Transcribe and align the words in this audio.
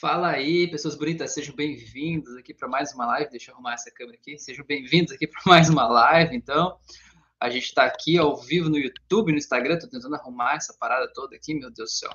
Fala 0.00 0.30
aí, 0.30 0.66
pessoas 0.70 0.94
bonitas, 0.94 1.34
sejam 1.34 1.54
bem-vindos 1.54 2.34
aqui 2.34 2.54
para 2.54 2.66
mais 2.66 2.90
uma 2.94 3.04
live. 3.04 3.30
Deixa 3.32 3.50
eu 3.50 3.54
arrumar 3.54 3.74
essa 3.74 3.90
câmera 3.90 4.16
aqui. 4.16 4.38
Sejam 4.38 4.64
bem-vindos 4.64 5.12
aqui 5.12 5.26
para 5.26 5.42
mais 5.44 5.68
uma 5.68 5.86
live. 5.86 6.34
Então, 6.34 6.78
a 7.38 7.50
gente 7.50 7.64
está 7.64 7.84
aqui 7.84 8.16
ao 8.16 8.34
vivo 8.34 8.70
no 8.70 8.78
YouTube, 8.78 9.30
no 9.30 9.36
Instagram. 9.36 9.74
Estou 9.74 9.90
tentando 9.90 10.14
arrumar 10.14 10.54
essa 10.54 10.74
parada 10.80 11.06
toda 11.12 11.36
aqui, 11.36 11.52
meu 11.52 11.70
Deus 11.70 11.90
do 11.90 11.94
céu. 11.98 12.10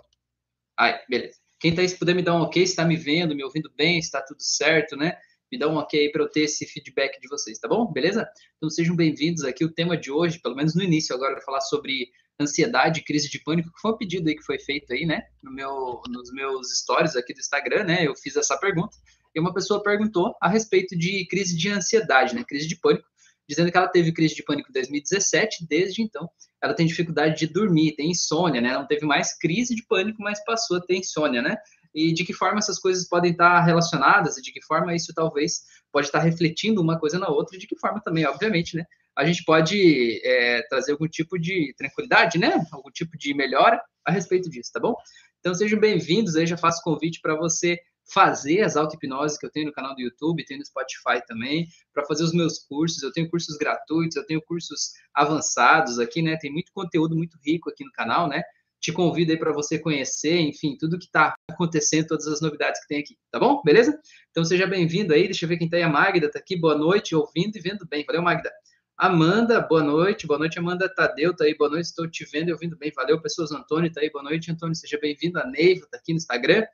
Aí, 0.75 0.99
beleza. 1.07 1.37
Quem 1.59 1.75
tá 1.75 1.83
aí, 1.83 1.87
se 1.87 1.95
puder 1.95 2.15
me 2.15 2.23
dar 2.23 2.33
um 2.33 2.41
ok, 2.41 2.65
se 2.65 2.71
está 2.71 2.83
me 2.83 2.95
vendo, 2.95 3.35
me 3.35 3.43
ouvindo 3.43 3.71
bem, 3.77 4.01
se 4.01 4.07
está 4.07 4.19
tudo 4.19 4.41
certo, 4.41 4.97
né? 4.97 5.15
Me 5.51 5.59
dá 5.59 5.67
um 5.67 5.75
ok 5.75 5.99
aí 5.99 6.11
para 6.11 6.23
eu 6.23 6.27
ter 6.27 6.41
esse 6.41 6.65
feedback 6.65 7.21
de 7.21 7.27
vocês, 7.27 7.59
tá 7.59 7.67
bom? 7.67 7.85
Beleza? 7.93 8.27
Então 8.57 8.67
sejam 8.67 8.95
bem-vindos 8.95 9.43
aqui. 9.43 9.63
O 9.63 9.71
tema 9.71 9.95
de 9.95 10.09
hoje, 10.09 10.39
pelo 10.39 10.55
menos 10.55 10.73
no 10.73 10.81
início, 10.81 11.15
agora 11.15 11.33
eu 11.33 11.35
vou 11.35 11.45
falar 11.45 11.61
sobre 11.61 12.09
ansiedade, 12.39 13.03
crise 13.03 13.29
de 13.29 13.39
pânico, 13.43 13.71
que 13.71 13.79
foi 13.79 13.91
um 13.91 13.97
pedido 13.97 14.27
aí 14.27 14.35
que 14.35 14.43
foi 14.43 14.59
feito 14.59 14.91
aí, 14.93 15.05
né? 15.05 15.23
No 15.41 15.51
meu, 15.51 16.01
nos 16.09 16.31
meus 16.33 16.77
stories 16.79 17.15
aqui 17.15 17.33
do 17.33 17.39
Instagram, 17.39 17.83
né? 17.85 18.05
Eu 18.05 18.15
fiz 18.15 18.35
essa 18.35 18.57
pergunta 18.57 18.97
e 19.33 19.39
uma 19.39 19.53
pessoa 19.53 19.83
perguntou 19.83 20.35
a 20.41 20.49
respeito 20.49 20.97
de 20.97 21.25
crise 21.27 21.55
de 21.55 21.69
ansiedade, 21.69 22.35
né? 22.35 22.43
Crise 22.47 22.67
de 22.67 22.75
pânico 22.77 23.07
dizendo 23.47 23.71
que 23.71 23.77
ela 23.77 23.87
teve 23.87 24.11
crise 24.11 24.35
de 24.35 24.43
pânico 24.43 24.69
em 24.69 24.73
2017, 24.73 25.65
desde 25.67 26.01
então 26.01 26.27
ela 26.61 26.73
tem 26.73 26.85
dificuldade 26.85 27.37
de 27.37 27.47
dormir, 27.47 27.95
tem 27.95 28.09
insônia, 28.09 28.59
né? 28.59 28.73
Não 28.73 28.87
teve 28.87 29.05
mais 29.05 29.37
crise 29.37 29.75
de 29.75 29.85
pânico, 29.85 30.21
mas 30.21 30.43
passou 30.43 30.77
a 30.77 30.81
ter 30.81 30.97
insônia, 30.97 31.41
né? 31.41 31.55
E 31.93 32.11
de 32.11 32.25
que 32.25 32.33
forma 32.33 32.57
essas 32.57 32.79
coisas 32.79 33.07
podem 33.07 33.31
estar 33.31 33.61
relacionadas 33.61 34.37
e 34.37 34.41
de 34.41 34.51
que 34.51 34.63
forma 34.65 34.95
isso 34.95 35.13
talvez 35.13 35.61
pode 35.91 36.07
estar 36.07 36.19
refletindo 36.19 36.81
uma 36.81 36.99
coisa 36.99 37.19
na 37.19 37.29
outra 37.29 37.55
e 37.55 37.59
de 37.59 37.67
que 37.67 37.77
forma 37.77 38.01
também, 38.01 38.25
obviamente, 38.25 38.75
né? 38.75 38.83
A 39.15 39.23
gente 39.23 39.43
pode 39.45 40.21
é, 40.25 40.61
trazer 40.63 40.91
algum 40.91 41.07
tipo 41.07 41.39
de 41.39 41.73
tranquilidade, 41.77 42.37
né? 42.37 42.59
Algum 42.71 42.91
tipo 42.91 43.17
de 43.17 43.33
melhora 43.33 43.81
a 44.03 44.11
respeito 44.11 44.49
disso, 44.49 44.71
tá 44.73 44.79
bom? 44.79 44.95
Então 45.39 45.53
sejam 45.53 45.79
bem-vindos 45.79 46.35
aí, 46.35 46.45
já 46.45 46.57
faço 46.57 46.81
convite 46.83 47.21
para 47.21 47.35
você 47.35 47.79
fazer 48.13 48.61
as 48.61 48.75
auto-hipnoses 48.75 49.37
que 49.37 49.45
eu 49.45 49.51
tenho 49.51 49.67
no 49.67 49.73
canal 49.73 49.95
do 49.95 50.01
YouTube, 50.01 50.45
tenho 50.45 50.59
no 50.59 50.65
Spotify 50.65 51.25
também, 51.25 51.67
para 51.93 52.05
fazer 52.05 52.23
os 52.23 52.33
meus 52.33 52.59
cursos. 52.59 53.01
Eu 53.01 53.11
tenho 53.11 53.29
cursos 53.29 53.57
gratuitos, 53.57 54.15
eu 54.15 54.25
tenho 54.25 54.41
cursos 54.41 54.91
avançados 55.13 55.97
aqui, 55.97 56.21
né? 56.21 56.37
Tem 56.37 56.51
muito 56.51 56.71
conteúdo 56.73 57.15
muito 57.15 57.37
rico 57.43 57.69
aqui 57.69 57.83
no 57.83 57.91
canal, 57.91 58.27
né? 58.27 58.43
Te 58.79 58.91
convido 58.91 59.31
aí 59.31 59.39
para 59.39 59.51
você 59.51 59.79
conhecer, 59.79 60.39
enfim, 60.39 60.77
tudo 60.77 60.99
que 60.99 61.05
está 61.05 61.33
acontecendo, 61.49 62.07
todas 62.07 62.27
as 62.27 62.41
novidades 62.41 62.81
que 62.81 62.87
tem 62.87 62.99
aqui, 62.99 63.17
tá 63.31 63.39
bom? 63.39 63.61
Beleza? 63.63 63.97
Então 64.29 64.43
seja 64.43 64.67
bem-vindo 64.67 65.13
aí, 65.13 65.23
deixa 65.23 65.45
eu 65.45 65.49
ver 65.49 65.57
quem 65.57 65.65
está 65.65 65.77
aí, 65.77 65.83
a 65.83 65.89
Magda 65.89 66.27
está 66.27 66.37
aqui, 66.37 66.55
boa 66.55 66.77
noite, 66.77 67.15
ouvindo 67.15 67.55
e 67.55 67.61
vendo 67.61 67.87
bem. 67.87 68.03
Valeu, 68.05 68.21
Magda. 68.21 68.51
Amanda, 68.97 69.59
boa 69.59 69.83
noite, 69.83 70.25
boa 70.25 70.39
noite, 70.39 70.57
Amanda 70.57 70.87
Tadeu, 70.87 71.35
tá 71.35 71.43
aí, 71.43 71.55
boa 71.55 71.69
noite, 71.69 71.85
estou 71.85 72.09
te 72.09 72.25
vendo 72.31 72.49
e 72.49 72.53
ouvindo 72.53 72.77
bem, 72.77 72.91
valeu, 72.95 73.21
pessoas, 73.21 73.51
Antônio, 73.51 73.91
tá 73.91 73.99
aí, 74.01 74.09
boa 74.09 74.23
noite, 74.23 74.49
Antônio, 74.51 74.73
seja 74.73 74.97
bem-vindo, 75.01 75.37
a 75.37 75.45
Neiva, 75.45 75.85
tá 75.91 75.97
aqui 75.97 76.13
no 76.13 76.17
Instagram, 76.17 76.65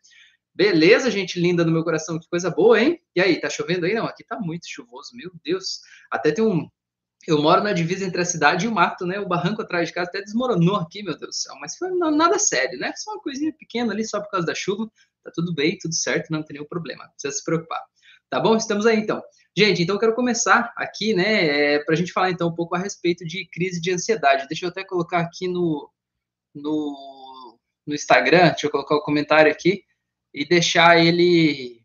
Beleza, 0.54 1.10
gente 1.10 1.40
linda 1.40 1.64
do 1.64 1.72
meu 1.72 1.84
coração, 1.84 2.20
que 2.20 2.28
coisa 2.28 2.50
boa, 2.50 2.80
hein? 2.80 3.02
E 3.16 3.22
aí, 3.22 3.40
tá 3.40 3.50
chovendo 3.50 3.86
aí? 3.86 3.94
Não, 3.94 4.06
aqui 4.06 4.24
tá 4.24 4.38
muito 4.38 4.68
chuvoso, 4.68 5.16
meu 5.16 5.32
Deus. 5.44 5.80
Até 6.12 6.32
tem 6.32 6.44
um. 6.44 6.68
Eu 7.26 7.42
moro 7.42 7.64
na 7.64 7.72
divisa 7.72 8.04
entre 8.06 8.22
a 8.22 8.26
cidade 8.26 8.66
e 8.66 8.68
o 8.68 8.72
mato, 8.72 9.06
né? 9.06 9.20
O 9.20 9.28
barranco 9.28 9.62
atrás 9.62 9.88
de 9.88 9.94
casa 9.94 10.10
até 10.10 10.22
desmoronou 10.22 10.76
aqui, 10.76 11.04
meu 11.04 11.18
Deus 11.18 11.30
do 11.30 11.36
céu. 11.36 11.56
Mas 11.62 11.78
foi 11.78 11.90
nada 11.92 12.38
sério, 12.38 12.78
né? 12.80 12.92
Só 12.98 13.12
uma 13.12 13.22
coisinha 13.22 13.54
pequena 13.54 13.94
ali, 13.94 14.06
só 14.06 14.20
por 14.20 14.30
causa 14.30 14.46
da 14.46 14.56
chuva. 14.56 14.92
Tá 15.24 15.32
tudo 15.34 15.54
bem, 15.54 15.78
tudo 15.80 15.94
certo, 15.94 16.32
não 16.32 16.44
tem 16.44 16.56
nenhum 16.56 16.68
problema. 16.68 17.06
Não 17.06 17.12
precisa 17.12 17.34
se 17.34 17.44
preocupar. 17.44 17.82
Tá 18.30 18.40
bom? 18.40 18.58
Estamos 18.58 18.86
aí 18.86 18.98
então. 18.98 19.22
Gente, 19.56 19.84
então 19.84 19.96
eu 19.96 20.00
quero 20.00 20.16
começar 20.16 20.72
aqui, 20.78 21.14
né, 21.14 21.74
é, 21.76 21.80
para 21.80 21.94
a 21.94 21.98
gente 21.98 22.14
falar 22.14 22.32
então 22.32 22.48
um 22.48 22.56
pouco 22.56 22.74
a 22.74 22.80
respeito 22.80 23.26
de 23.26 23.46
crise 23.50 23.82
de 23.82 23.92
ansiedade. 23.92 24.48
Deixa 24.48 24.66
eu 24.66 24.70
até 24.70 24.84
colocar 24.84 25.20
aqui 25.20 25.48
no, 25.48 25.92
no, 26.56 27.58
no 27.86 27.94
Instagram, 27.94 28.52
deixa 28.52 28.68
eu 28.68 28.72
colocar 28.72 28.96
o 28.96 29.04
comentário 29.04 29.52
aqui 29.52 29.84
e 30.34 30.46
deixar 30.46 30.98
ele 30.98 31.84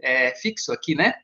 é, 0.00 0.34
fixo 0.34 0.70
aqui, 0.70 0.94
né? 0.94 1.14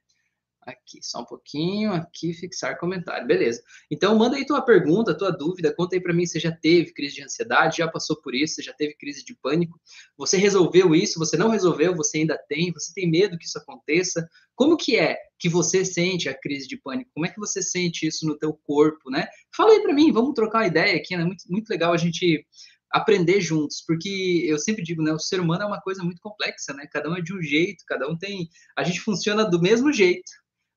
Aqui, 0.67 0.99
só 1.03 1.21
um 1.21 1.25
pouquinho, 1.25 1.93
aqui, 1.93 2.33
fixar 2.33 2.79
comentário, 2.79 3.27
beleza. 3.27 3.63
Então, 3.91 4.17
manda 4.17 4.37
aí 4.37 4.47
tua 4.47 4.63
pergunta, 4.63 5.17
tua 5.17 5.31
dúvida, 5.31 5.75
conta 5.75 5.95
aí 5.95 6.01
para 6.01 6.15
mim 6.15 6.25
se 6.25 6.33
você 6.33 6.41
já 6.41 6.53
teve 6.53 6.93
crise 6.93 7.17
de 7.17 7.23
ansiedade, 7.23 7.79
já 7.79 7.89
passou 7.89 8.21
por 8.21 8.35
isso, 8.35 8.63
já 8.63 8.73
teve 8.73 8.95
crise 8.95 9.25
de 9.25 9.35
pânico, 9.35 9.79
você 10.17 10.37
resolveu 10.39 10.95
isso, 10.95 11.19
você 11.19 11.37
não 11.37 11.51
resolveu, 11.51 11.95
você 11.95 12.19
ainda 12.19 12.39
tem, 12.49 12.73
você 12.73 12.93
tem 12.95 13.11
medo 13.11 13.37
que 13.37 13.45
isso 13.45 13.59
aconteça, 13.59 14.27
como 14.55 14.77
que 14.77 14.97
é 14.97 15.19
que 15.39 15.49
você 15.49 15.85
sente 15.85 16.29
a 16.29 16.35
crise 16.35 16.67
de 16.67 16.77
pânico? 16.77 17.11
Como 17.13 17.27
é 17.27 17.29
que 17.29 17.39
você 17.39 17.61
sente 17.61 18.07
isso 18.07 18.27
no 18.27 18.39
teu 18.39 18.53
corpo, 18.53 19.11
né? 19.11 19.27
Fala 19.55 19.73
aí 19.73 19.83
para 19.83 19.93
mim, 19.93 20.13
vamos 20.13 20.33
trocar 20.35 20.61
uma 20.61 20.67
ideia 20.67 20.97
aqui, 20.97 21.17
né? 21.17 21.25
Muito, 21.25 21.45
muito 21.51 21.69
legal 21.69 21.93
a 21.93 21.99
gente 21.99 22.47
aprender 22.95 23.41
juntos, 23.41 23.83
porque 23.85 24.45
eu 24.45 24.57
sempre 24.57 24.85
digo, 24.85 25.03
né, 25.03 25.13
o 25.13 25.19
ser 25.19 25.41
humano 25.41 25.65
é 25.65 25.67
uma 25.67 25.81
coisa 25.81 26.05
muito 26.05 26.23
complexa, 26.23 26.73
né? 26.73 26.87
Cada 26.93 27.11
um 27.11 27.17
é 27.17 27.21
de 27.21 27.35
um 27.35 27.43
jeito, 27.43 27.85
cada 27.89 28.09
um 28.09 28.17
tem, 28.17 28.49
a 28.77 28.85
gente 28.85 29.01
funciona 29.01 29.45
do 29.45 29.61
mesmo 29.61 29.93
jeito, 29.93 30.31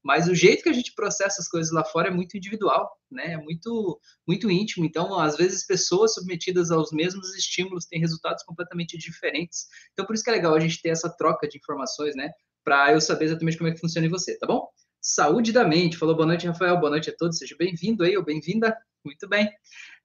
mas 0.07 0.29
o 0.29 0.33
jeito 0.33 0.63
que 0.63 0.69
a 0.69 0.73
gente 0.73 0.93
processa 0.95 1.41
as 1.41 1.49
coisas 1.49 1.69
lá 1.73 1.83
fora 1.83 2.07
é 2.07 2.11
muito 2.11 2.37
individual, 2.37 2.89
né? 3.11 3.33
É 3.33 3.37
muito 3.37 3.99
muito 4.25 4.49
íntimo. 4.49 4.85
Então, 4.85 5.19
às 5.19 5.35
vezes 5.35 5.67
pessoas 5.67 6.13
submetidas 6.13 6.71
aos 6.71 6.93
mesmos 6.93 7.35
estímulos 7.35 7.85
têm 7.87 7.99
resultados 7.99 8.41
completamente 8.45 8.97
diferentes. 8.97 9.67
Então, 9.91 10.05
por 10.05 10.15
isso 10.15 10.23
que 10.23 10.29
é 10.29 10.33
legal 10.33 10.55
a 10.55 10.61
gente 10.61 10.81
ter 10.81 10.89
essa 10.91 11.09
troca 11.09 11.45
de 11.45 11.57
informações, 11.57 12.15
né? 12.15 12.31
Para 12.63 12.93
eu 12.93 13.01
saber 13.01 13.25
exatamente 13.25 13.57
como 13.57 13.69
é 13.69 13.73
que 13.73 13.81
funciona 13.81 14.07
em 14.07 14.09
você, 14.09 14.37
tá 14.37 14.47
bom? 14.47 14.65
Saúde 15.01 15.51
da 15.51 15.67
mente. 15.67 15.97
Falou 15.97 16.15
boa 16.15 16.25
noite, 16.25 16.47
Rafael. 16.47 16.79
Boa 16.79 16.91
noite 16.91 17.09
a 17.09 17.13
todos. 17.13 17.37
Seja 17.37 17.57
bem-vindo 17.59 18.05
aí 18.05 18.15
ou 18.15 18.23
bem-vinda. 18.23 18.77
Muito 19.03 19.27
bem. 19.27 19.51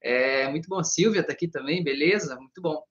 É, 0.03 0.49
muito 0.51 0.69
bom. 0.69 0.83
Silvia 0.83 1.21
está 1.21 1.33
aqui 1.33 1.47
também, 1.47 1.85
beleza? 1.85 2.35
Muito 2.35 2.61
bom. 2.61 2.83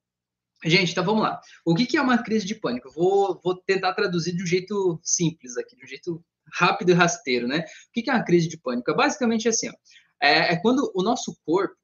Gente, 0.64 0.92
então 0.92 1.04
vamos 1.04 1.24
lá. 1.24 1.42
O 1.66 1.76
que, 1.76 1.86
que 1.86 1.98
é 1.98 2.02
uma 2.02 2.24
crise 2.24 2.46
de 2.46 2.56
pânico? 2.56 2.90
vou, 2.90 3.42
vou 3.44 3.58
tentar 3.58 3.94
traduzir 3.96 4.34
de 4.34 4.44
um 4.44 4.48
jeito 4.48 4.98
simples 5.04 5.58
aqui, 5.58 5.76
de 5.76 5.84
um 5.84 5.88
jeito 5.88 6.24
rápido 6.54 6.92
e 6.92 6.94
rasteiro, 6.94 7.48
né? 7.48 7.60
O 7.60 7.92
que, 7.94 8.10
é 8.10 8.14
uma 8.14 8.24
crise 8.24 8.48
de 8.48 8.58
pânico? 8.58 8.92
É 8.92 8.94
basicamente 8.94 9.48
assim, 9.48 9.70
ó, 9.70 9.74
é, 10.22 10.54
é 10.54 10.56
quando 10.62 10.92
o 10.96 11.04
nosso 11.04 11.36
corpo 11.46 11.76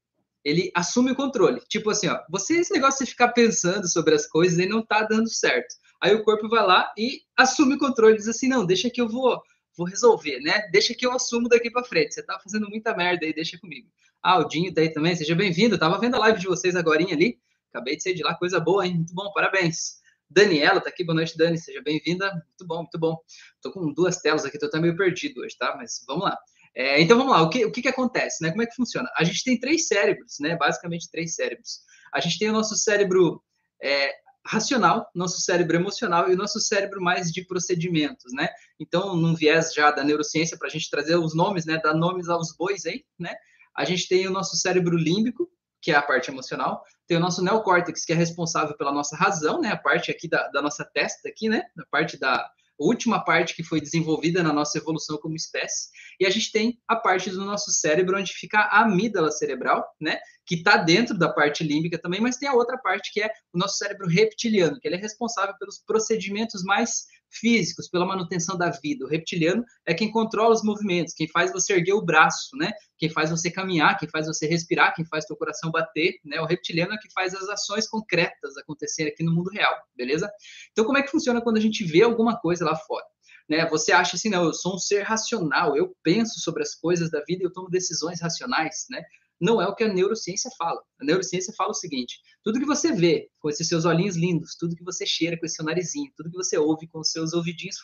ele 0.43 0.71
assume 0.73 1.11
o 1.11 1.15
controle. 1.15 1.59
Tipo 1.67 1.89
assim, 1.89 2.07
ó, 2.07 2.19
você 2.29 2.55
esse 2.59 2.73
negócio 2.73 3.03
de 3.03 3.11
ficar 3.11 3.29
pensando 3.29 3.87
sobre 3.87 4.15
as 4.15 4.25
coisas 4.25 4.57
e 4.57 4.65
não 4.65 4.85
tá 4.85 5.03
dando 5.03 5.29
certo. 5.29 5.75
Aí 6.01 6.15
o 6.15 6.23
corpo 6.23 6.47
vai 6.47 6.65
lá 6.65 6.91
e 6.97 7.21
assume 7.35 7.75
o 7.75 7.77
controle, 7.77 8.15
diz 8.15 8.27
assim, 8.27 8.47
não, 8.47 8.65
deixa 8.65 8.89
que 8.89 9.01
eu 9.01 9.09
vou, 9.09 9.41
vou 9.75 9.85
resolver, 9.85 10.39
né? 10.39 10.69
Deixa 10.71 10.93
que 10.93 11.05
eu 11.05 11.11
assumo 11.11 11.49
daqui 11.49 11.69
para 11.69 11.83
frente. 11.83 12.13
Você 12.13 12.23
tá 12.23 12.39
fazendo 12.39 12.69
muita 12.69 12.95
merda 12.95 13.25
aí, 13.25 13.33
deixa 13.33 13.59
comigo. 13.59 13.89
Ah, 14.21 14.39
o 14.39 14.47
Dinho 14.47 14.73
tá 14.73 14.81
aí 14.81 14.89
também, 14.89 15.15
seja 15.15 15.35
bem-vindo. 15.35 15.77
Tava 15.77 15.99
vendo 15.99 16.15
a 16.15 16.19
live 16.19 16.39
de 16.39 16.47
vocês 16.47 16.75
agora 16.75 17.03
ali. 17.03 17.39
Acabei 17.69 17.97
de 17.97 18.03
sair 18.03 18.13
de 18.13 18.23
lá, 18.23 18.33
coisa 18.35 18.59
boa, 18.59 18.85
hein? 18.85 18.95
Muito 18.95 19.13
bom, 19.13 19.31
parabéns. 19.33 19.96
Daniela 20.29 20.81
tá 20.81 20.89
aqui, 20.89 21.03
boa 21.03 21.15
noite, 21.15 21.37
Dani, 21.37 21.57
seja 21.57 21.81
bem-vinda. 21.81 22.31
Muito 22.31 22.65
bom, 22.65 22.77
muito 22.77 22.99
bom. 22.99 23.17
Tô 23.61 23.71
com 23.71 23.93
duas 23.93 24.17
telas 24.17 24.45
aqui, 24.45 24.59
tô 24.59 24.65
até 24.65 24.79
meio 24.79 24.95
perdido 24.95 25.41
hoje, 25.41 25.57
tá? 25.57 25.75
Mas 25.77 26.03
vamos 26.05 26.25
lá. 26.25 26.37
É, 26.75 27.01
então 27.01 27.17
vamos 27.17 27.33
lá, 27.33 27.41
o 27.41 27.49
que, 27.49 27.65
o 27.65 27.71
que, 27.71 27.81
que 27.81 27.87
acontece, 27.87 28.43
né? 28.43 28.51
Como 28.51 28.61
é 28.61 28.67
que 28.67 28.75
funciona? 28.75 29.09
A 29.17 29.23
gente 29.23 29.43
tem 29.43 29.59
três 29.59 29.87
cérebros, 29.87 30.35
né? 30.39 30.55
Basicamente 30.55 31.09
três 31.09 31.33
cérebros. 31.33 31.79
A 32.13 32.19
gente 32.19 32.37
tem 32.37 32.49
o 32.49 32.53
nosso 32.53 32.75
cérebro 32.75 33.41
é, 33.81 34.11
racional, 34.45 35.09
nosso 35.15 35.41
cérebro 35.41 35.75
emocional 35.75 36.29
e 36.29 36.33
o 36.33 36.37
nosso 36.37 36.59
cérebro 36.59 37.01
mais 37.01 37.31
de 37.31 37.45
procedimentos, 37.45 38.31
né? 38.33 38.49
Então, 38.79 39.15
num 39.15 39.33
viés 39.33 39.73
já 39.73 39.91
da 39.91 40.03
neurociência, 40.03 40.57
para 40.57 40.67
a 40.67 40.71
gente 40.71 40.89
trazer 40.89 41.15
os 41.15 41.35
nomes, 41.35 41.65
né? 41.65 41.79
Dar 41.81 41.93
nomes 41.93 42.29
aos 42.29 42.55
bois 42.55 42.85
aí, 42.85 43.03
né? 43.17 43.33
A 43.75 43.85
gente 43.85 44.07
tem 44.07 44.27
o 44.27 44.31
nosso 44.31 44.55
cérebro 44.55 44.97
límbico, 44.97 45.49
que 45.81 45.91
é 45.91 45.95
a 45.95 46.01
parte 46.01 46.29
emocional, 46.29 46.83
tem 47.07 47.17
o 47.17 47.19
nosso 47.19 47.43
neocórtex, 47.43 48.03
que 48.03 48.13
é 48.13 48.15
responsável 48.15 48.75
pela 48.75 48.91
nossa 48.91 49.15
razão, 49.15 49.61
né? 49.61 49.71
A 49.71 49.77
parte 49.77 50.11
aqui 50.11 50.27
da, 50.27 50.47
da 50.49 50.61
nossa 50.61 50.83
testa 50.83 51.29
aqui, 51.29 51.47
né? 51.47 51.63
A 51.79 51.85
parte 51.89 52.19
da, 52.19 52.49
última 52.77 53.23
parte 53.23 53.55
que 53.55 53.63
foi 53.63 53.81
desenvolvida 53.81 54.43
na 54.43 54.53
nossa 54.53 54.77
evolução 54.77 55.17
como 55.17 55.35
espécie. 55.35 55.89
E 56.19 56.25
a 56.25 56.29
gente 56.29 56.51
tem 56.51 56.79
a 56.87 56.95
parte 56.95 57.29
do 57.29 57.43
nosso 57.43 57.71
cérebro 57.71 58.17
onde 58.17 58.33
fica 58.33 58.59
a 58.59 58.81
amígdala 58.81 59.31
cerebral, 59.31 59.85
né? 59.99 60.19
Que 60.45 60.55
está 60.55 60.77
dentro 60.77 61.17
da 61.17 61.29
parte 61.29 61.63
límbica 61.63 61.97
também, 61.97 62.21
mas 62.21 62.37
tem 62.37 62.47
a 62.47 62.53
outra 62.53 62.77
parte 62.77 63.11
que 63.11 63.21
é 63.21 63.31
o 63.51 63.57
nosso 63.57 63.77
cérebro 63.77 64.07
reptiliano, 64.07 64.79
que 64.79 64.87
ele 64.87 64.95
é 64.95 64.99
responsável 64.99 65.55
pelos 65.57 65.79
procedimentos 65.79 66.63
mais 66.63 67.05
físicos, 67.29 67.89
pela 67.89 68.05
manutenção 68.05 68.57
da 68.57 68.69
vida. 68.69 69.05
O 69.05 69.07
reptiliano 69.07 69.63
é 69.85 69.93
quem 69.93 70.11
controla 70.11 70.53
os 70.53 70.63
movimentos, 70.63 71.13
quem 71.13 71.27
faz 71.27 71.51
você 71.51 71.73
erguer 71.73 71.93
o 71.93 72.01
braço, 72.01 72.55
né? 72.55 72.71
Quem 72.97 73.09
faz 73.09 73.29
você 73.29 73.51
caminhar, 73.51 73.97
quem 73.97 74.09
faz 74.09 74.27
você 74.27 74.47
respirar, 74.47 74.93
quem 74.95 75.05
faz 75.05 75.25
teu 75.25 75.35
coração 75.35 75.71
bater, 75.71 76.19
né? 76.23 76.39
O 76.41 76.45
reptiliano 76.45 76.93
é 76.93 76.97
que 76.97 77.11
faz 77.13 77.33
as 77.33 77.47
ações 77.49 77.87
concretas 77.87 78.57
acontecerem 78.57 79.11
aqui 79.11 79.23
no 79.23 79.33
mundo 79.33 79.49
real, 79.49 79.75
beleza? 79.95 80.29
Então, 80.71 80.85
como 80.85 80.97
é 80.97 81.03
que 81.03 81.11
funciona 81.11 81.41
quando 81.41 81.57
a 81.57 81.61
gente 81.61 81.83
vê 81.83 82.03
alguma 82.03 82.37
coisa 82.39 82.65
lá 82.65 82.75
fora? 82.75 83.05
Né, 83.49 83.65
você 83.69 83.93
acha 83.93 84.17
assim, 84.17 84.29
não, 84.29 84.43
eu 84.43 84.53
sou 84.53 84.75
um 84.75 84.77
ser 84.77 85.03
racional, 85.03 85.77
eu 85.77 85.95
penso 86.03 86.37
sobre 86.41 86.63
as 86.63 86.75
coisas 86.75 87.09
da 87.09 87.23
vida 87.23 87.43
e 87.43 87.45
eu 87.45 87.53
tomo 87.53 87.69
decisões 87.69 88.21
racionais, 88.21 88.87
né? 88.89 89.01
Não 89.39 89.61
é 89.61 89.67
o 89.67 89.75
que 89.75 89.83
a 89.83 89.93
neurociência 89.93 90.49
fala. 90.57 90.81
A 90.99 91.05
neurociência 91.05 91.53
fala 91.55 91.71
o 91.71 91.75
seguinte: 91.75 92.19
tudo 92.43 92.59
que 92.59 92.65
você 92.65 92.91
vê 92.91 93.29
com 93.39 93.49
esses 93.49 93.67
seus 93.67 93.85
olhinhos 93.85 94.15
lindos, 94.15 94.55
tudo 94.55 94.75
que 94.75 94.83
você 94.83 95.05
cheira 95.05 95.37
com 95.37 95.45
esse 95.45 95.55
seu 95.55 95.65
narizinho, 95.65 96.11
tudo 96.15 96.31
que 96.31 96.37
você 96.37 96.57
ouve 96.57 96.87
com 96.87 96.99
os 96.99 97.11
seus 97.11 97.33
ouvidinhos 97.33 97.77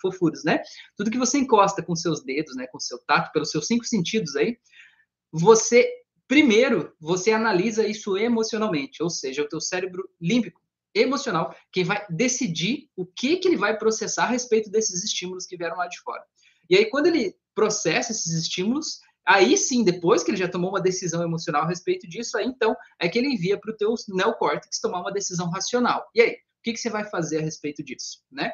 fofuros, 0.00 0.44
né? 0.44 0.62
Tudo 0.96 1.10
que 1.10 1.18
você 1.18 1.38
encosta 1.38 1.82
com 1.82 1.94
seus 1.94 2.22
dedos, 2.24 2.56
né? 2.56 2.66
Com 2.66 2.80
seu 2.80 2.98
tato, 3.06 3.32
pelos 3.32 3.50
seus 3.50 3.66
cinco 3.66 3.84
sentidos 3.84 4.36
aí, 4.36 4.58
você 5.32 5.88
primeiro 6.28 6.92
você 7.00 7.30
analisa 7.30 7.86
isso 7.86 8.16
emocionalmente, 8.16 9.02
ou 9.02 9.10
seja, 9.10 9.42
o 9.42 9.48
teu 9.48 9.60
cérebro 9.60 10.08
límbico 10.20 10.60
emocional, 10.94 11.54
quem 11.70 11.84
vai 11.84 12.04
decidir 12.08 12.88
o 12.96 13.04
que, 13.04 13.36
que 13.36 13.46
ele 13.46 13.56
vai 13.56 13.76
processar 13.78 14.24
a 14.24 14.28
respeito 14.28 14.70
desses 14.70 15.04
estímulos 15.04 15.46
que 15.46 15.56
vieram 15.56 15.76
lá 15.76 15.86
de 15.86 16.00
fora. 16.00 16.22
E 16.70 16.76
aí, 16.76 16.86
quando 16.86 17.06
ele 17.06 17.36
processa 17.54 18.12
esses 18.12 18.32
estímulos, 18.32 19.00
aí 19.26 19.56
sim, 19.56 19.84
depois 19.84 20.22
que 20.22 20.30
ele 20.30 20.38
já 20.38 20.48
tomou 20.48 20.70
uma 20.70 20.80
decisão 20.80 21.22
emocional 21.22 21.62
a 21.62 21.68
respeito 21.68 22.08
disso, 22.08 22.38
aí 22.38 22.46
então 22.46 22.74
é 22.98 23.08
que 23.08 23.18
ele 23.18 23.28
envia 23.28 23.58
para 23.58 23.72
o 23.72 23.76
teu 23.76 23.94
neocórtex 24.08 24.80
tomar 24.80 25.00
uma 25.00 25.12
decisão 25.12 25.50
racional. 25.50 26.08
E 26.14 26.22
aí, 26.22 26.30
o 26.30 26.62
que, 26.62 26.72
que 26.72 26.78
você 26.78 26.90
vai 26.90 27.04
fazer 27.04 27.38
a 27.38 27.42
respeito 27.42 27.82
disso, 27.82 28.22
né? 28.30 28.52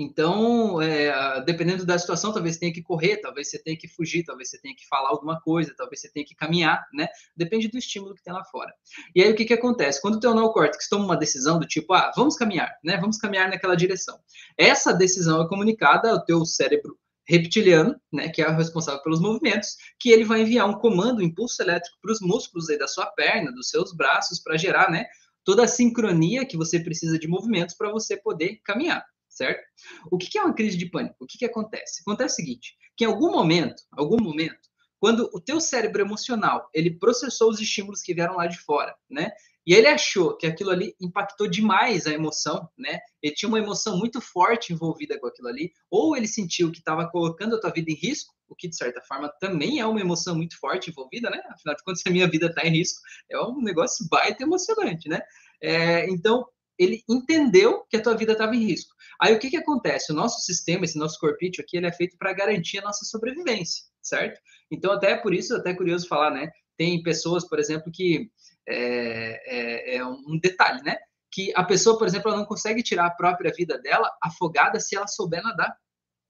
Então, 0.00 0.80
é, 0.80 1.42
dependendo 1.42 1.84
da 1.84 1.98
situação, 1.98 2.32
talvez 2.32 2.54
você 2.54 2.60
tenha 2.60 2.72
que 2.72 2.82
correr, 2.82 3.16
talvez 3.16 3.50
você 3.50 3.58
tenha 3.58 3.76
que 3.76 3.88
fugir, 3.88 4.22
talvez 4.24 4.48
você 4.48 4.60
tenha 4.60 4.74
que 4.74 4.86
falar 4.86 5.08
alguma 5.08 5.40
coisa, 5.40 5.74
talvez 5.76 6.00
você 6.00 6.08
tenha 6.12 6.24
que 6.24 6.36
caminhar, 6.36 6.86
né? 6.94 7.08
Depende 7.36 7.66
do 7.66 7.76
estímulo 7.76 8.14
que 8.14 8.22
tem 8.22 8.32
lá 8.32 8.44
fora. 8.44 8.72
E 9.12 9.20
aí, 9.20 9.32
o 9.32 9.34
que, 9.34 9.44
que 9.44 9.54
acontece? 9.54 10.00
Quando 10.00 10.14
o 10.14 10.20
teu 10.20 10.32
neocórtex 10.34 10.88
toma 10.88 11.04
uma 11.04 11.16
decisão 11.16 11.58
do 11.58 11.66
tipo, 11.66 11.92
ah, 11.94 12.12
vamos 12.14 12.36
caminhar, 12.36 12.72
né? 12.84 12.96
Vamos 12.96 13.18
caminhar 13.18 13.50
naquela 13.50 13.74
direção. 13.74 14.20
Essa 14.56 14.92
decisão 14.92 15.42
é 15.42 15.48
comunicada 15.48 16.12
ao 16.12 16.24
teu 16.24 16.44
cérebro 16.44 16.96
reptiliano, 17.28 17.94
né, 18.12 18.28
que 18.28 18.40
é 18.40 18.48
o 18.48 18.56
responsável 18.56 19.02
pelos 19.02 19.20
movimentos, 19.20 19.76
que 20.00 20.10
ele 20.10 20.24
vai 20.24 20.42
enviar 20.42 20.68
um 20.68 20.78
comando, 20.78 21.18
um 21.18 21.22
impulso 21.22 21.60
elétrico 21.62 21.98
para 22.00 22.12
os 22.12 22.20
músculos 22.20 22.70
aí 22.70 22.78
da 22.78 22.88
sua 22.88 23.06
perna, 23.06 23.52
dos 23.52 23.68
seus 23.68 23.94
braços, 23.94 24.40
para 24.40 24.56
gerar, 24.56 24.90
né, 24.90 25.06
toda 25.44 25.64
a 25.64 25.68
sincronia 25.68 26.46
que 26.46 26.56
você 26.56 26.80
precisa 26.80 27.18
de 27.18 27.28
movimentos 27.28 27.74
para 27.74 27.90
você 27.90 28.16
poder 28.16 28.60
caminhar 28.64 29.04
certo? 29.38 29.62
O 30.10 30.18
que 30.18 30.36
é 30.36 30.42
uma 30.42 30.52
crise 30.52 30.76
de 30.76 30.86
pânico? 30.86 31.16
O 31.20 31.26
que, 31.26 31.38
que 31.38 31.44
acontece? 31.44 32.02
Acontece 32.02 32.34
o 32.34 32.36
seguinte, 32.36 32.76
que 32.96 33.04
em 33.04 33.06
algum 33.06 33.30
momento, 33.30 33.82
algum 33.92 34.20
momento, 34.20 34.68
quando 34.98 35.30
o 35.32 35.40
teu 35.40 35.60
cérebro 35.60 36.02
emocional, 36.02 36.68
ele 36.74 36.98
processou 36.98 37.50
os 37.50 37.60
estímulos 37.60 38.02
que 38.02 38.12
vieram 38.12 38.36
lá 38.36 38.46
de 38.46 38.58
fora, 38.58 38.96
né? 39.08 39.30
E 39.68 39.74
ele 39.74 39.86
achou 39.86 40.34
que 40.34 40.46
aquilo 40.46 40.70
ali 40.70 40.94
impactou 40.98 41.46
demais 41.46 42.06
a 42.06 42.10
emoção, 42.10 42.66
né? 42.78 43.00
Ele 43.22 43.34
tinha 43.34 43.50
uma 43.50 43.58
emoção 43.58 43.98
muito 43.98 44.18
forte 44.18 44.72
envolvida 44.72 45.20
com 45.20 45.26
aquilo 45.26 45.46
ali, 45.46 45.70
ou 45.90 46.16
ele 46.16 46.26
sentiu 46.26 46.72
que 46.72 46.78
estava 46.78 47.06
colocando 47.06 47.54
a 47.54 47.60
tua 47.60 47.70
vida 47.70 47.90
em 47.90 47.94
risco, 47.94 48.34
o 48.48 48.54
que 48.54 48.66
de 48.66 48.74
certa 48.74 49.02
forma 49.02 49.30
também 49.38 49.78
é 49.78 49.84
uma 49.84 50.00
emoção 50.00 50.34
muito 50.34 50.58
forte 50.58 50.88
envolvida, 50.88 51.28
né? 51.28 51.42
Afinal 51.50 51.76
de 51.76 51.84
contas, 51.84 52.00
a 52.06 52.10
minha 52.10 52.26
vida 52.26 52.46
está 52.46 52.66
em 52.66 52.70
risco, 52.70 52.98
é 53.30 53.38
um 53.42 53.60
negócio 53.60 54.08
baita 54.08 54.42
emocionante, 54.42 55.06
né? 55.06 55.20
É, 55.62 56.08
então, 56.08 56.46
ele 56.78 57.02
entendeu 57.06 57.84
que 57.90 57.98
a 57.98 58.02
tua 58.02 58.16
vida 58.16 58.32
estava 58.32 58.56
em 58.56 58.64
risco. 58.64 58.94
Aí 59.20 59.34
o 59.34 59.38
que, 59.38 59.50
que 59.50 59.58
acontece? 59.58 60.12
O 60.12 60.16
nosso 60.16 60.40
sistema, 60.46 60.86
esse 60.86 60.96
nosso 60.96 61.20
corpício 61.20 61.62
aqui, 61.62 61.76
ele 61.76 61.88
é 61.88 61.92
feito 61.92 62.16
para 62.16 62.32
garantir 62.32 62.78
a 62.78 62.84
nossa 62.84 63.04
sobrevivência, 63.04 63.84
certo? 64.00 64.40
Então, 64.70 64.92
até 64.92 65.14
por 65.14 65.34
isso, 65.34 65.54
até 65.54 65.74
curioso 65.74 66.08
falar, 66.08 66.30
né? 66.30 66.50
Tem 66.78 67.02
pessoas, 67.02 67.46
por 67.46 67.58
exemplo, 67.58 67.92
que 67.92 68.30
é, 68.68 69.94
é, 69.94 69.96
é 69.96 70.06
um 70.06 70.38
detalhe, 70.40 70.82
né? 70.82 70.96
Que 71.30 71.52
a 71.54 71.64
pessoa, 71.64 71.98
por 71.98 72.06
exemplo, 72.06 72.30
ela 72.30 72.38
não 72.38 72.46
consegue 72.46 72.82
tirar 72.82 73.06
a 73.06 73.10
própria 73.10 73.52
vida 73.52 73.78
dela 73.78 74.10
afogada 74.22 74.80
se 74.80 74.96
ela 74.96 75.06
souber 75.06 75.42
nadar. 75.42 75.76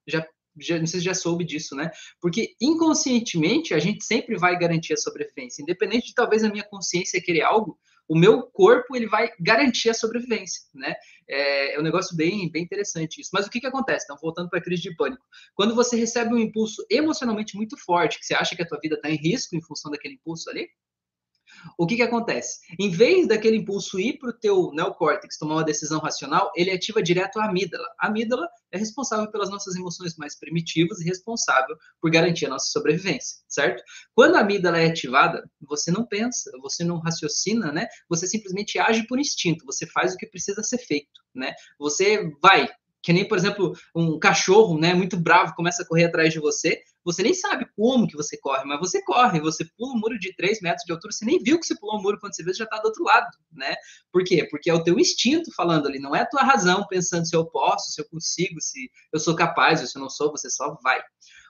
Já 0.06 0.26
já, 0.60 0.78
não 0.78 0.86
sei 0.86 1.00
se 1.00 1.06
já 1.06 1.14
soube 1.14 1.44
disso, 1.44 1.74
né? 1.76 1.90
Porque 2.20 2.54
inconscientemente 2.60 3.74
a 3.74 3.78
gente 3.78 4.04
sempre 4.04 4.36
vai 4.36 4.58
garantir 4.58 4.92
a 4.92 4.96
sobrevivência, 4.96 5.62
independente 5.62 6.08
de 6.08 6.14
talvez 6.14 6.42
a 6.42 6.48
minha 6.48 6.64
consciência 6.64 7.22
querer 7.22 7.42
algo, 7.42 7.78
o 8.08 8.16
meu 8.16 8.42
corpo 8.42 8.96
ele 8.96 9.06
vai 9.06 9.30
garantir 9.38 9.90
a 9.90 9.94
sobrevivência, 9.94 10.62
né? 10.74 10.94
É, 11.28 11.74
é 11.74 11.78
um 11.78 11.82
negócio 11.82 12.16
bem, 12.16 12.50
bem 12.50 12.62
interessante 12.62 13.20
isso. 13.20 13.30
Mas 13.34 13.46
o 13.46 13.50
que, 13.50 13.60
que 13.60 13.66
acontece? 13.66 14.04
Então, 14.04 14.16
voltando 14.20 14.48
para 14.48 14.58
a 14.58 14.62
crise 14.62 14.82
de 14.82 14.96
pânico. 14.96 15.22
Quando 15.54 15.74
você 15.74 15.94
recebe 15.94 16.34
um 16.34 16.38
impulso 16.38 16.84
emocionalmente 16.90 17.54
muito 17.54 17.76
forte, 17.76 18.18
que 18.18 18.24
você 18.24 18.34
acha 18.34 18.56
que 18.56 18.62
a 18.62 18.66
tua 18.66 18.78
vida 18.80 18.96
está 18.96 19.10
em 19.10 19.16
risco 19.16 19.54
em 19.54 19.62
função 19.62 19.90
daquele 19.90 20.14
impulso 20.14 20.48
ali, 20.48 20.66
o 21.76 21.86
que, 21.86 21.96
que 21.96 22.02
acontece? 22.02 22.60
Em 22.78 22.90
vez 22.90 23.26
daquele 23.26 23.56
impulso 23.56 23.98
ir 23.98 24.18
para 24.18 24.30
o 24.30 24.32
teu 24.32 24.70
neocórtex 24.72 25.38
tomar 25.38 25.56
uma 25.56 25.64
decisão 25.64 26.00
racional, 26.00 26.50
ele 26.56 26.70
ativa 26.70 27.02
direto 27.02 27.38
a 27.38 27.46
amígdala. 27.46 27.86
A 27.98 28.08
amígdala 28.08 28.48
é 28.72 28.78
responsável 28.78 29.30
pelas 29.30 29.50
nossas 29.50 29.74
emoções 29.76 30.16
mais 30.16 30.38
primitivas 30.38 31.00
e 31.00 31.04
responsável 31.04 31.76
por 32.00 32.10
garantir 32.10 32.46
a 32.46 32.50
nossa 32.50 32.70
sobrevivência, 32.70 33.38
certo? 33.48 33.82
Quando 34.14 34.36
a 34.36 34.40
amígdala 34.40 34.78
é 34.78 34.86
ativada, 34.86 35.48
você 35.60 35.90
não 35.90 36.06
pensa, 36.06 36.50
você 36.60 36.84
não 36.84 36.98
raciocina, 36.98 37.72
né? 37.72 37.86
Você 38.08 38.26
simplesmente 38.26 38.78
age 38.78 39.06
por 39.06 39.18
instinto, 39.18 39.64
você 39.64 39.86
faz 39.86 40.14
o 40.14 40.16
que 40.16 40.26
precisa 40.26 40.62
ser 40.62 40.78
feito, 40.78 41.20
né? 41.34 41.52
Você 41.78 42.30
vai, 42.42 42.68
que 43.02 43.12
nem, 43.12 43.26
por 43.26 43.38
exemplo, 43.38 43.72
um 43.94 44.18
cachorro, 44.18 44.78
né, 44.78 44.94
muito 44.94 45.16
bravo, 45.16 45.54
começa 45.54 45.82
a 45.82 45.86
correr 45.86 46.04
atrás 46.04 46.32
de 46.32 46.40
você, 46.40 46.82
você 47.08 47.22
nem 47.22 47.32
sabe 47.32 47.66
como 47.74 48.06
que 48.06 48.14
você 48.14 48.36
corre, 48.38 48.66
mas 48.66 48.78
você 48.78 49.02
corre, 49.02 49.40
você 49.40 49.64
pula 49.78 49.94
um 49.94 49.98
muro 49.98 50.18
de 50.18 50.34
3 50.36 50.60
metros 50.60 50.84
de 50.84 50.92
altura, 50.92 51.10
você 51.10 51.24
nem 51.24 51.42
viu 51.42 51.58
que 51.58 51.64
você 51.64 51.74
pulou 51.74 51.98
um 51.98 52.02
muro, 52.02 52.20
quando 52.20 52.36
você 52.36 52.44
vê, 52.44 52.52
você 52.52 52.58
já 52.58 52.64
está 52.64 52.76
do 52.78 52.84
outro 52.84 53.02
lado, 53.02 53.30
né? 53.50 53.74
Por 54.12 54.22
quê? 54.22 54.46
Porque 54.50 54.68
é 54.68 54.74
o 54.74 54.82
teu 54.84 54.98
instinto 54.98 55.50
falando 55.54 55.88
ali, 55.88 55.98
não 55.98 56.14
é 56.14 56.20
a 56.20 56.26
tua 56.26 56.42
razão 56.42 56.86
pensando 56.86 57.26
se 57.26 57.34
eu 57.34 57.46
posso, 57.46 57.92
se 57.92 58.02
eu 58.02 58.06
consigo, 58.10 58.60
se 58.60 58.90
eu 59.10 59.18
sou 59.18 59.34
capaz, 59.34 59.80
ou 59.80 59.86
se 59.86 59.96
eu 59.96 60.02
não 60.02 60.10
sou, 60.10 60.30
você 60.30 60.50
só 60.50 60.76
vai. 60.82 61.00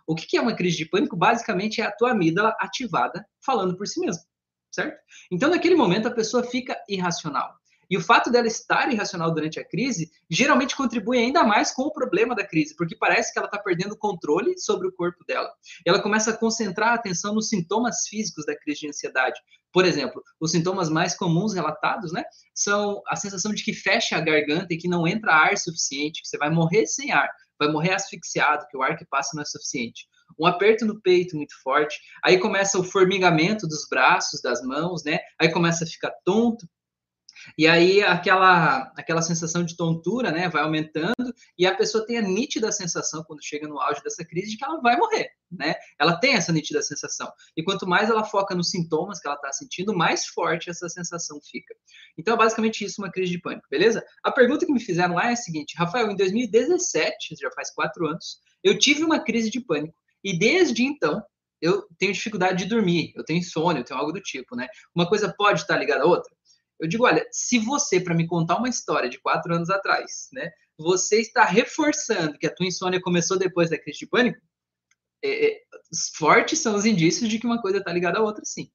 O 0.06 0.14
que 0.14 0.36
é 0.36 0.40
uma 0.40 0.54
crise 0.54 0.76
de 0.76 0.86
pânico? 0.86 1.16
Basicamente 1.16 1.80
é 1.80 1.86
a 1.86 1.92
tua 1.92 2.12
amígdala 2.12 2.54
ativada 2.60 3.26
falando 3.44 3.76
por 3.76 3.88
si 3.88 3.98
mesma, 3.98 4.22
certo? 4.70 4.96
Então, 5.28 5.50
naquele 5.50 5.74
momento, 5.74 6.06
a 6.06 6.14
pessoa 6.14 6.44
fica 6.44 6.80
irracional. 6.88 7.52
E 7.90 7.96
o 7.96 8.00
fato 8.00 8.30
dela 8.30 8.46
estar 8.46 8.92
irracional 8.92 9.32
durante 9.32 9.58
a 9.58 9.64
crise 9.64 10.10
geralmente 10.28 10.76
contribui 10.76 11.18
ainda 11.18 11.42
mais 11.44 11.72
com 11.72 11.82
o 11.82 11.92
problema 11.92 12.34
da 12.34 12.46
crise, 12.46 12.76
porque 12.76 12.96
parece 12.96 13.32
que 13.32 13.38
ela 13.38 13.46
está 13.46 13.58
perdendo 13.58 13.96
controle 13.96 14.58
sobre 14.58 14.88
o 14.88 14.92
corpo 14.92 15.24
dela. 15.26 15.50
Ela 15.86 16.02
começa 16.02 16.30
a 16.30 16.36
concentrar 16.36 16.90
a 16.90 16.94
atenção 16.94 17.34
nos 17.34 17.48
sintomas 17.48 18.06
físicos 18.08 18.44
da 18.46 18.56
crise 18.56 18.80
de 18.80 18.88
ansiedade. 18.88 19.40
Por 19.72 19.84
exemplo, 19.84 20.22
os 20.40 20.50
sintomas 20.50 20.88
mais 20.88 21.14
comuns 21.14 21.54
relatados, 21.54 22.12
né, 22.12 22.24
são 22.54 23.02
a 23.06 23.16
sensação 23.16 23.52
de 23.52 23.62
que 23.62 23.72
fecha 23.72 24.16
a 24.16 24.20
garganta 24.20 24.72
e 24.72 24.78
que 24.78 24.88
não 24.88 25.06
entra 25.06 25.32
ar 25.32 25.56
suficiente, 25.56 26.22
que 26.22 26.28
você 26.28 26.38
vai 26.38 26.50
morrer 26.50 26.86
sem 26.86 27.12
ar, 27.12 27.28
vai 27.58 27.70
morrer 27.70 27.92
asfixiado, 27.92 28.66
que 28.70 28.76
o 28.76 28.82
ar 28.82 28.96
que 28.96 29.06
passa 29.06 29.30
não 29.34 29.42
é 29.42 29.46
suficiente 29.46 30.06
um 30.38 30.46
aperto 30.46 30.84
no 30.84 31.00
peito 31.00 31.36
muito 31.36 31.54
forte, 31.62 31.98
aí 32.24 32.38
começa 32.38 32.78
o 32.78 32.84
formigamento 32.84 33.66
dos 33.66 33.86
braços, 33.88 34.40
das 34.40 34.62
mãos, 34.62 35.04
né? 35.04 35.18
Aí 35.40 35.50
começa 35.50 35.84
a 35.84 35.86
ficar 35.86 36.12
tonto, 36.24 36.66
e 37.56 37.66
aí 37.66 38.02
aquela, 38.02 38.92
aquela 38.96 39.22
sensação 39.22 39.64
de 39.64 39.76
tontura, 39.76 40.30
né, 40.30 40.48
vai 40.48 40.62
aumentando 40.62 41.34
e 41.56 41.66
a 41.66 41.74
pessoa 41.74 42.06
tem 42.06 42.18
a 42.18 42.22
nítida 42.22 42.70
sensação 42.72 43.22
quando 43.24 43.44
chega 43.44 43.66
no 43.66 43.80
auge 43.80 44.02
dessa 44.02 44.24
crise 44.24 44.50
de 44.50 44.56
que 44.56 44.64
ela 44.64 44.80
vai 44.80 44.96
morrer, 44.96 45.30
né? 45.50 45.74
Ela 45.98 46.16
tem 46.16 46.34
essa 46.34 46.52
nítida 46.52 46.82
sensação. 46.82 47.30
E 47.56 47.62
quanto 47.62 47.86
mais 47.86 48.10
ela 48.10 48.24
foca 48.24 48.54
nos 48.54 48.70
sintomas 48.70 49.20
que 49.20 49.26
ela 49.26 49.36
está 49.36 49.52
sentindo, 49.52 49.96
mais 49.96 50.26
forte 50.26 50.70
essa 50.70 50.88
sensação 50.88 51.40
fica. 51.40 51.74
Então, 52.16 52.34
é 52.34 52.36
basicamente 52.36 52.84
isso, 52.84 53.00
uma 53.00 53.10
crise 53.10 53.32
de 53.32 53.40
pânico, 53.40 53.66
beleza? 53.70 54.04
A 54.22 54.30
pergunta 54.30 54.66
que 54.66 54.72
me 54.72 54.80
fizeram 54.80 55.14
lá 55.14 55.30
é 55.30 55.32
a 55.32 55.36
seguinte, 55.36 55.76
Rafael, 55.76 56.10
em 56.10 56.16
2017, 56.16 57.36
já 57.40 57.50
faz 57.50 57.70
quatro 57.70 58.06
anos, 58.06 58.40
eu 58.62 58.78
tive 58.78 59.04
uma 59.04 59.20
crise 59.20 59.50
de 59.50 59.60
pânico 59.60 59.94
e 60.22 60.36
desde 60.38 60.82
então 60.82 61.22
eu 61.60 61.86
tenho 61.98 62.12
dificuldade 62.12 62.64
de 62.64 62.70
dormir, 62.70 63.12
eu 63.16 63.24
tenho 63.24 63.40
insônia, 63.40 63.80
eu 63.80 63.84
tenho 63.84 63.98
algo 63.98 64.12
do 64.12 64.20
tipo, 64.20 64.54
né? 64.54 64.68
Uma 64.94 65.08
coisa 65.08 65.32
pode 65.36 65.60
estar 65.60 65.76
ligada 65.76 66.04
à 66.04 66.06
outra? 66.06 66.32
Eu 66.80 66.88
digo, 66.88 67.04
olha, 67.04 67.26
se 67.32 67.58
você, 67.58 68.00
para 68.00 68.14
me 68.14 68.26
contar 68.26 68.56
uma 68.56 68.68
história 68.68 69.08
de 69.08 69.20
quatro 69.20 69.54
anos 69.54 69.70
atrás, 69.70 70.28
né, 70.32 70.50
você 70.78 71.20
está 71.20 71.44
reforçando 71.44 72.38
que 72.38 72.46
a 72.46 72.54
tua 72.54 72.66
insônia 72.66 73.00
começou 73.00 73.38
depois 73.38 73.70
da 73.70 73.78
crise 73.78 74.00
de 74.00 74.06
pânico, 74.06 74.40
é, 75.22 75.48
é, 75.48 75.60
fortes 76.14 76.60
são 76.60 76.76
os 76.76 76.84
indícios 76.84 77.28
de 77.28 77.38
que 77.38 77.46
uma 77.46 77.60
coisa 77.60 77.78
está 77.78 77.92
ligada 77.92 78.18
à 78.18 78.22
outra, 78.22 78.44
sim. 78.44 78.70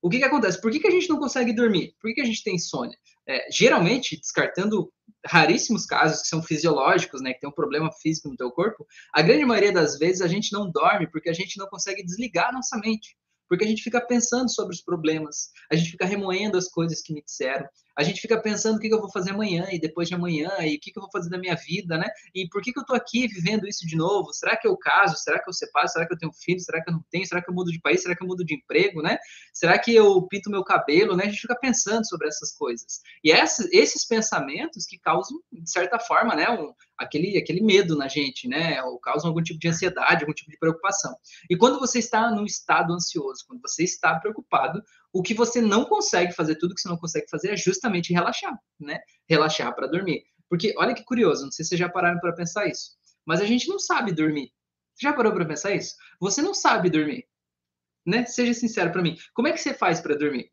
O 0.00 0.08
que, 0.08 0.18
que 0.18 0.24
acontece? 0.24 0.60
Por 0.60 0.70
que, 0.70 0.80
que 0.80 0.86
a 0.86 0.90
gente 0.90 1.08
não 1.08 1.18
consegue 1.18 1.52
dormir? 1.52 1.94
Por 2.00 2.08
que, 2.08 2.14
que 2.14 2.20
a 2.22 2.24
gente 2.24 2.42
tem 2.42 2.54
insônia? 2.54 2.96
É, 3.26 3.50
geralmente, 3.50 4.18
descartando 4.18 4.90
raríssimos 5.26 5.84
casos 5.84 6.22
que 6.22 6.28
são 6.28 6.42
fisiológicos, 6.42 7.20
né, 7.20 7.34
que 7.34 7.40
tem 7.40 7.50
um 7.50 7.54
problema 7.54 7.92
físico 7.92 8.28
no 8.28 8.36
teu 8.36 8.50
corpo, 8.50 8.86
a 9.12 9.20
grande 9.20 9.44
maioria 9.44 9.72
das 9.72 9.98
vezes 9.98 10.22
a 10.22 10.28
gente 10.28 10.52
não 10.52 10.70
dorme 10.70 11.10
porque 11.10 11.28
a 11.28 11.34
gente 11.34 11.58
não 11.58 11.66
consegue 11.66 12.02
desligar 12.02 12.48
a 12.48 12.52
nossa 12.52 12.78
mente 12.78 13.16
porque 13.50 13.64
a 13.64 13.68
gente 13.68 13.82
fica 13.82 14.00
pensando 14.00 14.48
sobre 14.48 14.72
os 14.72 14.80
problemas, 14.80 15.50
a 15.70 15.74
gente 15.74 15.90
fica 15.90 16.06
remoendo 16.06 16.56
as 16.56 16.68
coisas 16.68 17.02
que 17.02 17.12
me 17.12 17.20
disseram, 17.20 17.68
a 18.00 18.02
gente 18.02 18.20
fica 18.20 18.40
pensando 18.40 18.76
o 18.76 18.78
que, 18.78 18.88
eu 18.88 19.00
vou 19.00 19.10
fazer 19.10 19.32
amanhã 19.32 19.66
e 19.70 19.78
depois 19.78 20.08
de 20.08 20.14
amanhã 20.14 20.50
e 20.60 20.76
o 20.76 20.80
que, 20.80 20.90
eu 20.96 21.02
vou 21.02 21.10
fazer 21.12 21.28
da 21.28 21.36
minha 21.36 21.54
vida, 21.54 21.98
né? 21.98 22.08
E 22.34 22.48
por 22.48 22.62
que, 22.62 22.72
que 22.72 22.80
eu 22.80 22.84
tô 22.84 22.94
aqui 22.94 23.26
vivendo 23.26 23.68
isso 23.68 23.86
de 23.86 23.94
novo? 23.94 24.32
Será 24.32 24.56
que 24.56 24.66
eu 24.66 24.74
caso? 24.76 25.16
Será 25.16 25.38
que 25.38 25.48
eu 25.48 25.52
separo? 25.52 25.88
Será 25.88 26.06
que 26.06 26.14
eu 26.14 26.18
tenho 26.18 26.32
filho? 26.32 26.60
Será 26.60 26.82
que 26.82 26.88
eu 26.88 26.94
não 26.94 27.04
tenho? 27.10 27.26
Será 27.26 27.42
que 27.42 27.50
eu 27.50 27.54
mudo 27.54 27.70
de 27.70 27.80
país? 27.80 28.00
Será 28.00 28.16
que 28.16 28.22
eu 28.22 28.26
mudo 28.26 28.42
de 28.42 28.54
emprego, 28.54 29.02
né? 29.02 29.18
Será 29.52 29.78
que 29.78 29.94
eu 29.94 30.22
pinto 30.28 30.50
meu 30.50 30.64
cabelo, 30.64 31.14
né? 31.16 31.24
A 31.24 31.28
gente 31.28 31.42
fica 31.42 31.58
pensando 31.58 32.06
sobre 32.08 32.28
essas 32.28 32.52
coisas. 32.52 33.00
E 33.22 33.32
esses 33.32 34.06
pensamentos 34.06 34.86
que 34.86 34.98
causam, 34.98 35.38
de 35.52 35.70
certa 35.70 35.98
forma, 35.98 36.34
né? 36.34 36.48
Um, 36.48 36.72
aquele, 37.00 37.38
aquele 37.38 37.62
medo 37.62 37.96
na 37.96 38.06
gente, 38.06 38.46
né? 38.46 38.82
Ou 38.82 38.98
causam 38.98 39.28
algum 39.28 39.42
tipo 39.42 39.58
de 39.58 39.68
ansiedade, 39.68 40.22
algum 40.22 40.34
tipo 40.34 40.50
de 40.50 40.58
preocupação. 40.58 41.16
E 41.48 41.56
quando 41.56 41.80
você 41.80 41.98
está 41.98 42.30
num 42.30 42.44
estado 42.44 42.92
ansioso, 42.92 43.44
quando 43.48 43.60
você 43.62 43.82
está 43.82 44.14
preocupado, 44.20 44.82
o 45.12 45.22
que 45.22 45.32
você 45.32 45.60
não 45.60 45.84
consegue 45.84 46.32
fazer, 46.32 46.56
tudo 46.56 46.74
que 46.74 46.80
você 46.80 46.88
não 46.88 46.98
consegue 46.98 47.28
fazer 47.30 47.52
é 47.52 47.56
justamente 47.56 48.12
relaxar, 48.12 48.56
né? 48.78 49.00
Relaxar 49.28 49.74
para 49.74 49.86
dormir. 49.86 50.22
Porque 50.48 50.74
olha 50.76 50.94
que 50.94 51.04
curioso, 51.04 51.44
não 51.44 51.50
sei 51.50 51.64
se 51.64 51.70
vocês 51.70 51.78
já 51.78 51.88
pararam 51.88 52.20
para 52.20 52.34
pensar 52.34 52.66
isso, 52.66 52.90
mas 53.24 53.40
a 53.40 53.46
gente 53.46 53.68
não 53.68 53.78
sabe 53.78 54.12
dormir. 54.12 54.52
Já 55.00 55.12
parou 55.12 55.32
para 55.32 55.46
pensar 55.46 55.74
isso? 55.74 55.96
Você 56.20 56.42
não 56.42 56.52
sabe 56.52 56.90
dormir, 56.90 57.26
né? 58.04 58.26
Seja 58.26 58.52
sincero 58.52 58.92
para 58.92 59.00
mim. 59.00 59.16
Como 59.32 59.48
é 59.48 59.52
que 59.52 59.58
você 59.58 59.72
faz 59.72 60.00
para 60.00 60.14
dormir? 60.14 60.52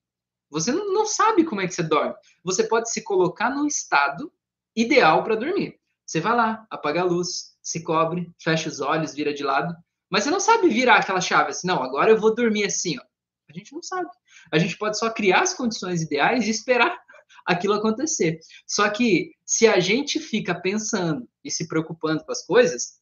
Você 0.50 0.72
não 0.72 1.06
sabe 1.06 1.44
como 1.44 1.60
é 1.60 1.68
que 1.68 1.74
você 1.74 1.84
dorme. 1.84 2.16
Você 2.44 2.64
pode 2.64 2.90
se 2.90 3.04
colocar 3.04 3.50
num 3.50 3.68
estado 3.68 4.32
ideal 4.74 5.24
para 5.24 5.36
dormir. 5.36 5.78
Você 6.08 6.22
vai 6.22 6.34
lá, 6.34 6.66
apaga 6.72 7.02
a 7.02 7.04
luz, 7.04 7.58
se 7.62 7.84
cobre, 7.84 8.32
fecha 8.42 8.70
os 8.70 8.80
olhos, 8.80 9.14
vira 9.14 9.34
de 9.34 9.44
lado, 9.44 9.76
mas 10.10 10.24
você 10.24 10.32
não 10.32 10.40
sabe 10.40 10.70
virar 10.70 10.96
aquela 10.96 11.20
chave 11.20 11.50
assim, 11.50 11.68
não, 11.68 11.84
agora 11.84 12.10
eu 12.10 12.18
vou 12.18 12.34
dormir 12.34 12.66
assim, 12.66 12.98
ó. 12.98 13.04
A 13.50 13.54
gente 13.54 13.74
não 13.74 13.82
sabe. 13.82 14.10
A 14.52 14.58
gente 14.58 14.78
pode 14.78 14.98
só 14.98 15.10
criar 15.10 15.42
as 15.42 15.54
condições 15.54 16.02
ideais 16.02 16.48
e 16.48 16.50
esperar 16.50 16.98
aquilo 17.46 17.74
acontecer. 17.74 18.40
Só 18.66 18.90
que 18.90 19.32
se 19.46 19.68
a 19.68 19.80
gente 19.82 20.20
fica 20.20 20.56
pensando 20.56 21.28
e 21.44 21.52
se 21.52 21.68
preocupando 21.68 22.24
com 22.24 22.32
as 22.32 22.46
coisas, 22.46 23.00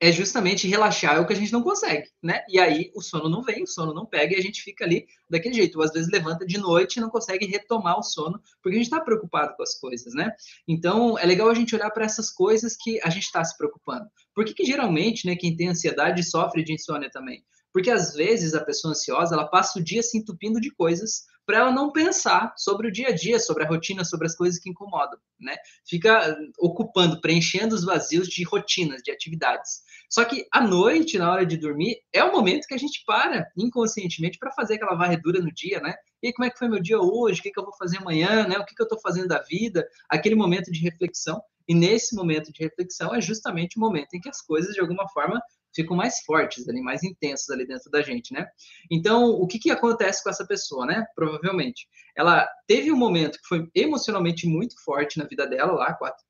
é 0.00 0.10
justamente 0.10 0.68
relaxar 0.68 1.16
é 1.16 1.20
o 1.20 1.26
que 1.26 1.32
a 1.32 1.36
gente 1.36 1.52
não 1.52 1.62
consegue, 1.62 2.08
né? 2.22 2.44
E 2.48 2.58
aí 2.58 2.90
o 2.94 3.00
sono 3.00 3.28
não 3.28 3.42
vem, 3.42 3.62
o 3.62 3.66
sono 3.66 3.94
não 3.94 4.04
pega 4.04 4.34
e 4.34 4.38
a 4.38 4.42
gente 4.42 4.60
fica 4.60 4.84
ali 4.84 5.06
daquele 5.30 5.54
jeito. 5.54 5.78
Ou 5.78 5.84
às 5.84 5.92
vezes 5.92 6.10
levanta 6.10 6.44
de 6.44 6.58
noite 6.58 6.96
e 6.96 7.00
não 7.00 7.08
consegue 7.08 7.46
retomar 7.46 7.98
o 7.98 8.02
sono 8.02 8.40
porque 8.62 8.76
a 8.76 8.78
gente 8.78 8.86
está 8.86 9.00
preocupado 9.00 9.54
com 9.56 9.62
as 9.62 9.74
coisas, 9.78 10.12
né? 10.14 10.32
Então 10.66 11.18
é 11.18 11.24
legal 11.24 11.48
a 11.48 11.54
gente 11.54 11.74
olhar 11.74 11.90
para 11.90 12.04
essas 12.04 12.30
coisas 12.30 12.76
que 12.76 13.00
a 13.02 13.08
gente 13.08 13.24
está 13.24 13.44
se 13.44 13.56
preocupando. 13.56 14.06
Por 14.34 14.44
que, 14.44 14.52
que 14.52 14.64
geralmente, 14.64 15.26
né, 15.26 15.36
quem 15.36 15.56
tem 15.56 15.68
ansiedade 15.68 16.22
sofre 16.24 16.64
de 16.64 16.72
insônia 16.72 17.10
também? 17.10 17.44
Porque 17.72 17.90
às 17.90 18.14
vezes 18.14 18.54
a 18.54 18.64
pessoa 18.64 18.92
ansiosa 18.92 19.34
ela 19.34 19.48
passa 19.48 19.78
o 19.78 19.82
dia 19.82 20.02
se 20.02 20.18
entupindo 20.18 20.60
de 20.60 20.70
coisas 20.70 21.24
para 21.46 21.58
ela 21.58 21.70
não 21.70 21.92
pensar 21.92 22.54
sobre 22.56 22.88
o 22.88 22.92
dia 22.92 23.08
a 23.08 23.14
dia, 23.14 23.38
sobre 23.38 23.64
a 23.64 23.68
rotina, 23.68 24.04
sobre 24.04 24.26
as 24.26 24.34
coisas 24.34 24.58
que 24.58 24.70
incomodam, 24.70 25.18
né? 25.38 25.56
Fica 25.86 26.36
ocupando, 26.58 27.20
preenchendo 27.20 27.74
os 27.74 27.84
vazios 27.84 28.28
de 28.28 28.42
rotinas, 28.44 29.02
de 29.02 29.10
atividades. 29.10 29.82
Só 30.08 30.24
que 30.24 30.46
à 30.52 30.60
noite, 30.60 31.18
na 31.18 31.30
hora 31.30 31.44
de 31.44 31.56
dormir, 31.56 31.98
é 32.12 32.22
o 32.22 32.32
momento 32.32 32.66
que 32.66 32.74
a 32.74 32.78
gente 32.78 33.02
para 33.06 33.46
inconscientemente 33.56 34.38
para 34.38 34.52
fazer 34.52 34.74
aquela 34.74 34.94
varredura 34.94 35.40
no 35.40 35.52
dia, 35.52 35.80
né? 35.80 35.94
E 36.22 36.32
como 36.32 36.46
é 36.46 36.50
que 36.50 36.58
foi 36.58 36.68
meu 36.68 36.80
dia 36.80 36.98
hoje? 36.98 37.40
O 37.40 37.42
que, 37.42 37.50
que 37.50 37.60
eu 37.60 37.64
vou 37.64 37.76
fazer 37.76 37.98
amanhã? 37.98 38.46
Né? 38.46 38.56
O 38.56 38.64
que, 38.64 38.74
que 38.74 38.80
eu 38.80 38.84
estou 38.84 39.00
fazendo 39.00 39.28
da 39.28 39.42
vida? 39.42 39.86
Aquele 40.08 40.34
momento 40.34 40.70
de 40.70 40.80
reflexão. 40.80 41.42
E 41.66 41.74
nesse 41.74 42.14
momento 42.14 42.52
de 42.52 42.62
reflexão 42.62 43.14
é 43.14 43.20
justamente 43.20 43.76
o 43.76 43.80
momento 43.80 44.14
em 44.14 44.20
que 44.20 44.28
as 44.28 44.40
coisas, 44.40 44.74
de 44.74 44.80
alguma 44.80 45.08
forma, 45.08 45.40
ficam 45.74 45.96
mais 45.96 46.20
fortes 46.20 46.68
ali, 46.68 46.80
mais 46.80 47.02
intensas 47.02 47.48
ali 47.50 47.66
dentro 47.66 47.90
da 47.90 48.02
gente, 48.02 48.32
né? 48.32 48.46
Então, 48.90 49.30
o 49.30 49.46
que, 49.46 49.58
que 49.58 49.70
acontece 49.70 50.22
com 50.22 50.30
essa 50.30 50.46
pessoa, 50.46 50.86
né? 50.86 51.04
Provavelmente, 51.14 51.88
ela 52.16 52.48
teve 52.66 52.92
um 52.92 52.96
momento 52.96 53.38
que 53.38 53.48
foi 53.48 53.68
emocionalmente 53.74 54.46
muito 54.46 54.74
forte 54.82 55.18
na 55.18 55.24
vida 55.24 55.46
dela, 55.46 55.72
lá, 55.72 55.94
quatro, 55.94 56.22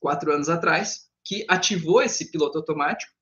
quatro 0.00 0.32
anos 0.32 0.48
atrás, 0.48 1.08
que 1.24 1.44
ativou 1.48 2.00
esse 2.02 2.30
piloto 2.30 2.58
automático, 2.58 3.12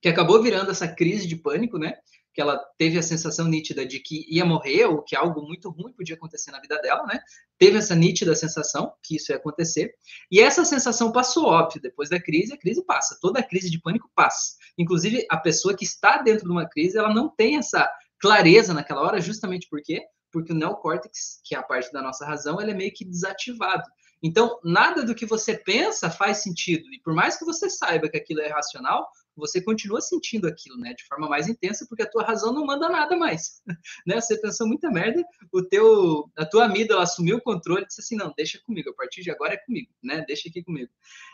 que 0.00 0.08
acabou 0.08 0.42
virando 0.42 0.70
essa 0.70 0.88
crise 0.88 1.26
de 1.26 1.36
pânico, 1.36 1.78
né? 1.78 1.94
Que 2.38 2.42
ela 2.42 2.56
teve 2.78 2.96
a 2.96 3.02
sensação 3.02 3.48
nítida 3.48 3.84
de 3.84 3.98
que 3.98 4.24
ia 4.32 4.44
morrer 4.44 4.84
ou 4.84 5.02
que 5.02 5.16
algo 5.16 5.42
muito 5.42 5.70
ruim 5.70 5.92
podia 5.92 6.14
acontecer 6.14 6.52
na 6.52 6.60
vida 6.60 6.78
dela, 6.78 7.04
né? 7.04 7.18
Teve 7.58 7.78
essa 7.78 7.96
nítida 7.96 8.32
sensação 8.36 8.92
que 9.02 9.16
isso 9.16 9.32
ia 9.32 9.36
acontecer. 9.36 9.92
E 10.30 10.38
essa 10.38 10.64
sensação 10.64 11.10
passou, 11.10 11.46
óbvio, 11.46 11.82
depois 11.82 12.08
da 12.08 12.22
crise, 12.22 12.52
a 12.52 12.56
crise 12.56 12.84
passa. 12.86 13.18
Toda 13.20 13.42
crise 13.42 13.68
de 13.68 13.80
pânico 13.80 14.08
passa. 14.14 14.54
Inclusive, 14.78 15.26
a 15.28 15.36
pessoa 15.36 15.76
que 15.76 15.82
está 15.82 16.22
dentro 16.22 16.44
de 16.44 16.52
uma 16.52 16.68
crise, 16.68 16.96
ela 16.96 17.12
não 17.12 17.28
tem 17.28 17.56
essa 17.56 17.90
clareza 18.20 18.72
naquela 18.72 19.02
hora, 19.02 19.20
justamente 19.20 19.66
por 19.68 19.82
quê? 19.82 20.00
Porque 20.30 20.52
o 20.52 20.56
neocórtex, 20.56 21.40
que 21.44 21.56
é 21.56 21.58
a 21.58 21.62
parte 21.64 21.92
da 21.92 22.00
nossa 22.00 22.24
razão, 22.24 22.60
ele 22.60 22.70
é 22.70 22.74
meio 22.74 22.94
que 22.94 23.04
desativado. 23.04 23.82
Então, 24.22 24.60
nada 24.62 25.04
do 25.04 25.12
que 25.12 25.26
você 25.26 25.56
pensa 25.56 26.08
faz 26.08 26.40
sentido. 26.44 26.84
E 26.94 27.00
por 27.00 27.12
mais 27.12 27.36
que 27.36 27.44
você 27.44 27.68
saiba 27.68 28.08
que 28.08 28.16
aquilo 28.16 28.42
é 28.42 28.48
racional, 28.48 29.08
você 29.38 29.62
continua 29.62 30.00
sentindo 30.00 30.46
aquilo, 30.46 30.76
né, 30.76 30.92
de 30.94 31.04
forma 31.06 31.28
mais 31.28 31.48
intensa, 31.48 31.86
porque 31.88 32.02
a 32.02 32.10
tua 32.10 32.24
razão 32.24 32.52
não 32.52 32.66
manda 32.66 32.88
nada 32.88 33.16
mais, 33.16 33.62
né? 34.06 34.20
Você 34.20 34.36
pensou 34.40 34.66
muita 34.66 34.90
merda, 34.90 35.24
o 35.52 35.62
teu, 35.62 36.30
a 36.36 36.44
tua 36.44 36.64
amígdala 36.64 37.02
assumiu 37.02 37.36
o 37.36 37.40
controle 37.40 37.82
e 37.82 37.86
disse 37.86 38.00
assim, 38.00 38.16
não, 38.16 38.32
deixa 38.36 38.60
comigo, 38.64 38.90
a 38.90 38.94
partir 38.94 39.22
de 39.22 39.30
agora 39.30 39.54
é 39.54 39.56
comigo, 39.56 39.90
né? 40.02 40.24
Deixa 40.26 40.48
aqui 40.48 40.62
comigo. 40.62 40.90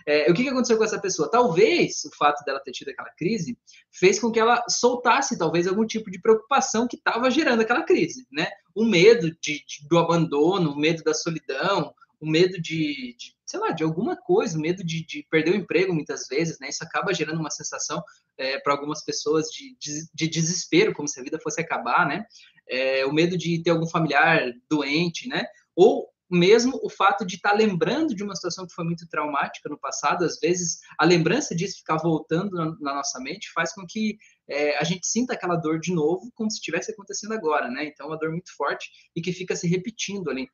É, 0.07 0.31
o 0.31 0.35
que, 0.35 0.43
que 0.43 0.49
aconteceu 0.49 0.77
com 0.77 0.85
essa 0.85 1.01
pessoa? 1.01 1.31
Talvez 1.31 2.05
o 2.05 2.17
fato 2.17 2.45
dela 2.45 2.61
ter 2.61 2.73
tido 2.73 2.91
aquela 2.91 3.11
crise 3.11 3.59
fez 3.91 4.19
com 4.19 4.31
que 4.31 4.39
ela 4.39 4.63
soltasse, 4.69 5.39
talvez, 5.39 5.67
algum 5.67 5.87
tipo 5.87 6.11
de 6.11 6.21
preocupação 6.21 6.87
que 6.87 6.97
estava 6.97 7.31
gerando 7.31 7.63
aquela 7.63 7.83
crise, 7.83 8.27
né? 8.31 8.49
O 8.75 8.85
medo 8.85 9.31
de, 9.41 9.65
de, 9.65 9.89
do 9.89 9.99
abandono, 9.99 10.73
o 10.73 10.79
medo 10.79 11.03
da 11.03 11.15
solidão, 11.15 11.95
o 12.25 12.31
medo 12.31 12.61
de, 12.61 13.15
de 13.19 13.35
sei 13.45 13.61
lá, 13.61 13.71
de 13.71 13.85
alguma 13.85 14.17
coisa, 14.17 14.57
o 14.57 14.61
medo 14.61 14.83
de, 14.83 15.05
de, 15.05 15.27
perder 15.31 15.53
o 15.53 15.57
emprego 15.57 15.93
muitas 15.93 16.27
vezes, 16.27 16.59
né? 16.59 16.69
Isso 16.71 16.83
acaba 16.83 17.13
gerando 17.13 17.39
uma 17.39 17.51
sensação 17.51 18.03
é, 18.39 18.59
para 18.59 18.73
algumas 18.73 19.05
pessoas 19.05 19.49
de, 19.49 19.77
de, 19.79 20.09
de, 20.13 20.29
desespero, 20.29 20.95
como 20.95 21.07
se 21.07 21.21
a 21.21 21.23
vida 21.23 21.39
fosse 21.39 21.61
acabar, 21.61 22.09
né? 22.09 22.25
É, 22.69 23.05
o 23.05 23.13
medo 23.13 23.37
de 23.37 23.63
ter 23.63 23.71
algum 23.71 23.87
familiar 23.87 24.41
doente, 24.69 25.29
né? 25.29 25.45
Ou 25.77 26.09
mesmo 26.31 26.81
o 26.83 26.89
fato 26.89 27.25
de 27.25 27.37
estar 27.37 27.51
tá 27.51 27.57
lembrando 27.57 28.15
de 28.15 28.25
uma 28.25 28.35
situação 28.35 28.67
que 28.67 28.75
foi 28.75 28.85
muito 28.85 29.07
traumática 29.07 29.69
no 29.69 29.79
passado, 29.79 30.25
às 30.25 30.39
vezes 30.41 30.79
a 30.99 31.05
lembrança 31.05 31.55
disso 31.55 31.79
ficar 31.79 31.99
voltando 31.99 32.57
na, 32.57 32.65
na 32.81 32.95
nossa 32.95 33.21
mente 33.21 33.53
faz 33.53 33.75
com 33.75 33.85
que 33.87 34.17
é, 34.49 34.77
a 34.79 34.85
gente 34.85 35.07
sinta 35.07 35.35
aquela 35.35 35.57
dor 35.57 35.79
de 35.79 35.93
novo, 35.93 36.33
como 36.35 36.51
se 36.51 36.57
estivesse 36.57 36.91
acontecendo 36.91 37.35
agora, 37.35 37.71
né? 37.71 37.85
Então, 37.85 38.07
é 38.07 38.09
uma 38.09 38.19
dor 38.19 38.31
muito 38.31 38.55
forte 38.57 38.91
e 39.15 39.21
que 39.21 39.33
fica 39.33 39.55
se 39.55 39.69
repetindo 39.69 40.31
ali 40.31 40.49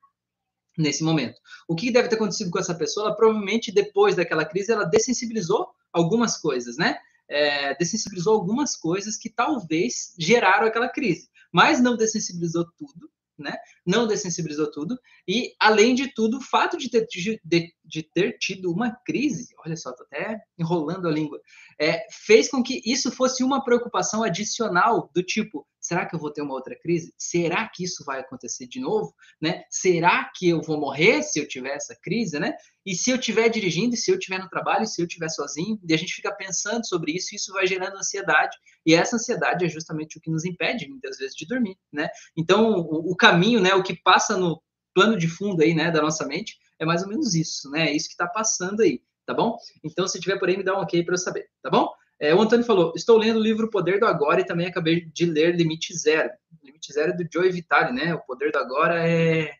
nesse 0.80 1.04
momento. 1.04 1.38
O 1.68 1.74
que 1.74 1.90
deve 1.90 2.08
ter 2.08 2.16
acontecido 2.16 2.50
com 2.50 2.58
essa 2.58 2.74
pessoa? 2.74 3.06
Ela 3.06 3.16
provavelmente, 3.16 3.72
depois 3.72 4.16
daquela 4.16 4.44
crise, 4.44 4.72
ela 4.72 4.84
dessensibilizou 4.84 5.68
algumas 5.92 6.36
coisas, 6.36 6.76
né? 6.76 6.98
É, 7.28 7.76
dessensibilizou 7.76 8.34
algumas 8.34 8.76
coisas 8.76 9.16
que 9.16 9.30
talvez 9.30 10.14
geraram 10.18 10.66
aquela 10.66 10.88
crise, 10.88 11.28
mas 11.52 11.80
não 11.80 11.96
dessensibilizou 11.96 12.66
tudo, 12.76 13.08
né? 13.38 13.56
Não 13.86 14.06
dessensibilizou 14.06 14.70
tudo. 14.70 14.98
E, 15.26 15.54
além 15.60 15.94
de 15.94 16.12
tudo, 16.12 16.38
o 16.38 16.42
fato 16.42 16.76
de 16.76 16.90
ter, 16.90 17.06
de, 17.06 17.40
de 17.84 18.02
ter 18.02 18.36
tido 18.38 18.72
uma 18.72 18.90
crise, 19.04 19.48
olha 19.64 19.76
só, 19.76 19.92
tô 19.92 20.02
até 20.04 20.40
enrolando 20.58 21.06
a 21.06 21.10
língua, 21.10 21.40
é, 21.80 22.04
fez 22.10 22.48
com 22.48 22.62
que 22.62 22.82
isso 22.84 23.10
fosse 23.12 23.44
uma 23.44 23.62
preocupação 23.64 24.22
adicional 24.22 25.10
do 25.14 25.22
tipo, 25.22 25.66
será 25.90 26.06
que 26.06 26.14
eu 26.14 26.20
vou 26.20 26.30
ter 26.30 26.40
uma 26.40 26.54
outra 26.54 26.78
crise? 26.78 27.12
Será 27.18 27.68
que 27.68 27.82
isso 27.82 28.04
vai 28.04 28.20
acontecer 28.20 28.68
de 28.68 28.78
novo? 28.78 29.12
Né? 29.40 29.64
Será 29.68 30.30
que 30.32 30.48
eu 30.48 30.62
vou 30.62 30.78
morrer 30.78 31.20
se 31.24 31.40
eu 31.40 31.48
tiver 31.48 31.74
essa 31.74 31.98
crise? 32.00 32.38
Né? 32.38 32.54
E 32.86 32.94
se 32.94 33.10
eu 33.10 33.16
estiver 33.16 33.48
dirigindo, 33.48 33.96
se 33.96 34.08
eu 34.08 34.16
estiver 34.16 34.38
no 34.38 34.48
trabalho, 34.48 34.86
se 34.86 35.02
eu 35.02 35.06
estiver 35.06 35.28
sozinho, 35.28 35.80
e 35.84 35.92
a 35.92 35.96
gente 35.96 36.14
fica 36.14 36.32
pensando 36.32 36.86
sobre 36.86 37.10
isso, 37.10 37.34
isso 37.34 37.52
vai 37.52 37.66
gerando 37.66 37.96
ansiedade, 37.96 38.56
e 38.86 38.94
essa 38.94 39.16
ansiedade 39.16 39.64
é 39.64 39.68
justamente 39.68 40.16
o 40.16 40.20
que 40.20 40.30
nos 40.30 40.44
impede, 40.44 40.88
muitas 40.88 41.18
vezes, 41.18 41.34
de 41.34 41.44
dormir. 41.44 41.76
Né? 41.92 42.08
Então, 42.36 42.70
o, 42.70 43.10
o 43.10 43.16
caminho, 43.16 43.60
né, 43.60 43.74
o 43.74 43.82
que 43.82 44.00
passa 44.00 44.36
no 44.36 44.62
plano 44.94 45.18
de 45.18 45.26
fundo 45.26 45.60
aí, 45.60 45.74
né, 45.74 45.90
da 45.90 46.00
nossa 46.00 46.24
mente, 46.24 46.56
é 46.78 46.84
mais 46.84 47.02
ou 47.02 47.08
menos 47.08 47.34
isso, 47.34 47.68
né? 47.68 47.88
É 47.88 47.92
isso 47.92 48.06
que 48.06 48.14
está 48.14 48.28
passando 48.28 48.80
aí, 48.80 49.02
tá 49.26 49.34
bom? 49.34 49.58
Então, 49.84 50.06
se 50.06 50.20
tiver 50.20 50.38
por 50.38 50.48
aí, 50.48 50.56
me 50.56 50.62
dá 50.62 50.78
um 50.78 50.82
ok 50.82 51.04
para 51.04 51.14
eu 51.14 51.18
saber, 51.18 51.48
tá 51.62 51.68
bom? 51.68 51.88
É, 52.20 52.34
o 52.34 52.40
Antônio 52.42 52.66
falou: 52.66 52.92
estou 52.94 53.16
lendo 53.16 53.38
o 53.38 53.42
livro 53.42 53.70
Poder 53.70 53.98
do 53.98 54.06
Agora 54.06 54.42
e 54.42 54.46
também 54.46 54.66
acabei 54.66 55.06
de 55.06 55.24
ler 55.24 55.56
Limite 55.56 55.96
Zero. 55.96 56.30
Limite 56.62 56.92
Zero 56.92 57.12
é 57.12 57.16
do 57.16 57.26
Joey 57.32 57.50
Vitale, 57.50 57.92
né? 57.92 58.14
O 58.14 58.20
Poder 58.20 58.52
do 58.52 58.58
Agora 58.58 59.08
é. 59.08 59.54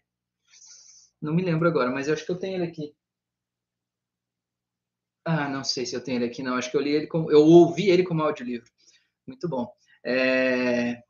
Não 1.20 1.34
me 1.34 1.42
lembro 1.42 1.68
agora, 1.68 1.90
mas 1.90 2.08
eu 2.08 2.14
acho 2.14 2.24
que 2.24 2.30
eu 2.30 2.38
tenho 2.38 2.56
ele 2.56 2.70
aqui. 2.70 2.94
Ah, 5.24 5.48
não 5.48 5.64
sei 5.64 5.86
se 5.86 5.94
eu 5.94 6.02
tenho 6.02 6.18
ele 6.18 6.26
aqui, 6.26 6.42
não. 6.42 6.56
Acho 6.56 6.70
que 6.70 6.76
eu 6.76 6.80
li 6.80 6.90
ele 6.90 7.06
como. 7.06 7.30
Eu 7.30 7.40
ouvi 7.40 7.88
ele 7.88 8.02
como 8.02 8.22
audiolivro. 8.22 8.70
Muito 9.26 9.48
bom. 9.48 9.72
É... 10.04 11.02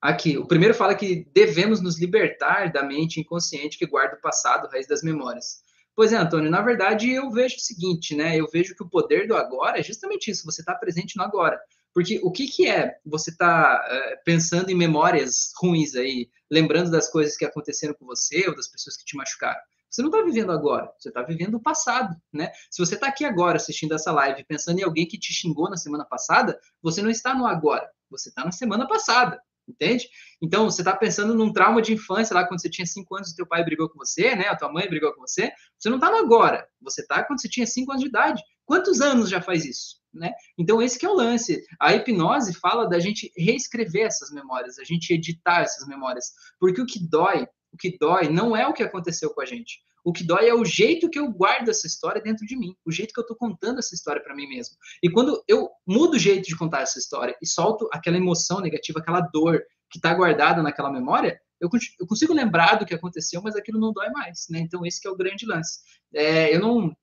Aqui, 0.00 0.36
o 0.36 0.46
primeiro 0.46 0.74
fala 0.74 0.94
que 0.94 1.24
devemos 1.32 1.80
nos 1.80 1.98
libertar 1.98 2.70
da 2.70 2.82
mente 2.82 3.18
inconsciente 3.18 3.78
que 3.78 3.86
guarda 3.86 4.16
o 4.16 4.20
passado, 4.20 4.68
raiz 4.68 4.86
das 4.86 5.02
memórias. 5.02 5.63
Pois 5.96 6.12
é, 6.12 6.16
Antônio, 6.16 6.50
na 6.50 6.60
verdade 6.60 7.10
eu 7.10 7.30
vejo 7.30 7.56
o 7.56 7.60
seguinte, 7.60 8.16
né? 8.16 8.36
Eu 8.36 8.48
vejo 8.52 8.74
que 8.74 8.82
o 8.82 8.88
poder 8.88 9.28
do 9.28 9.36
agora 9.36 9.78
é 9.78 9.82
justamente 9.82 10.30
isso, 10.30 10.44
você 10.44 10.60
está 10.60 10.74
presente 10.74 11.16
no 11.16 11.22
agora. 11.22 11.60
Porque 11.92 12.20
o 12.24 12.32
que, 12.32 12.48
que 12.48 12.68
é 12.68 12.98
você 13.06 13.34
tá, 13.36 13.80
é, 13.88 14.16
pensando 14.24 14.70
em 14.70 14.74
memórias 14.74 15.52
ruins 15.56 15.94
aí, 15.94 16.28
lembrando 16.50 16.90
das 16.90 17.08
coisas 17.08 17.36
que 17.36 17.44
aconteceram 17.44 17.94
com 17.94 18.04
você 18.04 18.48
ou 18.48 18.56
das 18.56 18.66
pessoas 18.66 18.96
que 18.96 19.04
te 19.04 19.16
machucaram? 19.16 19.60
Você 19.88 20.02
não 20.02 20.10
está 20.10 20.22
vivendo 20.24 20.50
agora, 20.50 20.92
você 20.98 21.08
está 21.08 21.22
vivendo 21.22 21.54
o 21.54 21.62
passado, 21.62 22.16
né? 22.32 22.50
Se 22.68 22.84
você 22.84 22.96
está 22.96 23.06
aqui 23.06 23.24
agora 23.24 23.56
assistindo 23.56 23.94
essa 23.94 24.10
live 24.10 24.42
pensando 24.42 24.80
em 24.80 24.82
alguém 24.82 25.06
que 25.06 25.16
te 25.16 25.32
xingou 25.32 25.70
na 25.70 25.76
semana 25.76 26.04
passada, 26.04 26.58
você 26.82 27.00
não 27.00 27.10
está 27.10 27.32
no 27.32 27.46
agora, 27.46 27.88
você 28.10 28.28
está 28.28 28.44
na 28.44 28.50
semana 28.50 28.88
passada 28.88 29.40
entende? 29.68 30.08
Então, 30.42 30.70
você 30.70 30.82
está 30.82 30.94
pensando 30.96 31.34
num 31.34 31.52
trauma 31.52 31.80
de 31.80 31.92
infância 31.92 32.34
lá 32.34 32.46
quando 32.46 32.60
você 32.60 32.68
tinha 32.68 32.86
5 32.86 33.16
anos 33.16 33.30
e 33.30 33.36
teu 33.36 33.46
pai 33.46 33.64
brigou 33.64 33.88
com 33.88 33.98
você, 33.98 34.34
né? 34.34 34.48
A 34.48 34.56
tua 34.56 34.72
mãe 34.72 34.88
brigou 34.88 35.12
com 35.12 35.20
você. 35.20 35.52
Você 35.78 35.88
não 35.88 35.96
está 35.96 36.10
no 36.10 36.18
agora, 36.18 36.66
você 36.80 37.00
está 37.00 37.22
quando 37.24 37.40
você 37.40 37.48
tinha 37.48 37.66
5 37.66 37.90
anos 37.90 38.02
de 38.02 38.08
idade. 38.08 38.42
Quantos 38.64 39.00
anos 39.00 39.28
já 39.28 39.40
faz 39.40 39.64
isso? 39.64 40.02
Né? 40.12 40.30
Então, 40.56 40.80
esse 40.80 40.98
que 40.98 41.04
é 41.04 41.08
o 41.08 41.14
lance. 41.14 41.62
A 41.80 41.92
hipnose 41.94 42.54
fala 42.54 42.88
da 42.88 43.00
gente 43.00 43.32
reescrever 43.36 44.06
essas 44.06 44.30
memórias, 44.30 44.78
a 44.78 44.84
gente 44.84 45.12
editar 45.12 45.62
essas 45.62 45.88
memórias. 45.88 46.32
Porque 46.58 46.80
o 46.80 46.86
que 46.86 47.00
dói, 47.00 47.46
o 47.74 47.76
que 47.76 47.98
dói 47.98 48.28
não 48.28 48.56
é 48.56 48.66
o 48.66 48.72
que 48.72 48.84
aconteceu 48.84 49.30
com 49.30 49.40
a 49.40 49.44
gente. 49.44 49.80
O 50.04 50.12
que 50.12 50.22
dói 50.22 50.48
é 50.48 50.54
o 50.54 50.64
jeito 50.64 51.10
que 51.10 51.18
eu 51.18 51.28
guardo 51.32 51.70
essa 51.70 51.86
história 51.86 52.22
dentro 52.22 52.46
de 52.46 52.56
mim, 52.56 52.76
o 52.84 52.92
jeito 52.92 53.12
que 53.12 53.18
eu 53.18 53.22
estou 53.22 53.36
contando 53.36 53.78
essa 53.78 53.94
história 53.94 54.22
para 54.22 54.34
mim 54.34 54.46
mesmo. 54.46 54.76
E 55.02 55.10
quando 55.10 55.42
eu 55.48 55.68
mudo 55.86 56.14
o 56.14 56.18
jeito 56.18 56.46
de 56.46 56.56
contar 56.56 56.82
essa 56.82 56.98
história 56.98 57.36
e 57.42 57.46
solto 57.46 57.88
aquela 57.92 58.16
emoção 58.16 58.60
negativa, 58.60 59.00
aquela 59.00 59.20
dor 59.20 59.62
que 59.90 59.98
está 59.98 60.14
guardada 60.14 60.62
naquela 60.62 60.92
memória, 60.92 61.40
eu, 61.60 61.68
eu, 61.98 62.06
consigo 62.06 62.34
lembrar 62.34 62.78
do 62.78 62.84
que 62.84 62.94
aconteceu, 62.94 63.40
mas 63.42 63.56
aquilo 63.56 63.80
não 63.80 63.92
dói 63.92 64.10
mais, 64.10 64.46
né? 64.50 64.58
Então 64.60 64.84
esse 64.84 65.06
é 65.06 65.10
o 65.10 65.16
grande 65.16 65.46
lance. 65.46 65.80
É, 66.14 66.54
eu 66.54 66.60
não 66.60 66.94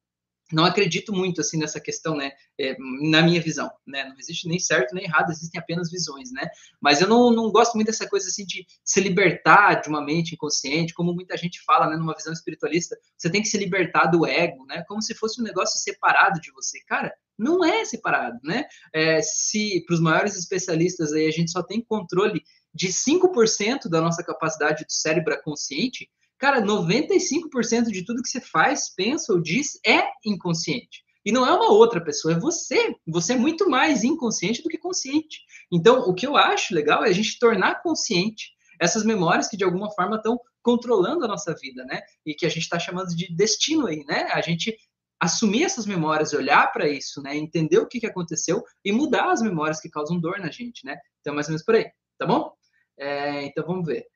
não 0.51 0.65
acredito 0.65 1.13
muito 1.13 1.41
assim 1.41 1.58
nessa 1.58 1.79
questão, 1.79 2.15
né? 2.15 2.31
É, 2.60 2.75
na 3.10 3.22
minha 3.22 3.41
visão, 3.41 3.70
né? 3.86 4.03
Não 4.05 4.17
existe 4.17 4.48
nem 4.48 4.60
certo 4.60 4.93
nem 4.93 5.05
errado, 5.05 5.31
existem 5.31 5.60
apenas 5.60 5.89
visões, 5.89 6.31
né? 6.31 6.48
Mas 6.81 7.01
eu 7.01 7.08
não, 7.08 7.31
não 7.31 7.51
gosto 7.51 7.75
muito 7.75 7.88
dessa 7.88 8.08
coisa 8.08 8.27
assim 8.27 8.46
de 8.46 8.65
se 8.84 9.00
libertar 9.00 9.81
de 9.81 9.89
uma 9.89 10.03
mente 10.03 10.34
inconsciente, 10.34 10.93
como 10.93 11.13
muita 11.13 11.38
gente 11.38 11.62
fala, 11.63 11.89
né? 11.89 11.96
Numa 11.96 12.15
visão 12.15 12.34
espiritualista, 12.34 12.98
você 13.17 13.29
tem 13.29 13.41
que 13.41 13.48
se 13.48 13.58
libertar 13.58 14.08
do 14.08 14.25
ego, 14.25 14.65
né? 14.65 14.84
Como 14.88 15.01
se 15.01 15.15
fosse 15.15 15.41
um 15.41 15.43
negócio 15.43 15.79
separado 15.79 16.39
de 16.39 16.51
você, 16.51 16.79
cara. 16.86 17.13
Não 17.38 17.65
é 17.65 17.84
separado, 17.86 18.38
né? 18.43 18.65
É, 18.93 19.22
se 19.22 19.84
para 19.86 19.96
os 19.96 20.00
maiores 20.00 20.36
especialistas 20.36 21.12
aí 21.12 21.27
a 21.27 21.31
gente 21.31 21.51
só 21.51 21.63
tem 21.63 21.81
controle 21.81 22.43
de 22.74 22.88
5% 22.88 23.89
da 23.89 24.00
nossa 24.00 24.24
capacidade 24.24 24.86
do 24.86 24.91
cérebro 24.91 25.39
consciente, 25.43 26.10
Cara, 26.41 26.60
95% 26.60 27.91
de 27.91 28.03
tudo 28.03 28.24
que 28.24 28.27
você 28.27 28.41
faz, 28.41 28.89
pensa 28.89 29.31
ou 29.31 29.39
diz 29.39 29.79
é 29.86 30.01
inconsciente. 30.25 31.03
E 31.24 31.31
não 31.31 31.45
é 31.45 31.53
uma 31.53 31.71
outra 31.71 32.03
pessoa, 32.03 32.33
é 32.33 32.39
você. 32.39 32.95
Você 33.05 33.33
é 33.33 33.38
muito 33.38 33.69
mais 33.69 34.03
inconsciente 34.03 34.63
do 34.63 34.67
que 34.67 34.79
consciente. 34.79 35.41
Então, 35.71 36.00
o 36.00 36.15
que 36.15 36.25
eu 36.25 36.36
acho 36.36 36.74
legal 36.74 37.05
é 37.05 37.10
a 37.10 37.13
gente 37.13 37.38
tornar 37.38 37.83
consciente 37.83 38.50
essas 38.79 39.05
memórias 39.05 39.48
que 39.48 39.55
de 39.55 39.63
alguma 39.63 39.91
forma 39.91 40.15
estão 40.15 40.39
controlando 40.63 41.24
a 41.24 41.27
nossa 41.27 41.53
vida, 41.53 41.86
né? 41.86 42.01
E 42.25 42.33
que 42.33 42.48
a 42.48 42.50
gente 42.50 42.63
está 42.63 42.79
chamando 42.79 43.15
de 43.15 43.31
destino 43.36 43.86
aí, 43.86 44.03
né? 44.05 44.24
A 44.31 44.41
gente 44.41 44.75
assumir 45.19 45.65
essas 45.65 45.86
memórias, 45.86 46.33
olhar 46.33 46.74
para 46.74 46.89
isso, 46.89 47.21
né? 47.21 47.38
Entender 47.38 47.77
o 47.77 47.88
que, 47.88 48.00
que 48.00 48.07
aconteceu 48.07 48.63
e 48.83 48.91
mudar 48.91 49.31
as 49.31 49.43
memórias 49.43 49.79
que 49.79 49.91
causam 49.91 50.19
dor 50.19 50.39
na 50.39 50.50
gente, 50.50 50.83
né? 50.88 50.98
Então, 51.19 51.36
mais 51.36 51.45
ou 51.45 51.51
menos 51.51 51.63
por 51.63 51.75
aí, 51.75 51.86
tá 52.17 52.25
bom? 52.25 52.51
É, 52.98 53.43
então, 53.43 53.63
vamos 53.63 53.86
ver. 53.86 54.07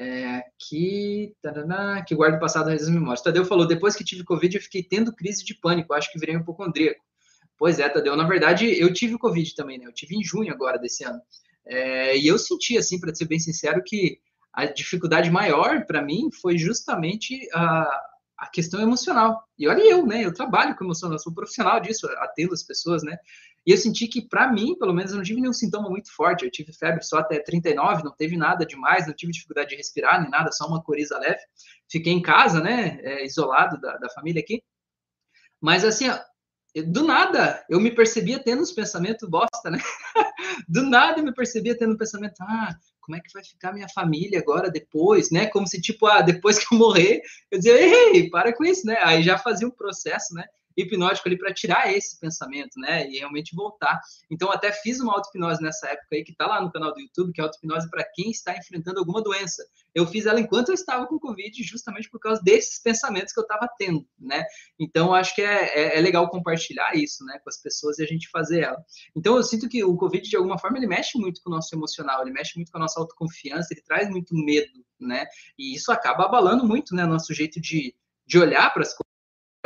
É, 0.00 0.36
aqui, 0.36 1.34
taraná, 1.42 2.04
que 2.04 2.14
guarda 2.14 2.36
o 2.36 2.40
passado 2.40 2.66
das 2.66 2.88
memórias. 2.88 3.20
Tadeu 3.20 3.44
falou, 3.44 3.66
depois 3.66 3.96
que 3.96 4.04
tive 4.04 4.22
Covid, 4.22 4.56
eu 4.56 4.62
fiquei 4.62 4.80
tendo 4.80 5.12
crise 5.12 5.44
de 5.44 5.54
pânico, 5.54 5.92
acho 5.92 6.12
que 6.12 6.20
virei 6.20 6.36
um 6.36 6.40
hipocondríaco. 6.40 7.04
Pois 7.58 7.80
é, 7.80 7.88
Tadeu, 7.88 8.16
na 8.16 8.22
verdade, 8.22 8.66
eu 8.80 8.92
tive 8.92 9.18
Covid 9.18 9.54
também, 9.56 9.76
né? 9.76 9.86
Eu 9.86 9.92
tive 9.92 10.14
em 10.14 10.22
junho 10.22 10.52
agora 10.52 10.78
desse 10.78 11.04
ano. 11.04 11.20
É, 11.66 12.16
e 12.16 12.28
eu 12.28 12.38
senti, 12.38 12.78
assim, 12.78 13.00
para 13.00 13.12
ser 13.12 13.24
bem 13.26 13.40
sincero, 13.40 13.82
que 13.84 14.20
a 14.52 14.66
dificuldade 14.66 15.30
maior 15.30 15.84
para 15.84 16.00
mim 16.00 16.30
foi 16.30 16.56
justamente 16.56 17.48
a, 17.52 18.07
a 18.38 18.46
questão 18.46 18.80
emocional. 18.80 19.42
E 19.58 19.68
olha 19.68 19.82
eu, 19.82 20.06
né? 20.06 20.24
Eu 20.24 20.32
trabalho 20.32 20.76
com 20.76 20.84
emoção, 20.84 21.12
eu 21.12 21.18
sou 21.18 21.34
profissional 21.34 21.80
disso, 21.80 22.06
atendo 22.18 22.54
as 22.54 22.62
pessoas, 22.62 23.02
né? 23.02 23.18
E 23.66 23.72
eu 23.72 23.76
senti 23.76 24.06
que, 24.06 24.22
para 24.22 24.50
mim, 24.50 24.78
pelo 24.78 24.94
menos, 24.94 25.10
eu 25.10 25.16
não 25.16 25.24
tive 25.24 25.40
nenhum 25.40 25.52
sintoma 25.52 25.90
muito 25.90 26.14
forte. 26.14 26.44
Eu 26.44 26.50
tive 26.50 26.72
febre 26.72 27.02
só 27.02 27.18
até 27.18 27.40
39, 27.40 28.04
não 28.04 28.14
teve 28.14 28.36
nada 28.36 28.64
demais, 28.64 29.06
não 29.06 29.14
tive 29.14 29.32
dificuldade 29.32 29.70
de 29.70 29.76
respirar, 29.76 30.22
nem 30.22 30.30
nada, 30.30 30.52
só 30.52 30.66
uma 30.66 30.82
coriza 30.82 31.18
leve. 31.18 31.40
Fiquei 31.90 32.12
em 32.12 32.22
casa, 32.22 32.60
né, 32.60 32.98
é, 33.02 33.26
isolado 33.26 33.78
da, 33.80 33.96
da 33.98 34.08
família 34.10 34.40
aqui. 34.40 34.62
Mas, 35.60 35.84
assim, 35.84 36.06
do 36.86 37.04
nada, 37.04 37.64
eu 37.68 37.80
me 37.80 37.90
percebia 37.90 38.38
tendo 38.38 38.62
uns 38.62 38.72
pensamentos 38.72 39.28
bosta, 39.28 39.70
né? 39.70 39.78
do 40.68 40.84
nada 40.84 41.18
eu 41.18 41.24
me 41.24 41.34
percebia 41.34 41.76
tendo 41.76 41.94
um 41.94 41.98
pensamento, 41.98 42.40
ah, 42.42 42.74
como 43.08 43.16
é 43.16 43.20
que 43.20 43.32
vai 43.32 43.42
ficar 43.42 43.72
minha 43.72 43.88
família 43.88 44.38
agora 44.38 44.70
depois, 44.70 45.30
né? 45.30 45.46
Como 45.46 45.66
se, 45.66 45.80
tipo, 45.80 46.06
ah, 46.06 46.20
depois 46.20 46.58
que 46.58 46.74
eu 46.74 46.78
morrer, 46.78 47.22
eu 47.50 47.58
dizia, 47.58 47.80
ei, 47.80 48.28
para 48.28 48.54
com 48.54 48.62
isso, 48.62 48.86
né? 48.86 48.98
Aí 49.00 49.22
já 49.22 49.38
fazia 49.38 49.66
um 49.66 49.70
processo, 49.70 50.34
né? 50.34 50.44
Hipnótico 50.82 51.28
ali 51.28 51.36
para 51.36 51.52
tirar 51.52 51.92
esse 51.92 52.18
pensamento, 52.18 52.78
né? 52.78 53.08
E 53.08 53.18
realmente 53.18 53.54
voltar. 53.54 54.00
Então, 54.30 54.50
até 54.50 54.72
fiz 54.72 55.00
uma 55.00 55.12
auto-hipnose 55.14 55.62
nessa 55.62 55.88
época 55.88 56.08
aí, 56.12 56.24
que 56.24 56.34
tá 56.34 56.46
lá 56.46 56.60
no 56.60 56.70
canal 56.70 56.94
do 56.94 57.00
YouTube, 57.00 57.32
que 57.32 57.40
é 57.40 57.44
auto-hipnose 57.44 57.90
para 57.90 58.04
quem 58.14 58.30
está 58.30 58.56
enfrentando 58.56 59.00
alguma 59.00 59.22
doença. 59.22 59.64
Eu 59.94 60.06
fiz 60.06 60.26
ela 60.26 60.40
enquanto 60.40 60.68
eu 60.68 60.74
estava 60.74 61.06
com 61.06 61.18
Covid, 61.18 61.62
justamente 61.62 62.08
por 62.08 62.20
causa 62.20 62.40
desses 62.42 62.80
pensamentos 62.80 63.32
que 63.32 63.40
eu 63.40 63.42
estava 63.42 63.68
tendo, 63.78 64.06
né? 64.18 64.44
Então, 64.78 65.12
acho 65.12 65.34
que 65.34 65.42
é, 65.42 65.64
é, 65.74 65.98
é, 65.98 66.00
legal 66.00 66.28
compartilhar 66.30 66.94
isso, 66.94 67.24
né, 67.24 67.38
com 67.42 67.50
as 67.50 67.60
pessoas 67.60 67.98
e 67.98 68.04
a 68.04 68.06
gente 68.06 68.28
fazer 68.30 68.60
ela. 68.60 68.82
Então, 69.16 69.36
eu 69.36 69.42
sinto 69.42 69.68
que 69.68 69.82
o 69.82 69.96
Covid, 69.96 70.28
de 70.28 70.36
alguma 70.36 70.58
forma, 70.58 70.78
ele 70.78 70.86
mexe 70.86 71.18
muito 71.18 71.42
com 71.42 71.50
o 71.50 71.54
nosso 71.54 71.74
emocional, 71.74 72.22
ele 72.22 72.30
mexe 72.30 72.56
muito 72.56 72.70
com 72.70 72.78
a 72.78 72.82
nossa 72.82 73.00
autoconfiança, 73.00 73.68
ele 73.72 73.82
traz 73.82 74.08
muito 74.08 74.34
medo, 74.34 74.84
né? 75.00 75.26
E 75.58 75.74
isso 75.74 75.90
acaba 75.90 76.24
abalando 76.24 76.64
muito, 76.64 76.94
né, 76.94 77.04
nosso 77.04 77.34
jeito 77.34 77.60
de, 77.60 77.94
de 78.26 78.38
olhar 78.38 78.72
para 78.72 78.82
as 78.82 78.94
coisas 78.94 79.07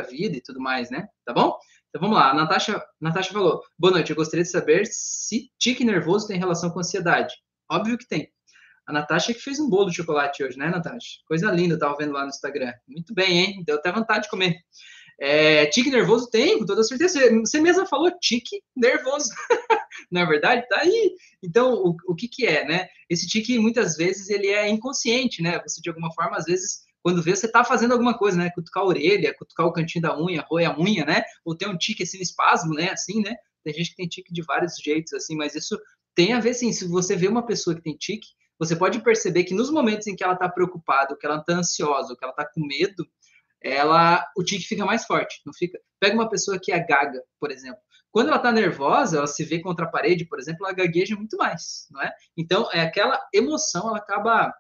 vida 0.00 0.36
e 0.36 0.40
tudo 0.40 0.60
mais, 0.60 0.90
né? 0.90 1.06
Tá 1.24 1.34
bom? 1.34 1.58
Então 1.90 2.00
vamos 2.00 2.16
lá. 2.16 2.30
A 2.30 2.34
Natasha, 2.34 2.82
Natasha 2.98 3.32
falou: 3.32 3.60
Boa 3.78 3.92
noite, 3.92 4.10
eu 4.10 4.16
gostaria 4.16 4.42
de 4.42 4.50
saber 4.50 4.86
se 4.86 5.50
tique 5.58 5.84
nervoso 5.84 6.26
tem 6.26 6.38
relação 6.38 6.70
com 6.70 6.80
ansiedade. 6.80 7.34
Óbvio 7.70 7.98
que 7.98 8.08
tem. 8.08 8.32
A 8.86 8.92
Natasha 8.92 9.34
que 9.34 9.40
fez 9.40 9.60
um 9.60 9.68
bolo 9.68 9.90
de 9.90 9.96
chocolate 9.96 10.42
hoje, 10.42 10.58
né, 10.58 10.68
Natasha? 10.68 11.20
Coisa 11.26 11.50
linda, 11.52 11.74
eu 11.74 11.78
tava 11.78 11.96
vendo 11.96 12.12
lá 12.12 12.22
no 12.22 12.30
Instagram. 12.30 12.72
Muito 12.88 13.14
bem, 13.14 13.38
hein? 13.38 13.62
Deu 13.66 13.76
até 13.76 13.92
vontade 13.92 14.24
de 14.24 14.30
comer. 14.30 14.56
É, 15.20 15.66
tique 15.66 15.90
nervoso 15.90 16.28
tem, 16.30 16.58
com 16.58 16.66
toda 16.66 16.82
certeza. 16.82 17.20
Você 17.40 17.60
mesma 17.60 17.86
falou 17.86 18.10
tique 18.18 18.60
nervoso. 18.74 19.28
Na 20.10 20.24
verdade, 20.24 20.66
tá 20.68 20.80
aí. 20.80 21.14
Então, 21.42 21.74
o, 21.74 21.96
o 22.08 22.14
que 22.14 22.26
que 22.26 22.46
é, 22.46 22.64
né? 22.64 22.88
Esse 23.08 23.28
tique, 23.28 23.58
muitas 23.58 23.96
vezes, 23.96 24.30
ele 24.30 24.48
é 24.48 24.68
inconsciente, 24.68 25.42
né? 25.42 25.60
Você, 25.62 25.80
de 25.80 25.88
alguma 25.88 26.12
forma, 26.12 26.36
às 26.36 26.46
vezes, 26.46 26.84
quando 27.02 27.22
vê, 27.22 27.34
você 27.34 27.46
está 27.46 27.64
fazendo 27.64 27.92
alguma 27.92 28.16
coisa, 28.16 28.38
né? 28.38 28.50
Cutucar 28.54 28.84
a 28.84 28.86
orelha, 28.86 29.34
cutucar 29.36 29.66
o 29.66 29.72
cantinho 29.72 30.02
da 30.02 30.18
unha, 30.18 30.46
roer 30.48 30.70
a 30.70 30.78
unha, 30.78 31.04
né? 31.04 31.22
Ou 31.44 31.56
ter 31.56 31.68
um 31.68 31.76
tique 31.76 32.04
assim, 32.04 32.20
espasmo, 32.20 32.74
né? 32.74 32.90
Assim, 32.90 33.20
né? 33.20 33.34
Tem 33.64 33.74
gente 33.74 33.90
que 33.90 33.96
tem 33.96 34.08
tique 34.08 34.32
de 34.32 34.42
vários 34.42 34.76
jeitos, 34.76 35.12
assim, 35.12 35.36
mas 35.36 35.54
isso 35.54 35.78
tem 36.14 36.32
a 36.32 36.40
ver, 36.40 36.54
sim. 36.54 36.72
Se 36.72 36.86
você 36.86 37.16
vê 37.16 37.28
uma 37.28 37.44
pessoa 37.44 37.74
que 37.74 37.82
tem 37.82 37.96
tique, 37.96 38.28
você 38.58 38.76
pode 38.76 39.02
perceber 39.02 39.44
que 39.44 39.54
nos 39.54 39.70
momentos 39.70 40.06
em 40.06 40.14
que 40.14 40.22
ela 40.22 40.34
está 40.34 40.48
preocupada, 40.48 41.16
que 41.16 41.26
ela 41.26 41.38
está 41.38 41.54
ansiosa, 41.54 42.14
que 42.16 42.24
ela 42.24 42.32
está 42.32 42.44
com 42.44 42.64
medo, 42.64 43.04
ela, 43.60 44.24
o 44.36 44.44
tique 44.44 44.64
fica 44.64 44.84
mais 44.84 45.04
forte, 45.04 45.40
não 45.44 45.52
fica? 45.52 45.78
Pega 45.98 46.14
uma 46.14 46.28
pessoa 46.28 46.58
que 46.60 46.72
é 46.72 46.78
gaga, 46.78 47.22
por 47.40 47.50
exemplo. 47.50 47.80
Quando 48.10 48.28
ela 48.28 48.36
está 48.36 48.52
nervosa, 48.52 49.18
ela 49.18 49.26
se 49.26 49.42
vê 49.42 49.60
contra 49.60 49.86
a 49.86 49.88
parede, 49.88 50.26
por 50.26 50.38
exemplo, 50.38 50.66
ela 50.66 50.74
gagueja 50.74 51.16
muito 51.16 51.36
mais, 51.36 51.86
não 51.90 52.02
é? 52.02 52.12
Então, 52.36 52.68
é 52.72 52.80
aquela 52.80 53.20
emoção, 53.32 53.88
ela 53.88 53.98
acaba 53.98 54.52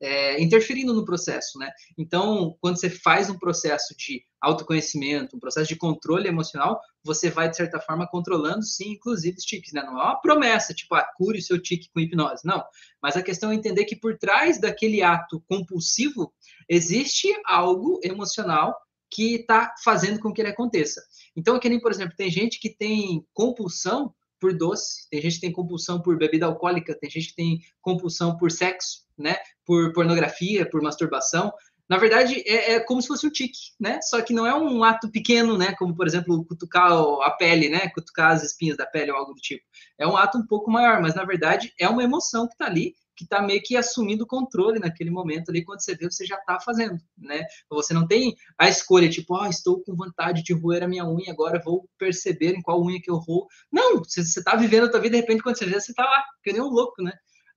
é, 0.00 0.40
interferindo 0.42 0.94
no 0.94 1.04
processo, 1.04 1.58
né? 1.58 1.70
Então, 1.98 2.56
quando 2.60 2.78
você 2.78 2.88
faz 2.88 3.28
um 3.28 3.38
processo 3.38 3.94
de 3.96 4.24
autoconhecimento, 4.40 5.36
um 5.36 5.40
processo 5.40 5.68
de 5.68 5.76
controle 5.76 6.28
emocional, 6.28 6.80
você 7.04 7.30
vai, 7.30 7.48
de 7.48 7.56
certa 7.56 7.80
forma, 7.80 8.08
controlando, 8.08 8.62
sim, 8.64 8.92
inclusive 8.92 9.36
os 9.36 9.44
tiques, 9.44 9.72
né? 9.72 9.82
Não 9.82 10.00
é 10.00 10.04
uma 10.04 10.20
promessa, 10.20 10.72
tipo, 10.72 10.94
ah, 10.94 11.06
cure 11.16 11.38
o 11.38 11.42
seu 11.42 11.60
tique 11.60 11.90
com 11.92 12.00
hipnose, 12.00 12.42
não. 12.44 12.64
Mas 13.02 13.16
a 13.16 13.22
questão 13.22 13.50
é 13.50 13.54
entender 13.54 13.84
que 13.84 13.96
por 13.96 14.16
trás 14.16 14.58
daquele 14.58 15.02
ato 15.02 15.42
compulsivo, 15.46 16.32
existe 16.68 17.28
algo 17.44 18.00
emocional 18.02 18.74
que 19.10 19.36
está 19.36 19.74
fazendo 19.82 20.20
com 20.20 20.32
que 20.32 20.40
ele 20.40 20.50
aconteça. 20.50 21.02
Então, 21.36 21.56
é 21.56 21.60
que 21.60 21.68
nem, 21.68 21.80
por 21.80 21.90
exemplo, 21.90 22.14
tem 22.16 22.30
gente 22.30 22.60
que 22.60 22.70
tem 22.70 23.26
compulsão 23.34 24.14
por 24.40 24.56
doce, 24.56 25.08
tem 25.10 25.20
gente 25.20 25.34
que 25.34 25.40
tem 25.42 25.52
compulsão 25.52 26.00
por 26.00 26.16
bebida 26.16 26.46
alcoólica, 26.46 26.98
tem 26.98 27.10
gente 27.10 27.28
que 27.28 27.36
tem 27.36 27.60
compulsão 27.80 28.36
por 28.36 28.50
sexo, 28.50 29.04
né? 29.16 29.36
Por 29.64 29.92
pornografia, 29.92 30.68
por 30.68 30.82
masturbação. 30.82 31.52
Na 31.88 31.98
verdade, 31.98 32.42
é, 32.46 32.74
é, 32.74 32.80
como 32.80 33.02
se 33.02 33.08
fosse 33.08 33.26
um 33.26 33.30
tique, 33.30 33.72
né? 33.78 34.00
Só 34.00 34.22
que 34.22 34.32
não 34.32 34.46
é 34.46 34.54
um 34.54 34.82
ato 34.82 35.10
pequeno, 35.10 35.58
né? 35.58 35.74
Como, 35.76 35.94
por 35.94 36.06
exemplo, 36.06 36.44
cutucar 36.44 36.92
a 36.92 37.30
pele, 37.32 37.68
né? 37.68 37.88
Cutucar 37.90 38.32
as 38.32 38.42
espinhas 38.44 38.76
da 38.76 38.86
pele 38.86 39.10
ou 39.10 39.18
algo 39.18 39.34
do 39.34 39.40
tipo. 39.40 39.64
É 39.98 40.06
um 40.06 40.16
ato 40.16 40.38
um 40.38 40.46
pouco 40.46 40.70
maior, 40.70 41.02
mas 41.02 41.14
na 41.14 41.24
verdade 41.24 41.74
é 41.78 41.88
uma 41.88 42.02
emoção 42.02 42.46
que 42.46 42.54
está 42.54 42.66
ali 42.66 42.94
que 43.20 43.24
está 43.24 43.42
meio 43.42 43.60
que 43.62 43.76
assumindo 43.76 44.24
o 44.24 44.26
controle 44.26 44.78
naquele 44.78 45.10
momento 45.10 45.50
ali, 45.50 45.62
quando 45.62 45.80
você 45.82 45.94
vê, 45.94 46.10
você 46.10 46.24
já 46.24 46.36
está 46.36 46.58
fazendo, 46.58 46.98
né? 47.18 47.44
Você 47.68 47.92
não 47.92 48.06
tem 48.06 48.34
a 48.58 48.66
escolha, 48.66 49.10
tipo, 49.10 49.34
oh, 49.34 49.44
estou 49.46 49.82
com 49.82 49.94
vontade 49.94 50.42
de 50.42 50.54
roer 50.54 50.82
a 50.82 50.88
minha 50.88 51.06
unha, 51.06 51.30
agora 51.30 51.60
vou 51.62 51.86
perceber 51.98 52.54
em 52.54 52.62
qual 52.62 52.82
unha 52.82 52.98
que 52.98 53.10
eu 53.10 53.16
roo. 53.16 53.46
Não, 53.70 53.98
você 53.98 54.22
está 54.22 54.56
vivendo 54.56 54.86
a 54.86 54.90
tua 54.90 55.00
vida, 55.00 55.16
de 55.16 55.20
repente, 55.20 55.42
quando 55.42 55.58
você 55.58 55.66
vê, 55.66 55.78
você 55.78 55.92
está 55.92 56.02
lá, 56.02 56.24
que 56.42 56.50
nem 56.50 56.62
um 56.62 56.70
louco, 56.70 57.02
né? 57.02 57.12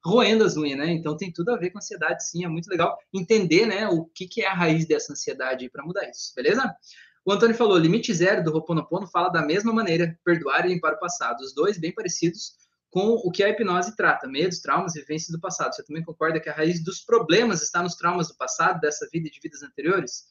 Roendo 0.05 0.43
as 0.43 0.57
unhas, 0.57 0.77
né? 0.77 0.91
Então 0.91 1.15
tem 1.15 1.31
tudo 1.31 1.53
a 1.53 1.57
ver 1.57 1.69
com 1.69 1.77
ansiedade, 1.77 2.27
sim, 2.27 2.43
é 2.43 2.47
muito 2.49 2.67
legal 2.67 2.97
entender, 3.13 3.65
né, 3.65 3.87
o 3.87 4.03
que, 4.13 4.27
que 4.27 4.41
é 4.41 4.47
a 4.47 4.53
raiz 4.53 4.85
dessa 4.85 5.13
ansiedade 5.13 5.69
para 5.69 5.85
mudar 5.85 6.09
isso, 6.09 6.33
beleza? 6.35 6.75
O 7.25 7.31
Antônio 7.31 7.55
falou, 7.55 7.77
limite 7.77 8.13
zero 8.13 8.43
do 8.43 8.51
Roponopono 8.51 9.07
fala 9.07 9.29
da 9.29 9.41
mesma 9.41 9.71
maneira, 9.71 10.19
perdoar 10.25 10.65
e 10.65 10.73
limpar 10.73 10.95
o 10.95 10.99
passado. 10.99 11.39
Os 11.39 11.55
dois 11.55 11.77
bem 11.77 11.93
parecidos, 11.93 12.57
com 12.93 13.15
o 13.15 13.31
que 13.31 13.43
a 13.43 13.49
hipnose 13.49 13.95
trata, 13.95 14.27
medos, 14.27 14.59
traumas 14.59 14.95
e 14.95 14.99
vivências 14.99 15.31
do 15.31 15.39
passado. 15.39 15.73
Você 15.73 15.83
também 15.83 16.03
concorda 16.03 16.39
que 16.39 16.47
a 16.47 16.53
raiz 16.53 16.83
dos 16.83 17.01
problemas 17.01 17.63
está 17.63 17.81
nos 17.81 17.95
traumas 17.95 18.27
do 18.27 18.35
passado, 18.35 18.79
dessa 18.79 19.09
vida 19.11 19.27
e 19.27 19.31
de 19.31 19.39
vidas 19.41 19.63
anteriores? 19.63 20.25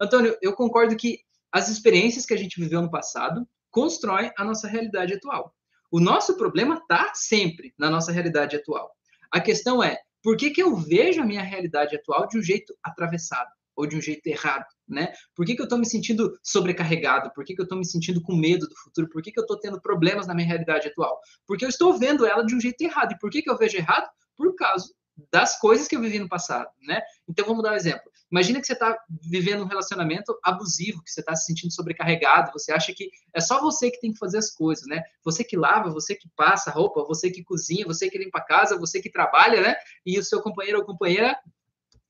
Antônio, 0.00 0.36
eu 0.42 0.52
concordo 0.52 0.96
que 0.96 1.20
as 1.52 1.68
experiências 1.68 2.26
que 2.26 2.34
a 2.34 2.36
gente 2.36 2.60
viveu 2.60 2.82
no 2.82 2.90
passado 2.90 3.48
constroem 3.70 4.32
a 4.36 4.42
nossa 4.42 4.66
realidade 4.66 5.14
atual. 5.14 5.54
O 5.92 6.00
nosso 6.00 6.36
problema 6.36 6.74
está 6.74 7.12
sempre 7.14 7.72
na 7.78 7.88
nossa 7.88 8.10
realidade 8.10 8.56
atual. 8.56 8.90
A 9.30 9.40
questão 9.40 9.80
é, 9.80 9.96
por 10.20 10.36
que, 10.36 10.50
que 10.50 10.60
eu 10.60 10.74
vejo 10.74 11.22
a 11.22 11.24
minha 11.24 11.42
realidade 11.42 11.94
atual 11.94 12.26
de 12.26 12.36
um 12.36 12.42
jeito 12.42 12.76
atravessado? 12.82 13.50
Ou 13.78 13.86
de 13.86 13.96
um 13.96 14.00
jeito 14.00 14.26
errado, 14.26 14.66
né? 14.88 15.12
Por 15.36 15.46
que, 15.46 15.54
que 15.54 15.62
eu 15.62 15.64
estou 15.64 15.78
me 15.78 15.88
sentindo 15.88 16.36
sobrecarregado? 16.42 17.30
Por 17.32 17.44
que, 17.44 17.54
que 17.54 17.60
eu 17.60 17.62
estou 17.62 17.78
me 17.78 17.86
sentindo 17.86 18.20
com 18.20 18.34
medo 18.34 18.68
do 18.68 18.74
futuro? 18.74 19.08
Por 19.08 19.22
que, 19.22 19.30
que 19.30 19.38
eu 19.38 19.44
estou 19.44 19.56
tendo 19.56 19.80
problemas 19.80 20.26
na 20.26 20.34
minha 20.34 20.48
realidade 20.48 20.88
atual? 20.88 21.16
Porque 21.46 21.64
eu 21.64 21.68
estou 21.68 21.96
vendo 21.96 22.26
ela 22.26 22.44
de 22.44 22.56
um 22.56 22.60
jeito 22.60 22.82
errado. 22.82 23.12
E 23.12 23.18
por 23.20 23.30
que, 23.30 23.40
que 23.40 23.48
eu 23.48 23.56
vejo 23.56 23.76
errado? 23.76 24.08
Por 24.36 24.52
causa 24.56 24.92
das 25.30 25.58
coisas 25.60 25.86
que 25.86 25.94
eu 25.94 26.00
vivi 26.00 26.18
no 26.18 26.28
passado, 26.28 26.68
né? 26.82 27.00
Então 27.28 27.44
vamos 27.44 27.62
dar 27.62 27.72
um 27.72 27.76
exemplo. 27.76 28.10
Imagina 28.30 28.60
que 28.60 28.66
você 28.66 28.72
está 28.72 28.98
vivendo 29.30 29.62
um 29.62 29.66
relacionamento 29.66 30.36
abusivo, 30.44 31.02
que 31.02 31.10
você 31.10 31.20
está 31.20 31.34
se 31.36 31.46
sentindo 31.46 31.72
sobrecarregado, 31.72 32.52
você 32.52 32.72
acha 32.72 32.92
que 32.92 33.10
é 33.32 33.40
só 33.40 33.60
você 33.60 33.90
que 33.90 34.00
tem 34.00 34.12
que 34.12 34.18
fazer 34.18 34.38
as 34.38 34.50
coisas, 34.50 34.86
né? 34.86 35.02
Você 35.24 35.44
que 35.44 35.56
lava, 35.56 35.90
você 35.90 36.16
que 36.16 36.28
passa 36.36 36.70
roupa, 36.70 37.04
você 37.04 37.30
que 37.30 37.44
cozinha, 37.44 37.86
você 37.86 38.10
que 38.10 38.18
limpa 38.18 38.38
a 38.38 38.44
casa, 38.44 38.76
você 38.76 39.00
que 39.00 39.10
trabalha, 39.10 39.60
né? 39.60 39.76
E 40.04 40.18
o 40.18 40.24
seu 40.24 40.42
companheiro 40.42 40.80
ou 40.80 40.84
companheira 40.84 41.36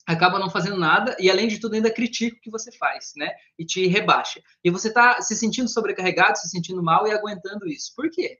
acaba 0.09 0.39
não 0.39 0.49
fazendo 0.49 0.79
nada 0.79 1.15
e 1.21 1.31
além 1.31 1.47
de 1.49 1.59
tudo 1.59 1.75
ainda 1.75 1.91
critica 1.91 2.37
o 2.37 2.41
que 2.41 2.51
você 2.51 2.73
faz, 2.73 3.13
né? 3.15 3.31
E 3.59 3.65
te 3.65 3.87
rebaixa. 3.87 4.41
E 4.65 4.71
você 4.71 4.89
está 4.89 5.21
se 5.21 5.37
sentindo 5.37 5.69
sobrecarregado, 5.69 6.39
se 6.39 6.49
sentindo 6.49 6.83
mal 6.83 7.07
e 7.07 7.13
aguentando 7.13 7.69
isso. 7.69 7.93
Por 7.95 8.11
quê? 8.11 8.39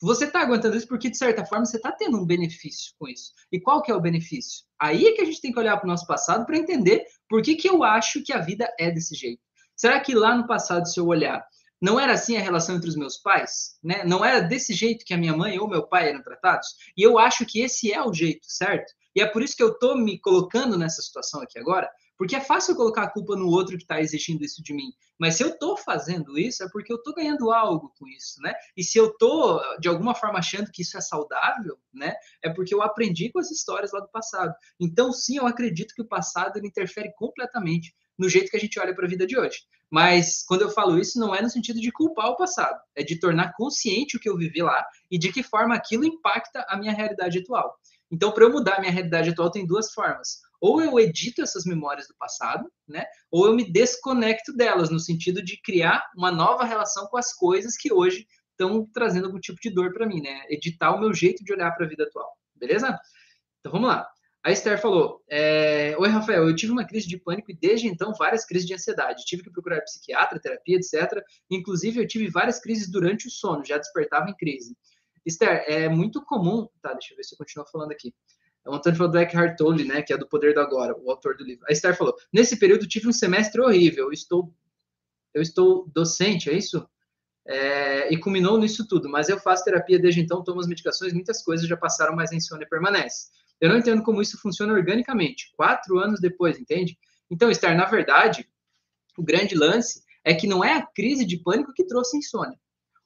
Você 0.00 0.24
está 0.24 0.40
aguentando 0.40 0.74
isso 0.74 0.88
porque, 0.88 1.10
de 1.10 1.18
certa 1.18 1.44
forma, 1.44 1.66
você 1.66 1.76
está 1.76 1.92
tendo 1.92 2.16
um 2.16 2.24
benefício 2.24 2.94
com 2.98 3.06
isso. 3.06 3.34
E 3.52 3.60
qual 3.60 3.82
que 3.82 3.92
é 3.92 3.94
o 3.94 4.00
benefício? 4.00 4.64
Aí 4.80 5.08
é 5.08 5.12
que 5.12 5.20
a 5.20 5.24
gente 5.26 5.42
tem 5.42 5.52
que 5.52 5.58
olhar 5.58 5.76
para 5.76 5.84
o 5.84 5.90
nosso 5.90 6.06
passado 6.06 6.46
para 6.46 6.56
entender 6.56 7.04
por 7.28 7.42
que, 7.42 7.54
que 7.54 7.68
eu 7.68 7.84
acho 7.84 8.22
que 8.22 8.32
a 8.32 8.38
vida 8.38 8.72
é 8.78 8.90
desse 8.90 9.14
jeito. 9.14 9.42
Será 9.76 10.00
que 10.00 10.14
lá 10.14 10.34
no 10.34 10.46
passado, 10.46 10.88
se 10.88 10.98
eu 10.98 11.06
olhar, 11.06 11.44
não 11.78 12.00
era 12.00 12.14
assim 12.14 12.34
a 12.38 12.40
relação 12.40 12.76
entre 12.76 12.88
os 12.88 12.96
meus 12.96 13.18
pais? 13.18 13.78
Né? 13.84 14.02
Não 14.04 14.24
era 14.24 14.40
desse 14.40 14.72
jeito 14.72 15.04
que 15.04 15.12
a 15.12 15.18
minha 15.18 15.36
mãe 15.36 15.58
ou 15.58 15.68
meu 15.68 15.86
pai 15.86 16.08
eram 16.08 16.22
tratados? 16.22 16.68
E 16.96 17.02
eu 17.02 17.18
acho 17.18 17.44
que 17.44 17.60
esse 17.60 17.92
é 17.92 18.02
o 18.02 18.12
jeito, 18.12 18.46
certo? 18.46 18.94
E 19.14 19.20
é 19.20 19.26
por 19.26 19.42
isso 19.42 19.56
que 19.56 19.62
eu 19.62 19.72
estou 19.72 19.96
me 19.96 20.18
colocando 20.18 20.78
nessa 20.78 21.02
situação 21.02 21.40
aqui 21.40 21.58
agora, 21.58 21.90
porque 22.20 22.36
é 22.36 22.40
fácil 22.40 22.76
colocar 22.76 23.04
a 23.04 23.10
culpa 23.10 23.34
no 23.34 23.48
outro 23.48 23.78
que 23.78 23.82
está 23.82 23.98
exigindo 23.98 24.44
isso 24.44 24.62
de 24.62 24.74
mim. 24.74 24.92
Mas 25.18 25.36
se 25.36 25.42
eu 25.42 25.48
estou 25.48 25.74
fazendo 25.76 26.38
isso, 26.38 26.62
é 26.62 26.68
porque 26.68 26.92
eu 26.92 26.96
estou 26.96 27.14
ganhando 27.14 27.50
algo 27.50 27.94
com 27.98 28.06
isso, 28.08 28.42
né? 28.42 28.52
E 28.76 28.84
se 28.84 28.98
eu 28.98 29.06
estou, 29.06 29.58
de 29.78 29.88
alguma 29.88 30.14
forma, 30.14 30.38
achando 30.38 30.70
que 30.70 30.82
isso 30.82 30.98
é 30.98 31.00
saudável, 31.00 31.78
né? 31.92 32.14
É 32.42 32.50
porque 32.50 32.74
eu 32.74 32.82
aprendi 32.82 33.30
com 33.30 33.38
as 33.38 33.50
histórias 33.50 33.90
lá 33.92 34.00
do 34.00 34.10
passado. 34.10 34.54
Então, 34.78 35.12
sim, 35.14 35.38
eu 35.38 35.46
acredito 35.46 35.94
que 35.94 36.02
o 36.02 36.08
passado 36.08 36.58
ele 36.58 36.68
interfere 36.68 37.10
completamente 37.16 37.94
no 38.18 38.28
jeito 38.28 38.50
que 38.50 38.56
a 38.58 38.60
gente 38.60 38.78
olha 38.78 38.94
para 38.94 39.06
a 39.06 39.08
vida 39.08 39.26
de 39.26 39.38
hoje. 39.38 39.60
Mas 39.90 40.44
quando 40.46 40.60
eu 40.60 40.70
falo 40.70 40.98
isso, 40.98 41.18
não 41.18 41.34
é 41.34 41.40
no 41.40 41.48
sentido 41.48 41.80
de 41.80 41.90
culpar 41.90 42.28
o 42.28 42.36
passado, 42.36 42.78
é 42.94 43.02
de 43.02 43.18
tornar 43.18 43.54
consciente 43.54 44.16
o 44.16 44.20
que 44.20 44.28
eu 44.28 44.36
vivi 44.36 44.62
lá 44.62 44.86
e 45.10 45.18
de 45.18 45.32
que 45.32 45.42
forma 45.42 45.74
aquilo 45.74 46.04
impacta 46.04 46.64
a 46.68 46.76
minha 46.76 46.92
realidade 46.92 47.38
atual. 47.38 47.74
Então, 48.10 48.32
para 48.32 48.44
eu 48.44 48.50
mudar 48.50 48.76
a 48.76 48.80
minha 48.80 48.92
realidade 48.92 49.30
atual, 49.30 49.50
tem 49.50 49.66
duas 49.66 49.92
formas. 49.92 50.40
Ou 50.60 50.82
eu 50.82 50.98
edito 50.98 51.40
essas 51.40 51.64
memórias 51.64 52.06
do 52.06 52.14
passado, 52.16 52.70
né? 52.86 53.04
Ou 53.30 53.46
eu 53.46 53.54
me 53.54 53.70
desconecto 53.70 54.54
delas, 54.54 54.90
no 54.90 54.98
sentido 54.98 55.42
de 55.42 55.60
criar 55.62 56.04
uma 56.16 56.30
nova 56.30 56.64
relação 56.64 57.06
com 57.06 57.16
as 57.16 57.32
coisas 57.32 57.76
que 57.76 57.92
hoje 57.92 58.26
estão 58.50 58.86
trazendo 58.92 59.26
algum 59.26 59.40
tipo 59.40 59.58
de 59.62 59.70
dor 59.70 59.92
para 59.92 60.06
mim, 60.06 60.20
né? 60.20 60.44
Editar 60.50 60.94
o 60.94 61.00
meu 61.00 61.14
jeito 61.14 61.42
de 61.42 61.52
olhar 61.52 61.70
para 61.72 61.86
a 61.86 61.88
vida 61.88 62.04
atual, 62.04 62.30
beleza? 62.54 62.98
Então 63.60 63.72
vamos 63.72 63.88
lá. 63.88 64.06
A 64.42 64.50
Esther 64.50 64.80
falou: 64.80 65.22
é, 65.28 65.94
Oi, 65.98 66.08
Rafael, 66.08 66.48
eu 66.48 66.54
tive 66.54 66.72
uma 66.72 66.86
crise 66.86 67.06
de 67.06 67.18
pânico 67.18 67.50
e 67.50 67.56
desde 67.56 67.88
então 67.88 68.12
várias 68.14 68.46
crises 68.46 68.66
de 68.66 68.74
ansiedade. 68.74 69.24
Tive 69.26 69.42
que 69.42 69.50
procurar 69.50 69.82
psiquiatra, 69.82 70.40
terapia, 70.40 70.76
etc. 70.76 71.22
Inclusive, 71.50 72.00
eu 72.00 72.06
tive 72.06 72.28
várias 72.28 72.58
crises 72.58 72.90
durante 72.90 73.28
o 73.28 73.30
sono, 73.30 73.64
já 73.64 73.76
despertava 73.76 74.30
em 74.30 74.36
crise. 74.36 74.76
Esther, 75.24 75.64
é 75.66 75.88
muito 75.88 76.22
comum. 76.24 76.68
Tá, 76.80 76.92
deixa 76.92 77.12
eu 77.12 77.16
ver 77.16 77.24
se 77.24 77.34
eu 77.34 77.38
continuo 77.38 77.66
falando 77.70 77.92
aqui. 77.92 78.14
O 78.66 78.74
Antônio 78.74 78.98
falou 78.98 79.12
do 79.12 79.18
Eckhart 79.18 79.56
Tolle, 79.56 79.84
né, 79.84 80.02
que 80.02 80.12
é 80.12 80.18
do 80.18 80.28
Poder 80.28 80.54
do 80.54 80.60
Agora, 80.60 80.94
o 80.98 81.10
autor 81.10 81.36
do 81.36 81.44
livro. 81.44 81.64
A 81.68 81.72
Esther 81.72 81.96
falou: 81.96 82.14
nesse 82.32 82.58
período 82.58 82.86
tive 82.86 83.08
um 83.08 83.12
semestre 83.12 83.60
horrível. 83.60 84.06
Eu 84.06 84.12
estou, 84.12 84.54
eu 85.32 85.42
estou 85.42 85.88
docente, 85.88 86.50
é 86.50 86.54
isso? 86.54 86.86
É, 87.46 88.12
e 88.12 88.18
culminou 88.18 88.58
nisso 88.58 88.86
tudo. 88.86 89.08
Mas 89.08 89.28
eu 89.28 89.38
faço 89.38 89.64
terapia 89.64 89.98
desde 89.98 90.20
então, 90.20 90.44
tomo 90.44 90.60
as 90.60 90.66
medicações, 90.66 91.12
muitas 91.12 91.42
coisas 91.42 91.66
já 91.66 91.76
passaram, 91.76 92.14
mas 92.14 92.32
a 92.32 92.36
insônia 92.36 92.68
permanece. 92.68 93.28
Eu 93.60 93.70
não 93.70 93.78
entendo 93.78 94.02
como 94.02 94.22
isso 94.22 94.40
funciona 94.40 94.72
organicamente. 94.72 95.52
Quatro 95.56 95.98
anos 95.98 96.20
depois, 96.20 96.58
entende? 96.58 96.98
Então, 97.30 97.50
Esther, 97.50 97.76
na 97.76 97.86
verdade, 97.86 98.48
o 99.16 99.22
grande 99.22 99.54
lance 99.54 100.02
é 100.24 100.34
que 100.34 100.46
não 100.46 100.64
é 100.64 100.74
a 100.74 100.86
crise 100.86 101.24
de 101.24 101.38
pânico 101.38 101.72
que 101.72 101.86
trouxe 101.86 102.16
a 102.16 102.18
insônia. 102.18 102.58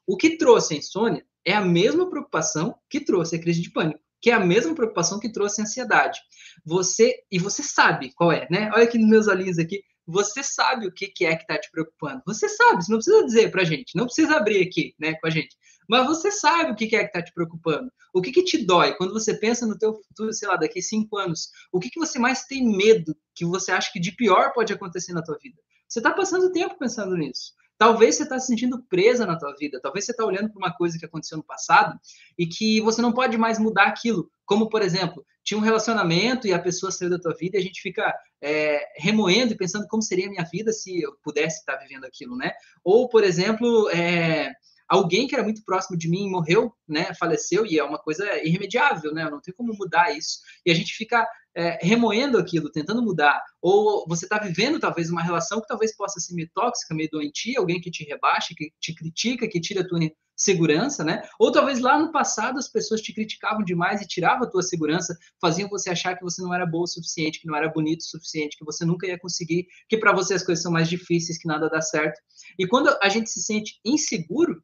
O 0.06 0.16
que 0.16 0.36
trouxe 0.36 0.74
a 0.74 0.76
insônia 0.78 1.24
é 1.44 1.52
a 1.52 1.60
mesma 1.60 2.08
preocupação 2.08 2.74
que 2.88 3.00
trouxe 3.00 3.36
a 3.36 3.40
crise 3.40 3.60
de 3.60 3.70
pânico, 3.70 4.00
que 4.20 4.30
é 4.30 4.34
a 4.34 4.40
mesma 4.40 4.74
preocupação 4.74 5.20
que 5.20 5.30
trouxe 5.30 5.60
a 5.60 5.64
ansiedade. 5.64 6.20
Você 6.64 7.14
e 7.30 7.38
você 7.38 7.62
sabe 7.62 8.12
qual 8.14 8.32
é, 8.32 8.46
né? 8.50 8.70
Olha 8.72 8.84
aqui 8.84 8.98
nos 8.98 9.08
meus 9.08 9.26
olhinhos 9.28 9.58
aqui, 9.58 9.82
você 10.06 10.42
sabe 10.42 10.86
o 10.86 10.92
que, 10.92 11.06
é 11.24 11.34
que 11.36 11.42
está 11.42 11.58
te 11.58 11.70
preocupando. 11.70 12.22
Você 12.26 12.48
sabe, 12.48 12.84
você 12.84 12.92
não 12.92 12.98
precisa 12.98 13.24
dizer 13.24 13.50
para 13.50 13.62
a 13.62 13.64
gente, 13.64 13.96
não 13.96 14.04
precisa 14.04 14.36
abrir 14.36 14.66
aqui, 14.66 14.94
né, 14.98 15.14
com 15.14 15.26
a 15.26 15.30
gente. 15.30 15.56
Mas 15.88 16.06
você 16.06 16.30
sabe 16.30 16.72
o 16.72 16.74
que, 16.74 16.86
que 16.86 16.96
é 16.96 17.00
que 17.00 17.06
está 17.06 17.22
te 17.22 17.32
preocupando. 17.32 17.90
O 18.12 18.22
que, 18.22 18.32
que 18.32 18.42
te 18.42 18.64
dói 18.64 18.94
quando 18.94 19.12
você 19.12 19.34
pensa 19.34 19.66
no 19.66 19.78
teu 19.78 19.94
futuro, 19.94 20.32
sei 20.32 20.48
lá, 20.48 20.56
daqui 20.56 20.80
cinco 20.80 21.18
anos. 21.18 21.50
O 21.72 21.78
que, 21.78 21.90
que 21.90 21.98
você 21.98 22.18
mais 22.18 22.44
tem 22.44 22.64
medo 22.64 23.14
que 23.34 23.44
você 23.44 23.72
acha 23.72 23.90
que 23.92 24.00
de 24.00 24.12
pior 24.12 24.52
pode 24.52 24.72
acontecer 24.72 25.12
na 25.12 25.22
tua 25.22 25.38
vida? 25.42 25.60
Você 25.86 25.98
está 25.98 26.10
passando 26.10 26.52
tempo 26.52 26.78
pensando 26.78 27.16
nisso. 27.16 27.52
Talvez 27.84 28.16
você 28.16 28.22
está 28.22 28.38
se 28.38 28.46
sentindo 28.46 28.82
presa 28.84 29.26
na 29.26 29.36
tua 29.36 29.54
vida, 29.56 29.78
talvez 29.78 30.06
você 30.06 30.12
está 30.12 30.24
olhando 30.24 30.48
para 30.48 30.56
uma 30.56 30.74
coisa 30.74 30.98
que 30.98 31.04
aconteceu 31.04 31.36
no 31.36 31.44
passado 31.44 32.00
e 32.38 32.46
que 32.46 32.80
você 32.80 33.02
não 33.02 33.12
pode 33.12 33.36
mais 33.36 33.58
mudar 33.58 33.84
aquilo. 33.84 34.30
Como, 34.46 34.70
por 34.70 34.80
exemplo, 34.80 35.22
tinha 35.42 35.58
um 35.58 35.62
relacionamento 35.62 36.46
e 36.46 36.54
a 36.54 36.58
pessoa 36.58 36.90
saiu 36.90 37.10
da 37.10 37.18
tua 37.18 37.34
vida 37.34 37.58
e 37.58 37.60
a 37.60 37.62
gente 37.62 37.82
fica 37.82 38.10
é, 38.40 38.80
remoendo 38.96 39.52
e 39.52 39.56
pensando 39.58 39.86
como 39.86 40.02
seria 40.02 40.28
a 40.28 40.30
minha 40.30 40.48
vida 40.50 40.72
se 40.72 41.02
eu 41.02 41.14
pudesse 41.22 41.58
estar 41.58 41.76
vivendo 41.76 42.06
aquilo, 42.06 42.34
né? 42.38 42.52
Ou, 42.82 43.06
por 43.06 43.22
exemplo, 43.22 43.90
é, 43.90 44.50
alguém 44.88 45.26
que 45.26 45.34
era 45.34 45.44
muito 45.44 45.62
próximo 45.62 45.98
de 45.98 46.08
mim 46.08 46.30
morreu, 46.30 46.72
né, 46.88 47.12
faleceu, 47.18 47.66
e 47.66 47.78
é 47.78 47.84
uma 47.84 47.98
coisa 47.98 48.24
irremediável, 48.42 49.12
né, 49.12 49.28
não 49.28 49.42
tem 49.42 49.52
como 49.52 49.74
mudar 49.74 50.16
isso. 50.16 50.38
E 50.64 50.70
a 50.70 50.74
gente 50.74 50.94
fica 50.94 51.28
é, 51.54 51.78
remoendo 51.80 52.38
aquilo, 52.38 52.70
tentando 52.70 53.02
mudar. 53.02 53.42
Ou 53.62 54.04
você 54.08 54.26
está 54.26 54.38
vivendo, 54.38 54.80
talvez, 54.80 55.10
uma 55.10 55.22
relação 55.22 55.60
que 55.60 55.68
talvez 55.68 55.96
possa 55.96 56.20
ser 56.20 56.34
meio 56.34 56.50
tóxica, 56.54 56.94
meio 56.94 57.08
doentia, 57.10 57.58
alguém 57.58 57.80
que 57.80 57.90
te 57.90 58.04
rebaixa, 58.04 58.54
que 58.56 58.72
te 58.80 58.94
critica, 58.94 59.48
que 59.48 59.60
tira 59.60 59.82
a 59.82 59.86
tua 59.86 60.00
segurança, 60.36 61.04
né? 61.04 61.22
Ou 61.38 61.52
talvez 61.52 61.80
lá 61.80 61.98
no 61.98 62.10
passado 62.10 62.58
as 62.58 62.68
pessoas 62.68 63.00
te 63.00 63.14
criticavam 63.14 63.62
demais 63.62 64.02
e 64.02 64.06
tiravam 64.06 64.46
a 64.46 64.50
tua 64.50 64.62
segurança, 64.62 65.16
faziam 65.40 65.68
você 65.68 65.90
achar 65.90 66.16
que 66.16 66.24
você 66.24 66.42
não 66.42 66.52
era 66.52 66.66
boa 66.66 66.84
o 66.84 66.88
suficiente, 66.88 67.40
que 67.40 67.46
não 67.46 67.56
era 67.56 67.68
bonito 67.68 68.00
o 68.00 68.04
suficiente, 68.04 68.58
que 68.58 68.64
você 68.64 68.84
nunca 68.84 69.06
ia 69.06 69.18
conseguir, 69.18 69.66
que 69.88 69.96
para 69.96 70.12
você 70.12 70.34
as 70.34 70.42
coisas 70.42 70.62
são 70.62 70.72
mais 70.72 70.88
difíceis, 70.88 71.38
que 71.38 71.46
nada 71.46 71.68
dá 71.68 71.80
certo. 71.80 72.20
E 72.58 72.66
quando 72.66 72.96
a 73.00 73.08
gente 73.08 73.30
se 73.30 73.42
sente 73.42 73.78
inseguro, 73.84 74.62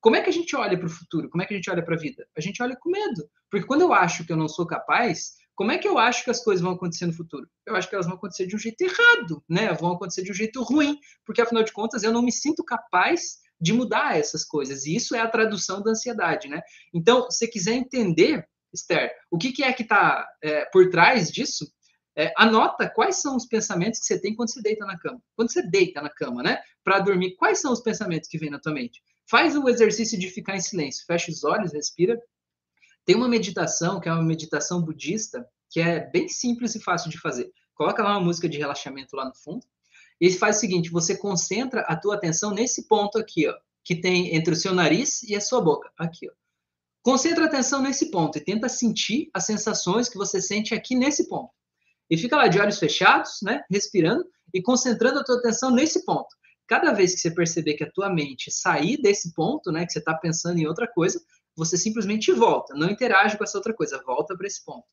como 0.00 0.16
é 0.16 0.20
que 0.20 0.30
a 0.30 0.32
gente 0.32 0.56
olha 0.56 0.76
para 0.76 0.86
o 0.86 0.90
futuro? 0.90 1.30
Como 1.30 1.42
é 1.42 1.46
que 1.46 1.54
a 1.54 1.56
gente 1.56 1.70
olha 1.70 1.84
para 1.84 1.94
a 1.94 1.98
vida? 1.98 2.26
A 2.36 2.40
gente 2.40 2.60
olha 2.60 2.76
com 2.76 2.90
medo. 2.90 3.24
Porque 3.48 3.66
quando 3.66 3.82
eu 3.82 3.92
acho 3.92 4.26
que 4.26 4.32
eu 4.32 4.36
não 4.36 4.48
sou 4.48 4.66
capaz, 4.66 5.34
como 5.62 5.70
é 5.70 5.78
que 5.78 5.86
eu 5.86 5.96
acho 5.96 6.24
que 6.24 6.30
as 6.30 6.42
coisas 6.42 6.60
vão 6.60 6.72
acontecer 6.72 7.06
no 7.06 7.12
futuro? 7.12 7.48
Eu 7.64 7.76
acho 7.76 7.88
que 7.88 7.94
elas 7.94 8.04
vão 8.04 8.16
acontecer 8.16 8.48
de 8.48 8.56
um 8.56 8.58
jeito 8.58 8.82
errado, 8.82 9.44
né? 9.48 9.72
Vão 9.74 9.92
acontecer 9.92 10.24
de 10.24 10.32
um 10.32 10.34
jeito 10.34 10.60
ruim, 10.60 10.98
porque 11.24 11.40
afinal 11.40 11.62
de 11.62 11.70
contas 11.70 12.02
eu 12.02 12.12
não 12.12 12.20
me 12.20 12.32
sinto 12.32 12.64
capaz 12.64 13.38
de 13.60 13.72
mudar 13.72 14.18
essas 14.18 14.44
coisas. 14.44 14.86
E 14.86 14.96
isso 14.96 15.14
é 15.14 15.20
a 15.20 15.28
tradução 15.28 15.80
da 15.80 15.92
ansiedade, 15.92 16.48
né? 16.48 16.60
Então, 16.92 17.30
se 17.30 17.46
quiser 17.46 17.74
entender, 17.74 18.44
Esther, 18.74 19.12
o 19.30 19.38
que, 19.38 19.52
que 19.52 19.62
é 19.62 19.72
que 19.72 19.84
está 19.84 20.26
é, 20.42 20.64
por 20.64 20.90
trás 20.90 21.30
disso, 21.30 21.72
é, 22.18 22.32
anota 22.36 22.90
quais 22.90 23.22
são 23.22 23.36
os 23.36 23.46
pensamentos 23.46 24.00
que 24.00 24.06
você 24.06 24.20
tem 24.20 24.34
quando 24.34 24.52
você 24.52 24.60
deita 24.60 24.84
na 24.84 24.98
cama. 24.98 25.22
Quando 25.36 25.52
você 25.52 25.62
deita 25.62 26.02
na 26.02 26.10
cama, 26.10 26.42
né? 26.42 26.60
Para 26.82 26.98
dormir, 26.98 27.36
quais 27.36 27.60
são 27.60 27.72
os 27.72 27.80
pensamentos 27.80 28.28
que 28.28 28.36
vêm 28.36 28.50
na 28.50 28.58
tua 28.58 28.72
mente? 28.72 29.00
Faz 29.30 29.56
o 29.56 29.68
exercício 29.68 30.18
de 30.18 30.28
ficar 30.28 30.56
em 30.56 30.60
silêncio, 30.60 31.06
fecha 31.06 31.30
os 31.30 31.44
olhos, 31.44 31.72
respira. 31.72 32.20
Tem 33.04 33.16
uma 33.16 33.28
meditação, 33.28 34.00
que 34.00 34.08
é 34.08 34.12
uma 34.12 34.22
meditação 34.22 34.80
budista, 34.80 35.46
que 35.70 35.80
é 35.80 36.08
bem 36.10 36.28
simples 36.28 36.74
e 36.74 36.80
fácil 36.80 37.10
de 37.10 37.18
fazer. 37.18 37.50
Coloca 37.74 38.02
lá 38.02 38.12
uma 38.12 38.24
música 38.24 38.48
de 38.48 38.58
relaxamento 38.58 39.16
lá 39.16 39.24
no 39.24 39.34
fundo. 39.34 39.66
E 40.20 40.30
faz 40.32 40.56
o 40.56 40.60
seguinte, 40.60 40.90
você 40.90 41.16
concentra 41.16 41.80
a 41.82 41.96
tua 41.96 42.14
atenção 42.14 42.52
nesse 42.52 42.86
ponto 42.86 43.18
aqui, 43.18 43.48
ó, 43.48 43.54
que 43.84 43.96
tem 43.96 44.36
entre 44.36 44.52
o 44.52 44.56
seu 44.56 44.72
nariz 44.72 45.22
e 45.24 45.34
a 45.34 45.40
sua 45.40 45.60
boca, 45.60 45.90
aqui, 45.98 46.28
ó. 46.28 46.32
Concentra 47.02 47.44
a 47.44 47.46
atenção 47.48 47.82
nesse 47.82 48.12
ponto 48.12 48.38
e 48.38 48.40
tenta 48.40 48.68
sentir 48.68 49.28
as 49.34 49.44
sensações 49.44 50.08
que 50.08 50.16
você 50.16 50.40
sente 50.40 50.72
aqui 50.72 50.94
nesse 50.94 51.28
ponto. 51.28 51.50
E 52.08 52.16
fica 52.16 52.36
lá 52.36 52.46
de 52.46 52.60
olhos 52.60 52.78
fechados, 52.78 53.40
né, 53.42 53.64
respirando 53.68 54.24
e 54.54 54.62
concentrando 54.62 55.18
a 55.18 55.24
tua 55.24 55.38
atenção 55.38 55.72
nesse 55.72 56.04
ponto 56.04 56.28
cada 56.72 56.90
vez 56.92 57.14
que 57.14 57.20
você 57.20 57.30
perceber 57.30 57.74
que 57.74 57.84
a 57.84 57.90
tua 57.90 58.08
mente 58.08 58.50
sair 58.50 58.96
desse 58.96 59.34
ponto, 59.34 59.70
né, 59.70 59.84
que 59.84 59.92
você 59.92 59.98
está 59.98 60.14
pensando 60.14 60.58
em 60.58 60.66
outra 60.66 60.86
coisa, 60.88 61.22
você 61.56 61.76
simplesmente 61.76 62.32
volta, 62.32 62.74
não 62.74 62.90
interage 62.90 63.36
com 63.36 63.44
essa 63.44 63.58
outra 63.58 63.74
coisa, 63.74 64.02
volta 64.04 64.36
para 64.36 64.46
esse 64.46 64.64
ponto. 64.64 64.84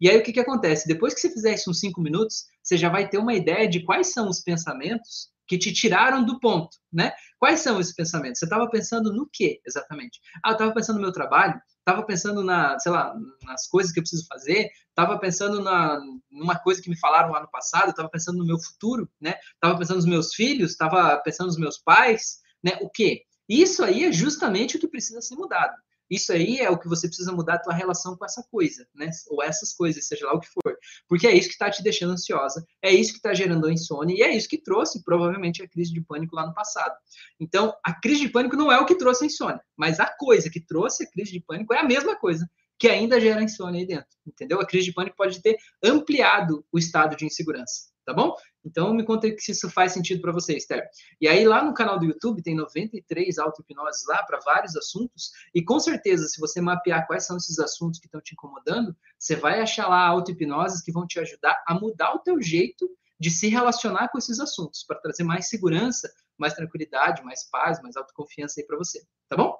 E 0.00 0.08
aí 0.08 0.16
o 0.18 0.22
que, 0.22 0.32
que 0.32 0.40
acontece? 0.40 0.88
Depois 0.88 1.14
que 1.14 1.20
você 1.20 1.30
fizer 1.30 1.54
isso 1.54 1.70
uns 1.70 1.80
cinco 1.80 2.00
minutos, 2.00 2.44
você 2.62 2.76
já 2.76 2.88
vai 2.88 3.08
ter 3.08 3.18
uma 3.18 3.34
ideia 3.34 3.68
de 3.68 3.84
quais 3.84 4.12
são 4.12 4.28
os 4.28 4.40
pensamentos 4.40 5.30
que 5.46 5.58
te 5.58 5.72
tiraram 5.72 6.24
do 6.24 6.40
ponto, 6.40 6.76
né? 6.92 7.12
Quais 7.38 7.60
são 7.60 7.78
esses 7.78 7.94
pensamentos? 7.94 8.38
Você 8.38 8.46
estava 8.46 8.68
pensando 8.68 9.12
no 9.12 9.28
que 9.32 9.60
exatamente? 9.64 10.20
Ah, 10.44 10.50
eu 10.50 10.52
estava 10.54 10.74
pensando 10.74 10.96
no 10.96 11.02
meu 11.02 11.12
trabalho, 11.12 11.60
estava 11.78 12.04
pensando 12.04 12.42
na, 12.42 12.78
sei 12.80 12.90
lá, 12.90 13.14
nas 13.44 13.68
coisas 13.68 13.92
que 13.92 14.00
eu 14.00 14.02
preciso 14.02 14.26
fazer, 14.26 14.68
estava 14.88 15.18
pensando 15.18 15.62
na 15.62 16.00
numa 16.30 16.58
coisa 16.58 16.82
que 16.82 16.90
me 16.90 16.98
falaram 16.98 17.30
lá 17.30 17.40
no 17.40 17.50
passado, 17.50 17.90
estava 17.90 18.08
pensando 18.08 18.38
no 18.38 18.46
meu 18.46 18.58
futuro, 18.58 19.08
né? 19.20 19.34
Estava 19.54 19.78
pensando 19.78 19.96
nos 19.96 20.06
meus 20.06 20.34
filhos, 20.34 20.72
estava 20.72 21.16
pensando 21.18 21.46
nos 21.46 21.58
meus 21.58 21.78
pais, 21.78 22.38
né? 22.62 22.78
O 22.80 22.90
quê? 22.90 23.22
Isso 23.48 23.84
aí 23.84 24.04
é 24.04 24.12
justamente 24.12 24.76
o 24.76 24.80
que 24.80 24.88
precisa 24.88 25.20
ser 25.20 25.36
mudado. 25.36 25.74
Isso 26.10 26.32
aí 26.32 26.58
é 26.60 26.70
o 26.70 26.78
que 26.78 26.88
você 26.88 27.08
precisa 27.08 27.32
mudar 27.32 27.54
a 27.54 27.58
tua 27.58 27.74
relação 27.74 28.16
com 28.16 28.24
essa 28.24 28.42
coisa, 28.50 28.86
né? 28.94 29.10
Ou 29.28 29.42
essas 29.42 29.72
coisas, 29.72 30.06
seja 30.06 30.26
lá 30.26 30.34
o 30.34 30.40
que 30.40 30.48
for. 30.48 30.76
Porque 31.08 31.26
é 31.26 31.34
isso 31.34 31.48
que 31.48 31.54
está 31.54 31.70
te 31.70 31.82
deixando 31.82 32.12
ansiosa, 32.12 32.64
é 32.82 32.92
isso 32.92 33.12
que 33.12 33.18
está 33.18 33.34
gerando 33.34 33.70
insônia 33.70 34.14
e 34.16 34.22
é 34.22 34.36
isso 34.36 34.48
que 34.48 34.58
trouxe 34.58 35.02
provavelmente 35.02 35.62
a 35.62 35.68
crise 35.68 35.92
de 35.92 36.00
pânico 36.00 36.36
lá 36.36 36.46
no 36.46 36.54
passado. 36.54 36.94
Então, 37.40 37.74
a 37.84 37.92
crise 37.92 38.20
de 38.22 38.28
pânico 38.28 38.56
não 38.56 38.70
é 38.70 38.78
o 38.78 38.86
que 38.86 38.94
trouxe 38.94 39.24
a 39.24 39.26
insônia, 39.26 39.60
mas 39.76 40.00
a 40.00 40.06
coisa 40.06 40.50
que 40.50 40.60
trouxe 40.60 41.04
a 41.04 41.10
crise 41.10 41.32
de 41.32 41.40
pânico 41.40 41.74
é 41.74 41.80
a 41.80 41.84
mesma 41.84 42.16
coisa 42.16 42.48
que 42.78 42.88
ainda 42.88 43.20
gera 43.20 43.42
insônia 43.42 43.80
aí 43.80 43.86
dentro, 43.86 44.08
entendeu? 44.26 44.60
A 44.60 44.66
crise 44.66 44.86
de 44.86 44.92
pânico 44.92 45.16
pode 45.16 45.40
ter 45.40 45.56
ampliado 45.82 46.64
o 46.70 46.78
estado 46.78 47.16
de 47.16 47.24
insegurança, 47.24 47.88
tá 48.06 48.14
bom? 48.14 48.34
Então 48.64 48.94
me 48.94 49.04
conta 49.04 49.28
se 49.36 49.50
isso 49.50 49.68
faz 49.68 49.92
sentido 49.92 50.22
para 50.22 50.32
você, 50.32 50.56
Esther. 50.56 50.88
E 51.20 51.26
aí 51.26 51.44
lá 51.44 51.62
no 51.62 51.74
canal 51.74 51.98
do 51.98 52.06
YouTube 52.06 52.40
tem 52.40 52.54
93 52.54 53.36
auto-hipnoses 53.38 54.06
lá 54.06 54.22
para 54.22 54.38
vários 54.38 54.76
assuntos, 54.76 55.32
e 55.52 55.62
com 55.62 55.78
certeza 55.80 56.26
se 56.28 56.40
você 56.40 56.60
mapear 56.60 57.06
quais 57.06 57.26
são 57.26 57.36
esses 57.36 57.58
assuntos 57.58 57.98
que 57.98 58.06
estão 58.06 58.20
te 58.20 58.32
incomodando, 58.32 58.96
você 59.18 59.34
vai 59.34 59.60
achar 59.60 59.88
lá 59.88 60.06
auto-hipnoses 60.06 60.80
que 60.80 60.92
vão 60.92 61.06
te 61.06 61.18
ajudar 61.18 61.62
a 61.66 61.74
mudar 61.74 62.14
o 62.14 62.20
teu 62.20 62.40
jeito 62.40 62.88
de 63.18 63.30
se 63.30 63.48
relacionar 63.48 64.08
com 64.08 64.18
esses 64.18 64.38
assuntos, 64.38 64.84
para 64.84 65.00
trazer 65.00 65.24
mais 65.24 65.48
segurança, 65.48 66.12
mais 66.38 66.54
tranquilidade, 66.54 67.24
mais 67.24 67.48
paz, 67.50 67.82
mais 67.82 67.96
autoconfiança 67.96 68.60
aí 68.60 68.66
para 68.66 68.76
você, 68.76 69.02
tá 69.28 69.36
bom? 69.36 69.56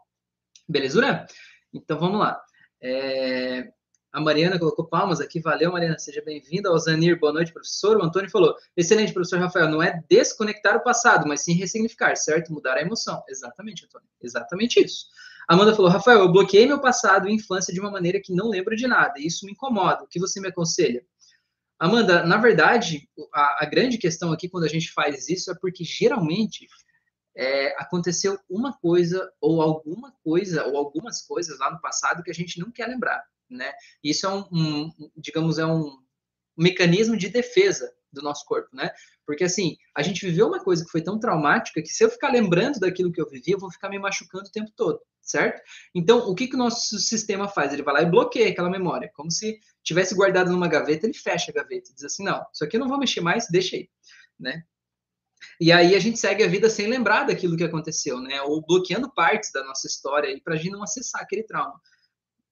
Belezura? 0.68 1.26
Então 1.72 1.98
vamos 1.98 2.20
lá. 2.20 2.40
É, 2.80 3.72
a 4.16 4.20
Mariana 4.20 4.59
colocou 4.59 4.87
palmas 4.87 5.20
aqui. 5.20 5.40
Valeu, 5.40 5.70
Mariana. 5.70 5.98
Seja 5.98 6.22
bem-vinda. 6.24 6.72
O 6.72 6.79
Zanir, 6.79 7.20
boa 7.20 7.35
noite, 7.35 7.52
professor. 7.52 7.98
O 7.98 8.02
Antônio 8.02 8.31
falou: 8.31 8.57
excelente, 8.74 9.12
professor 9.12 9.38
Rafael. 9.38 9.68
Não 9.68 9.83
é 9.83 10.02
desconectar 10.09 10.74
o 10.74 10.83
passado, 10.83 11.29
mas 11.29 11.42
sim 11.42 11.52
ressignificar, 11.52 12.16
certo? 12.16 12.50
Mudar 12.50 12.79
a 12.79 12.81
emoção. 12.81 13.22
Exatamente, 13.29 13.85
Antônio. 13.85 14.09
Exatamente 14.22 14.83
isso. 14.83 15.09
Amanda 15.46 15.74
falou: 15.74 15.90
Rafael, 15.90 16.20
eu 16.20 16.33
bloqueei 16.33 16.66
meu 16.66 16.81
passado 16.81 17.29
e 17.29 17.35
infância 17.35 17.74
de 17.74 17.79
uma 17.79 17.90
maneira 17.90 18.18
que 18.18 18.33
não 18.33 18.48
lembro 18.48 18.74
de 18.74 18.87
nada. 18.87 19.18
E 19.18 19.26
isso 19.26 19.44
me 19.44 19.52
incomoda. 19.52 20.05
O 20.05 20.07
que 20.07 20.18
você 20.18 20.40
me 20.40 20.48
aconselha? 20.48 21.05
Amanda, 21.79 22.24
na 22.24 22.38
verdade, 22.38 23.07
a, 23.35 23.64
a 23.64 23.66
grande 23.66 23.98
questão 23.98 24.33
aqui 24.33 24.48
quando 24.48 24.64
a 24.64 24.68
gente 24.68 24.90
faz 24.92 25.29
isso 25.29 25.50
é 25.50 25.55
porque 25.61 25.85
geralmente 25.85 26.66
é, 27.37 27.79
aconteceu 27.79 28.38
uma 28.48 28.72
coisa 28.72 29.31
ou 29.42 29.61
alguma 29.61 30.11
coisa 30.24 30.64
ou 30.64 30.79
algumas 30.79 31.20
coisas 31.20 31.59
lá 31.59 31.70
no 31.70 31.83
passado 31.83 32.22
que 32.22 32.31
a 32.31 32.35
gente 32.35 32.59
não 32.59 32.72
quer 32.72 32.87
lembrar, 32.87 33.22
né? 33.50 33.72
Isso 34.02 34.26
é 34.26 34.30
um, 34.30 34.44
um 34.52 34.92
digamos, 35.16 35.59
é 35.59 35.66
um 35.66 35.98
mecanismo 36.56 37.16
de 37.16 37.28
defesa 37.28 37.92
do 38.12 38.22
nosso 38.22 38.44
corpo, 38.46 38.68
né? 38.74 38.90
Porque 39.26 39.44
assim, 39.44 39.76
a 39.94 40.02
gente 40.02 40.24
viveu 40.24 40.46
uma 40.46 40.62
coisa 40.62 40.85
que 40.85 40.90
foi 40.90 41.02
tão 41.02 41.18
traumática 41.18 41.82
que 41.82 41.88
se 41.88 42.04
eu 42.04 42.11
ficar 42.11 42.30
lembrando 42.30 42.78
daquilo 42.78 43.12
que 43.12 43.20
eu 43.20 43.28
vivi, 43.28 43.52
eu 43.52 43.59
vou 43.59 43.70
ficar 43.70 43.88
me 43.88 43.98
machucando 43.98 44.48
o 44.48 44.52
tempo 44.52 44.70
todo, 44.74 45.00
certo? 45.20 45.61
Então, 45.94 46.18
o 46.28 46.35
que 46.35 46.46
que 46.46 46.54
o 46.54 46.59
nosso 46.59 46.98
sistema 46.98 47.48
faz? 47.48 47.72
Ele 47.72 47.82
vai 47.82 47.94
lá 47.94 48.02
e 48.02 48.11
bloqueia 48.11 48.50
aquela 48.50 48.70
memória, 48.70 49.11
como 49.14 49.30
se 49.30 49.59
tivesse 49.82 50.14
guardado 50.14 50.50
numa 50.50 50.68
gaveta, 50.68 51.06
ele 51.06 51.14
fecha 51.14 51.50
a 51.50 51.54
gaveta, 51.54 51.92
diz 51.94 52.04
assim, 52.04 52.24
não, 52.24 52.44
isso 52.52 52.64
aqui 52.64 52.76
eu 52.76 52.80
não 52.80 52.88
vou 52.88 52.98
mexer 52.98 53.20
mais, 53.20 53.46
deixa 53.50 53.76
aí, 53.76 53.88
né? 54.38 54.62
E 55.61 55.70
aí 55.70 55.94
a 55.94 55.98
gente 55.98 56.18
segue 56.18 56.42
a 56.42 56.48
vida 56.48 56.68
sem 56.68 56.87
lembrar 56.87 57.24
daquilo 57.24 57.56
que 57.56 57.64
aconteceu, 57.64 58.20
né? 58.20 58.40
Ou 58.42 58.64
bloqueando 58.64 59.12
partes 59.12 59.50
da 59.52 59.62
nossa 59.64 59.87
história 59.87 60.38
para 60.42 60.54
a 60.54 60.56
gente 60.56 60.70
não 60.70 60.82
acessar 60.82 61.22
aquele 61.22 61.42
trauma. 61.42 61.80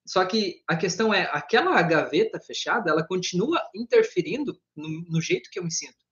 Só 0.06 0.24
que 0.24 0.62
a 0.68 0.76
questão 0.76 1.12
é, 1.12 1.28
aquela 1.32 1.80
gaveta 1.82 2.38
fechada, 2.38 2.90
ela 2.90 3.06
continua 3.06 3.60
interferindo 3.74 4.60
no, 4.76 4.88
no 5.08 5.20
jeito 5.20 5.50
que 5.50 5.58
eu 5.58 5.64
me 5.64 5.72
sinto 5.72 6.04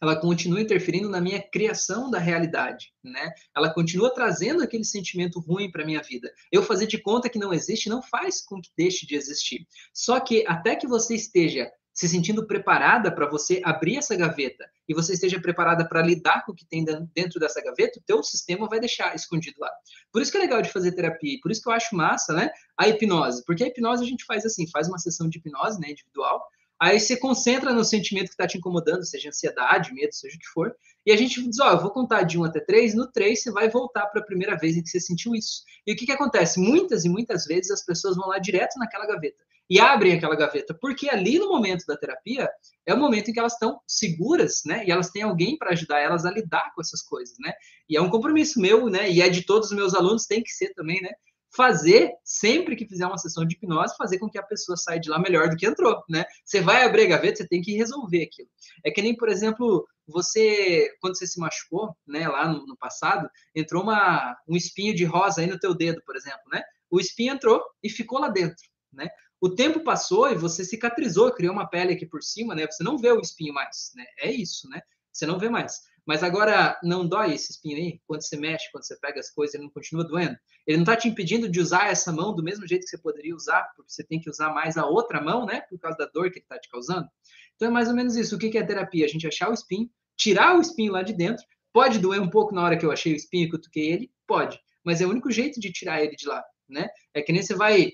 ela 0.00 0.16
continua 0.16 0.60
interferindo 0.60 1.08
na 1.08 1.20
minha 1.20 1.42
criação 1.42 2.10
da 2.10 2.18
realidade, 2.18 2.92
né? 3.02 3.32
Ela 3.56 3.72
continua 3.72 4.12
trazendo 4.12 4.62
aquele 4.62 4.84
sentimento 4.84 5.40
ruim 5.40 5.70
para 5.70 5.86
minha 5.86 6.02
vida. 6.02 6.30
Eu 6.52 6.62
fazer 6.62 6.86
de 6.86 6.98
conta 6.98 7.28
que 7.28 7.38
não 7.38 7.52
existe 7.52 7.88
não 7.88 8.02
faz 8.02 8.42
com 8.44 8.60
que 8.60 8.70
deixe 8.76 9.06
de 9.06 9.14
existir. 9.14 9.66
Só 9.94 10.20
que 10.20 10.44
até 10.46 10.76
que 10.76 10.86
você 10.86 11.14
esteja 11.14 11.70
se 11.96 12.06
sentindo 12.06 12.46
preparada 12.46 13.10
para 13.10 13.26
você 13.26 13.62
abrir 13.64 13.96
essa 13.96 14.14
gaveta 14.14 14.68
e 14.86 14.92
você 14.92 15.14
esteja 15.14 15.40
preparada 15.40 15.88
para 15.88 16.02
lidar 16.02 16.44
com 16.44 16.52
o 16.52 16.54
que 16.54 16.66
tem 16.66 16.84
dentro 17.14 17.40
dessa 17.40 17.62
gaveta, 17.62 17.98
o 17.98 18.02
teu 18.02 18.22
sistema 18.22 18.68
vai 18.68 18.78
deixar 18.78 19.14
escondido 19.14 19.56
lá. 19.58 19.70
Por 20.12 20.20
isso 20.20 20.30
que 20.30 20.36
é 20.36 20.40
legal 20.40 20.60
de 20.60 20.70
fazer 20.70 20.92
terapia, 20.92 21.38
por 21.42 21.50
isso 21.50 21.62
que 21.62 21.68
eu 21.70 21.72
acho 21.72 21.96
massa, 21.96 22.34
né? 22.34 22.50
A 22.76 22.86
hipnose, 22.86 23.42
porque 23.46 23.64
a 23.64 23.68
hipnose 23.68 24.04
a 24.04 24.06
gente 24.06 24.26
faz 24.26 24.44
assim, 24.44 24.68
faz 24.68 24.88
uma 24.88 24.98
sessão 24.98 25.26
de 25.26 25.38
hipnose, 25.38 25.80
né, 25.80 25.90
individual, 25.90 26.46
aí 26.78 27.00
você 27.00 27.16
concentra 27.16 27.72
no 27.72 27.82
sentimento 27.82 28.26
que 28.26 28.34
está 28.34 28.46
te 28.46 28.58
incomodando, 28.58 29.02
seja 29.02 29.30
ansiedade, 29.30 29.94
medo, 29.94 30.14
seja 30.14 30.36
o 30.36 30.38
que 30.38 30.48
for, 30.48 30.76
e 31.06 31.12
a 31.12 31.16
gente 31.16 31.42
diz, 31.42 31.58
ó, 31.60 31.70
eu 31.70 31.80
vou 31.80 31.90
contar 31.90 32.24
de 32.24 32.38
1 32.38 32.44
até 32.44 32.60
3, 32.60 32.94
no 32.94 33.10
3 33.10 33.42
você 33.42 33.50
vai 33.50 33.70
voltar 33.70 34.06
para 34.08 34.20
a 34.20 34.24
primeira 34.24 34.54
vez 34.58 34.76
em 34.76 34.82
que 34.82 34.90
você 34.90 35.00
sentiu 35.00 35.34
isso. 35.34 35.62
E 35.86 35.92
o 35.94 35.96
que 35.96 36.04
que 36.04 36.12
acontece? 36.12 36.60
Muitas 36.60 37.06
e 37.06 37.08
muitas 37.08 37.46
vezes 37.46 37.70
as 37.70 37.82
pessoas 37.82 38.16
vão 38.16 38.28
lá 38.28 38.38
direto 38.38 38.76
naquela 38.78 39.06
gaveta 39.06 39.45
e 39.68 39.80
abrem 39.80 40.14
aquela 40.14 40.36
gaveta, 40.36 40.76
porque 40.80 41.08
ali 41.08 41.38
no 41.38 41.48
momento 41.48 41.84
da 41.86 41.96
terapia 41.96 42.48
é 42.86 42.94
o 42.94 42.98
momento 42.98 43.28
em 43.30 43.32
que 43.32 43.38
elas 43.38 43.54
estão 43.54 43.80
seguras, 43.86 44.62
né? 44.64 44.84
E 44.86 44.90
elas 44.90 45.10
têm 45.10 45.22
alguém 45.22 45.58
para 45.58 45.72
ajudar 45.72 46.00
elas 46.00 46.24
a 46.24 46.30
lidar 46.30 46.72
com 46.74 46.80
essas 46.80 47.02
coisas, 47.02 47.36
né? 47.40 47.52
E 47.88 47.96
é 47.96 48.00
um 48.00 48.10
compromisso 48.10 48.60
meu, 48.60 48.88
né? 48.88 49.10
E 49.10 49.20
é 49.20 49.28
de 49.28 49.44
todos 49.44 49.70
os 49.70 49.76
meus 49.76 49.94
alunos, 49.94 50.26
tem 50.26 50.42
que 50.42 50.50
ser 50.50 50.72
também, 50.74 51.00
né? 51.02 51.10
Fazer, 51.56 52.12
sempre 52.22 52.76
que 52.76 52.86
fizer 52.86 53.06
uma 53.06 53.18
sessão 53.18 53.44
de 53.44 53.54
hipnose, 53.54 53.96
fazer 53.96 54.18
com 54.18 54.28
que 54.28 54.38
a 54.38 54.42
pessoa 54.42 54.76
saia 54.76 55.00
de 55.00 55.08
lá 55.08 55.18
melhor 55.18 55.48
do 55.48 55.56
que 55.56 55.66
entrou, 55.66 56.02
né? 56.08 56.24
Você 56.44 56.60
vai 56.60 56.84
abrir 56.84 57.02
a 57.02 57.16
gaveta, 57.16 57.38
você 57.38 57.48
tem 57.48 57.62
que 57.62 57.76
resolver 57.76 58.22
aquilo. 58.22 58.48
É 58.84 58.90
que 58.90 59.02
nem, 59.02 59.16
por 59.16 59.28
exemplo, 59.28 59.86
você, 60.06 60.88
quando 61.00 61.18
você 61.18 61.26
se 61.26 61.40
machucou, 61.40 61.96
né, 62.06 62.28
lá 62.28 62.46
no, 62.46 62.66
no 62.66 62.76
passado, 62.76 63.28
entrou 63.54 63.82
uma, 63.82 64.36
um 64.46 64.54
espinho 64.54 64.94
de 64.94 65.04
rosa 65.04 65.40
aí 65.40 65.46
no 65.46 65.58
teu 65.58 65.74
dedo, 65.74 66.00
por 66.04 66.14
exemplo, 66.14 66.42
né? 66.52 66.62
O 66.90 67.00
espinho 67.00 67.34
entrou 67.34 67.60
e 67.82 67.90
ficou 67.90 68.20
lá 68.20 68.28
dentro, 68.28 68.62
né? 68.92 69.08
O 69.40 69.54
tempo 69.54 69.80
passou 69.80 70.30
e 70.30 70.34
você 70.34 70.64
cicatrizou, 70.64 71.32
criou 71.32 71.52
uma 71.52 71.68
pele 71.68 71.92
aqui 71.92 72.06
por 72.06 72.22
cima, 72.22 72.54
né? 72.54 72.66
Você 72.66 72.82
não 72.82 72.98
vê 72.98 73.12
o 73.12 73.20
espinho 73.20 73.52
mais, 73.52 73.92
né? 73.94 74.04
É 74.18 74.30
isso, 74.30 74.68
né? 74.68 74.80
Você 75.12 75.26
não 75.26 75.38
vê 75.38 75.48
mais. 75.48 75.80
Mas 76.06 76.22
agora 76.22 76.78
não 76.84 77.06
dói 77.06 77.34
esse 77.34 77.50
espinho 77.50 77.76
aí? 77.76 78.00
Quando 78.06 78.22
você 78.22 78.36
mexe, 78.36 78.70
quando 78.70 78.86
você 78.86 78.96
pega 78.98 79.18
as 79.18 79.30
coisas, 79.30 79.54
ele 79.54 79.64
não 79.64 79.70
continua 79.70 80.04
doendo? 80.04 80.36
Ele 80.64 80.76
não 80.76 80.84
está 80.84 80.96
te 80.96 81.08
impedindo 81.08 81.50
de 81.50 81.60
usar 81.60 81.88
essa 81.88 82.12
mão 82.12 82.34
do 82.34 82.44
mesmo 82.44 82.66
jeito 82.66 82.84
que 82.84 82.90
você 82.90 82.98
poderia 82.98 83.34
usar, 83.34 83.64
porque 83.74 83.92
você 83.92 84.04
tem 84.04 84.20
que 84.20 84.30
usar 84.30 84.50
mais 84.50 84.76
a 84.76 84.86
outra 84.86 85.20
mão, 85.20 85.44
né? 85.44 85.62
Por 85.62 85.78
causa 85.80 85.98
da 85.98 86.06
dor 86.06 86.30
que 86.30 86.38
ele 86.38 86.44
está 86.44 86.58
te 86.58 86.68
causando. 86.70 87.08
Então 87.56 87.68
é 87.68 87.70
mais 87.70 87.88
ou 87.88 87.94
menos 87.94 88.14
isso. 88.14 88.36
O 88.36 88.38
que 88.38 88.56
é 88.56 88.62
terapia? 88.62 89.04
A 89.04 89.08
gente 89.08 89.26
achar 89.26 89.50
o 89.50 89.54
espinho, 89.54 89.90
tirar 90.16 90.56
o 90.56 90.60
espinho 90.60 90.92
lá 90.92 91.02
de 91.02 91.12
dentro. 91.12 91.44
Pode 91.72 91.98
doer 91.98 92.22
um 92.22 92.30
pouco 92.30 92.54
na 92.54 92.62
hora 92.62 92.78
que 92.78 92.86
eu 92.86 92.92
achei 92.92 93.12
o 93.12 93.16
espinho 93.16 93.48
e 93.48 93.50
cutuquei 93.50 93.90
ele? 93.90 94.10
Pode. 94.26 94.60
Mas 94.84 95.00
é 95.00 95.06
o 95.06 95.10
único 95.10 95.30
jeito 95.30 95.58
de 95.58 95.72
tirar 95.72 96.02
ele 96.02 96.14
de 96.14 96.28
lá, 96.28 96.42
né? 96.68 96.88
É 97.12 97.20
que 97.20 97.32
nem 97.32 97.42
você 97.42 97.54
vai 97.54 97.92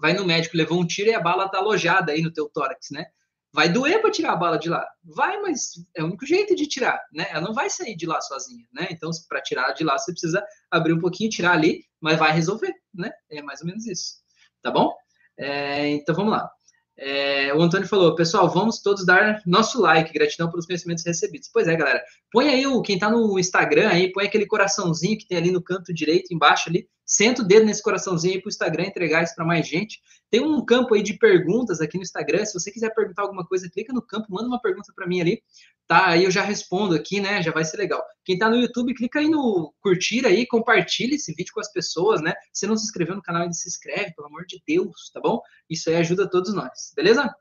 vai 0.00 0.12
no 0.12 0.24
médico, 0.24 0.56
levou 0.56 0.80
um 0.80 0.86
tiro 0.86 1.10
e 1.10 1.14
a 1.14 1.20
bala 1.20 1.48
tá 1.48 1.58
alojada 1.58 2.12
aí 2.12 2.22
no 2.22 2.32
teu 2.32 2.48
tórax, 2.48 2.88
né? 2.90 3.06
Vai 3.52 3.68
doer 3.68 4.00
para 4.00 4.10
tirar 4.10 4.32
a 4.32 4.36
bala 4.36 4.58
de 4.58 4.68
lá. 4.68 4.86
Vai, 5.02 5.40
mas 5.40 5.70
é 5.94 6.02
o 6.02 6.06
único 6.06 6.26
jeito 6.26 6.54
de 6.54 6.66
tirar, 6.66 7.00
né? 7.12 7.26
Ela 7.30 7.40
não 7.40 7.54
vai 7.54 7.70
sair 7.70 7.96
de 7.96 8.06
lá 8.06 8.20
sozinha, 8.20 8.66
né? 8.72 8.88
Então, 8.90 9.10
para 9.28 9.40
tirar 9.40 9.72
de 9.72 9.82
lá, 9.82 9.98
você 9.98 10.12
precisa 10.12 10.44
abrir 10.70 10.92
um 10.92 11.00
pouquinho, 11.00 11.30
tirar 11.30 11.52
ali, 11.52 11.82
mas 12.00 12.18
vai 12.18 12.32
resolver, 12.32 12.72
né? 12.94 13.10
É 13.30 13.40
mais 13.40 13.60
ou 13.60 13.66
menos 13.66 13.86
isso. 13.86 14.16
Tá 14.62 14.70
bom? 14.70 14.94
É, 15.38 15.88
então, 15.88 16.14
vamos 16.14 16.32
lá. 16.32 16.50
É, 16.98 17.52
o 17.54 17.60
Antônio 17.60 17.86
falou, 17.86 18.14
pessoal, 18.14 18.48
vamos 18.48 18.80
todos 18.80 19.04
dar 19.04 19.42
nosso 19.46 19.80
like, 19.80 20.12
gratidão 20.12 20.50
pelos 20.50 20.66
conhecimentos 20.66 21.04
recebidos. 21.04 21.50
Pois 21.52 21.68
é, 21.68 21.76
galera. 21.76 22.02
Põe 22.32 22.48
aí 22.48 22.66
o 22.66 22.80
quem 22.82 22.98
tá 22.98 23.10
no 23.10 23.38
Instagram 23.38 23.88
aí, 23.88 24.12
põe 24.12 24.26
aquele 24.26 24.46
coraçãozinho 24.46 25.18
que 25.18 25.26
tem 25.26 25.36
ali 25.36 25.50
no 25.50 25.62
canto 25.62 25.92
direito, 25.92 26.32
embaixo 26.32 26.68
ali, 26.68 26.88
Senta 27.06 27.42
o 27.42 27.44
dedo 27.44 27.64
nesse 27.64 27.80
coraçãozinho 27.80 28.34
aí 28.34 28.40
para 28.40 28.48
o 28.48 28.50
Instagram 28.50 28.86
entregar 28.86 29.22
isso 29.22 29.36
para 29.36 29.44
mais 29.44 29.68
gente. 29.68 30.00
Tem 30.28 30.40
um 30.40 30.64
campo 30.64 30.92
aí 30.92 31.04
de 31.04 31.14
perguntas 31.14 31.80
aqui 31.80 31.96
no 31.96 32.02
Instagram. 32.02 32.44
Se 32.44 32.52
você 32.52 32.68
quiser 32.72 32.92
perguntar 32.92 33.22
alguma 33.22 33.46
coisa, 33.46 33.70
clica 33.70 33.92
no 33.92 34.02
campo, 34.02 34.26
manda 34.28 34.48
uma 34.48 34.60
pergunta 34.60 34.92
para 34.92 35.06
mim 35.06 35.20
ali. 35.20 35.40
Tá, 35.86 36.08
aí 36.08 36.24
eu 36.24 36.30
já 36.32 36.42
respondo 36.42 36.96
aqui, 36.96 37.20
né? 37.20 37.40
Já 37.42 37.52
vai 37.52 37.64
ser 37.64 37.76
legal. 37.76 38.02
Quem 38.24 38.34
está 38.34 38.50
no 38.50 38.56
YouTube, 38.56 38.92
clica 38.94 39.20
aí 39.20 39.28
no 39.28 39.72
curtir 39.80 40.26
aí, 40.26 40.44
compartilha 40.44 41.14
esse 41.14 41.32
vídeo 41.32 41.52
com 41.54 41.60
as 41.60 41.70
pessoas, 41.70 42.20
né? 42.20 42.34
Se 42.52 42.66
não 42.66 42.76
se 42.76 42.84
inscreveu 42.84 43.14
no 43.14 43.22
canal, 43.22 43.42
ainda 43.42 43.54
se 43.54 43.68
inscreve, 43.68 44.12
pelo 44.14 44.26
amor 44.26 44.44
de 44.46 44.60
Deus, 44.66 45.10
tá 45.14 45.20
bom? 45.20 45.40
Isso 45.70 45.88
aí 45.88 45.96
ajuda 45.96 46.28
todos 46.28 46.52
nós, 46.52 46.92
beleza? 46.96 47.32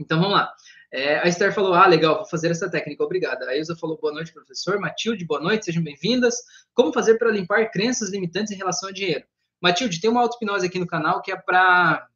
Então 0.00 0.18
vamos 0.18 0.34
lá. 0.34 0.50
É, 0.90 1.18
a 1.18 1.28
Esther 1.28 1.52
falou: 1.52 1.74
Ah, 1.74 1.86
legal, 1.86 2.16
vou 2.16 2.26
fazer 2.26 2.50
essa 2.50 2.70
técnica, 2.70 3.04
obrigada. 3.04 3.46
A 3.46 3.56
Ilza 3.56 3.76
falou: 3.76 3.98
Boa 4.00 4.14
noite, 4.14 4.32
professor. 4.32 4.80
Matilde, 4.80 5.26
boa 5.26 5.40
noite, 5.40 5.66
sejam 5.66 5.82
bem-vindas. 5.82 6.36
Como 6.72 6.92
fazer 6.92 7.18
para 7.18 7.30
limpar 7.30 7.70
crenças 7.70 8.10
limitantes 8.10 8.52
em 8.52 8.56
relação 8.56 8.88
ao 8.88 8.94
dinheiro? 8.94 9.26
Matilde, 9.60 10.00
tem 10.00 10.08
uma 10.08 10.22
auto-hipnose 10.22 10.66
aqui 10.66 10.78
no 10.78 10.86
canal 10.86 11.20
que 11.20 11.32
é 11.32 11.36
para 11.36 12.08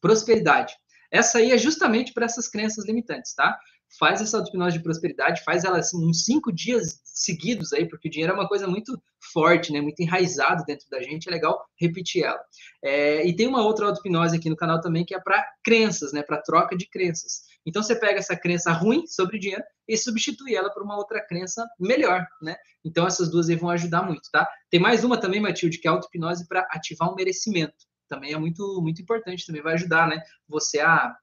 prosperidade. 0.00 0.74
Essa 1.10 1.38
aí 1.38 1.52
é 1.52 1.58
justamente 1.58 2.12
para 2.12 2.24
essas 2.24 2.48
crenças 2.48 2.86
limitantes, 2.86 3.34
tá? 3.34 3.58
Faz 3.98 4.20
essa 4.20 4.38
auto-hipnose 4.38 4.76
de 4.76 4.82
prosperidade, 4.82 5.42
faz 5.44 5.64
ela 5.64 5.78
assim, 5.78 6.04
uns 6.04 6.24
cinco 6.24 6.52
dias 6.52 7.00
seguidos 7.04 7.72
aí, 7.72 7.88
porque 7.88 8.08
o 8.08 8.10
dinheiro 8.10 8.32
é 8.32 8.36
uma 8.36 8.48
coisa 8.48 8.66
muito 8.66 9.00
forte, 9.32 9.72
né? 9.72 9.80
Muito 9.80 10.00
enraizado 10.00 10.64
dentro 10.64 10.88
da 10.88 11.02
gente, 11.02 11.28
é 11.28 11.32
legal 11.32 11.64
repetir 11.80 12.24
ela. 12.24 12.40
É, 12.82 13.26
e 13.26 13.34
tem 13.34 13.46
uma 13.46 13.62
outra 13.62 13.86
auto-hipnose 13.86 14.36
aqui 14.36 14.48
no 14.48 14.56
canal 14.56 14.80
também 14.80 15.04
que 15.04 15.14
é 15.14 15.20
para 15.20 15.44
crenças, 15.64 16.12
né? 16.12 16.22
Para 16.22 16.42
troca 16.42 16.76
de 16.76 16.88
crenças. 16.88 17.42
Então 17.66 17.82
você 17.82 17.94
pega 17.96 18.18
essa 18.18 18.36
crença 18.36 18.72
ruim 18.72 19.06
sobre 19.06 19.38
dinheiro 19.38 19.64
e 19.86 19.96
substitui 19.96 20.54
ela 20.54 20.70
por 20.70 20.82
uma 20.82 20.96
outra 20.96 21.20
crença 21.20 21.66
melhor, 21.78 22.26
né? 22.40 22.56
Então 22.84 23.06
essas 23.06 23.30
duas 23.30 23.48
aí 23.48 23.56
vão 23.56 23.70
ajudar 23.70 24.02
muito, 24.02 24.30
tá? 24.30 24.48
Tem 24.70 24.80
mais 24.80 25.04
uma 25.04 25.18
também, 25.18 25.40
Matilde, 25.40 25.78
que 25.78 25.88
é 25.88 25.90
auto-hipnose 25.90 26.46
para 26.46 26.60
ativar 26.70 27.10
o 27.10 27.14
merecimento. 27.14 27.86
Também 28.08 28.32
é 28.32 28.38
muito, 28.38 28.80
muito 28.80 29.02
importante, 29.02 29.46
também 29.46 29.62
vai 29.62 29.74
ajudar, 29.74 30.08
né? 30.08 30.22
Você 30.48 30.80
a, 30.80 31.14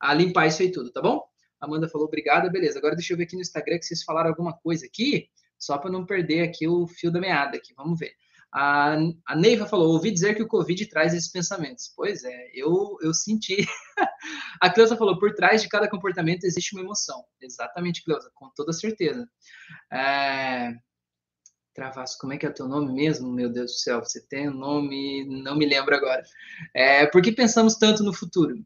a 0.00 0.12
limpar 0.12 0.46
isso 0.46 0.62
aí 0.62 0.70
tudo, 0.70 0.92
tá 0.92 1.00
bom? 1.00 1.22
Amanda 1.64 1.88
falou 1.88 2.06
obrigada, 2.06 2.50
beleza. 2.50 2.78
Agora 2.78 2.94
deixa 2.94 3.12
eu 3.12 3.16
ver 3.16 3.24
aqui 3.24 3.36
no 3.36 3.42
Instagram 3.42 3.78
que 3.78 3.84
vocês 3.84 4.02
falaram 4.02 4.30
alguma 4.30 4.52
coisa 4.52 4.86
aqui, 4.86 5.28
só 5.58 5.78
para 5.78 5.90
não 5.90 6.06
perder 6.06 6.42
aqui 6.42 6.68
o 6.68 6.86
fio 6.86 7.10
da 7.10 7.20
meada 7.20 7.56
aqui. 7.56 7.74
Vamos 7.76 7.98
ver. 7.98 8.12
A, 8.54 8.96
a 9.26 9.36
Neiva 9.36 9.66
falou: 9.66 9.92
ouvi 9.92 10.12
dizer 10.12 10.36
que 10.36 10.42
o 10.42 10.46
Covid 10.46 10.86
traz 10.86 11.12
esses 11.12 11.30
pensamentos. 11.30 11.92
Pois 11.96 12.22
é, 12.22 12.50
eu, 12.54 12.96
eu 13.02 13.12
senti. 13.12 13.56
a 14.62 14.70
Cleusa 14.70 14.96
falou: 14.96 15.18
por 15.18 15.34
trás 15.34 15.60
de 15.60 15.68
cada 15.68 15.90
comportamento 15.90 16.44
existe 16.44 16.76
uma 16.76 16.84
emoção. 16.84 17.24
Exatamente, 17.40 18.04
Cleusa, 18.04 18.30
com 18.32 18.48
toda 18.54 18.72
certeza. 18.72 19.28
É... 19.92 20.72
Travasso, 21.74 22.16
como 22.20 22.32
é 22.32 22.38
que 22.38 22.46
é 22.46 22.48
o 22.48 22.54
teu 22.54 22.68
nome 22.68 22.94
mesmo? 22.94 23.32
Meu 23.32 23.50
Deus 23.50 23.72
do 23.72 23.78
céu, 23.78 23.98
você 23.98 24.24
tem 24.24 24.48
um 24.48 24.54
nome, 24.54 25.26
não 25.42 25.56
me 25.56 25.66
lembro 25.66 25.96
agora. 25.96 26.22
É, 26.72 27.04
por 27.06 27.20
que 27.20 27.32
pensamos 27.32 27.74
tanto 27.74 28.04
no 28.04 28.12
futuro? 28.12 28.64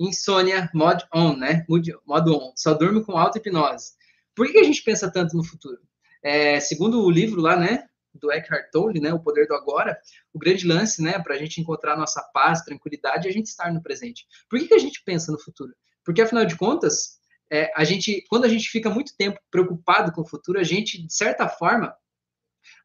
Insônia, 0.00 0.70
mod 0.74 1.06
on, 1.14 1.36
né? 1.36 1.64
Modo 2.06 2.36
on. 2.36 2.52
Só 2.56 2.74
durmo 2.74 3.04
com 3.04 3.18
auto-hipnose. 3.18 3.92
Por 4.34 4.50
que 4.50 4.58
a 4.58 4.64
gente 4.64 4.82
pensa 4.82 5.10
tanto 5.10 5.36
no 5.36 5.44
futuro? 5.44 5.78
É, 6.22 6.58
segundo 6.58 7.04
o 7.04 7.10
livro 7.10 7.40
lá, 7.40 7.56
né? 7.56 7.86
do 8.14 8.32
Eckhart 8.32 8.70
Tolle, 8.72 9.00
né, 9.00 9.12
o 9.12 9.20
poder 9.20 9.46
do 9.46 9.54
agora, 9.54 9.98
o 10.32 10.38
grande 10.38 10.66
lance, 10.66 11.02
né, 11.02 11.18
para 11.18 11.34
a 11.34 11.38
gente 11.38 11.60
encontrar 11.60 11.96
nossa 11.96 12.20
paz, 12.34 12.62
tranquilidade, 12.62 13.28
é 13.28 13.30
a 13.30 13.32
gente 13.32 13.46
estar 13.46 13.72
no 13.72 13.82
presente. 13.82 14.26
Por 14.48 14.58
que, 14.58 14.68
que 14.68 14.74
a 14.74 14.78
gente 14.78 15.02
pensa 15.04 15.30
no 15.30 15.38
futuro? 15.38 15.72
Porque 16.04 16.22
afinal 16.22 16.44
de 16.44 16.56
contas, 16.56 17.20
é, 17.50 17.70
a 17.74 17.84
gente, 17.84 18.24
quando 18.28 18.44
a 18.44 18.48
gente 18.48 18.68
fica 18.68 18.90
muito 18.90 19.16
tempo 19.16 19.38
preocupado 19.50 20.12
com 20.12 20.22
o 20.22 20.26
futuro, 20.26 20.58
a 20.58 20.64
gente, 20.64 21.00
de 21.00 21.12
certa 21.12 21.48
forma, 21.48 21.94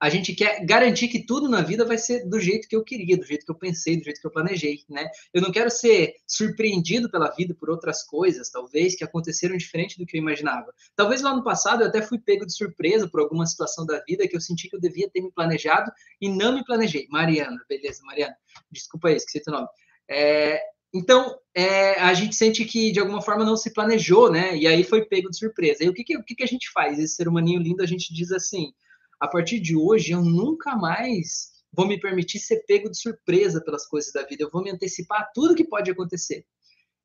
a 0.01 0.09
gente 0.09 0.33
quer 0.33 0.65
garantir 0.65 1.07
que 1.07 1.25
tudo 1.25 1.49
na 1.49 1.61
vida 1.61 1.85
vai 1.85 1.97
ser 1.97 2.27
do 2.27 2.39
jeito 2.39 2.67
que 2.67 2.75
eu 2.75 2.83
queria, 2.83 3.17
do 3.17 3.25
jeito 3.25 3.45
que 3.45 3.51
eu 3.51 3.57
pensei, 3.57 3.97
do 3.97 4.03
jeito 4.03 4.19
que 4.19 4.27
eu 4.27 4.31
planejei, 4.31 4.79
né? 4.89 5.07
Eu 5.33 5.41
não 5.41 5.51
quero 5.51 5.69
ser 5.69 6.15
surpreendido 6.27 7.09
pela 7.09 7.29
vida 7.31 7.53
por 7.53 7.69
outras 7.69 8.03
coisas, 8.03 8.49
talvez, 8.49 8.95
que 8.95 9.03
aconteceram 9.03 9.57
diferente 9.57 9.97
do 9.97 10.05
que 10.05 10.17
eu 10.17 10.21
imaginava. 10.21 10.73
Talvez 10.95 11.21
lá 11.21 11.35
no 11.35 11.43
passado 11.43 11.81
eu 11.81 11.87
até 11.87 12.01
fui 12.01 12.19
pego 12.19 12.45
de 12.45 12.55
surpresa 12.55 13.07
por 13.09 13.21
alguma 13.21 13.45
situação 13.45 13.85
da 13.85 14.01
vida 14.07 14.27
que 14.27 14.35
eu 14.35 14.41
senti 14.41 14.69
que 14.69 14.75
eu 14.75 14.79
devia 14.81 15.09
ter 15.09 15.21
me 15.21 15.31
planejado 15.31 15.91
e 16.21 16.29
não 16.29 16.53
me 16.53 16.63
planejei. 16.63 17.07
Mariana, 17.09 17.57
beleza, 17.67 18.01
Mariana. 18.03 18.35
Desculpa 18.71 19.09
aí, 19.09 19.15
esqueci 19.15 19.43
teu 19.43 19.53
nome. 19.53 19.67
É, 20.09 20.61
então, 20.93 21.37
é, 21.53 21.99
a 21.99 22.13
gente 22.13 22.35
sente 22.35 22.63
que 22.63 22.89
de 22.91 23.01
alguma 23.01 23.21
forma 23.21 23.43
não 23.43 23.57
se 23.57 23.73
planejou, 23.73 24.31
né? 24.31 24.55
E 24.55 24.65
aí 24.65 24.81
foi 24.81 25.03
pego 25.03 25.29
de 25.29 25.37
surpresa. 25.37 25.83
E 25.83 25.89
o 25.89 25.93
que, 25.93 26.05
que, 26.05 26.17
o 26.17 26.23
que, 26.23 26.35
que 26.35 26.43
a 26.43 26.47
gente 26.47 26.71
faz? 26.71 26.97
Esse 26.97 27.15
ser 27.15 27.27
humaninho 27.27 27.61
lindo, 27.61 27.83
a 27.83 27.85
gente 27.85 28.13
diz 28.13 28.31
assim: 28.31 28.71
a 29.19 29.27
partir 29.27 29.59
de 29.59 29.75
hoje 29.75 30.11
eu 30.11 30.21
nunca 30.21 30.75
mais 30.75 31.51
vou 31.71 31.87
me 31.87 31.99
permitir 31.99 32.39
ser 32.39 32.63
pego 32.65 32.89
de 32.89 32.99
surpresa 32.99 33.61
pelas 33.63 33.85
coisas 33.85 34.13
da 34.13 34.23
vida, 34.23 34.43
eu 34.43 34.49
vou 34.51 34.63
me 34.63 34.71
antecipar 34.71 35.21
a 35.21 35.25
tudo 35.33 35.55
que 35.55 35.67
pode 35.67 35.91
acontecer. 35.91 36.45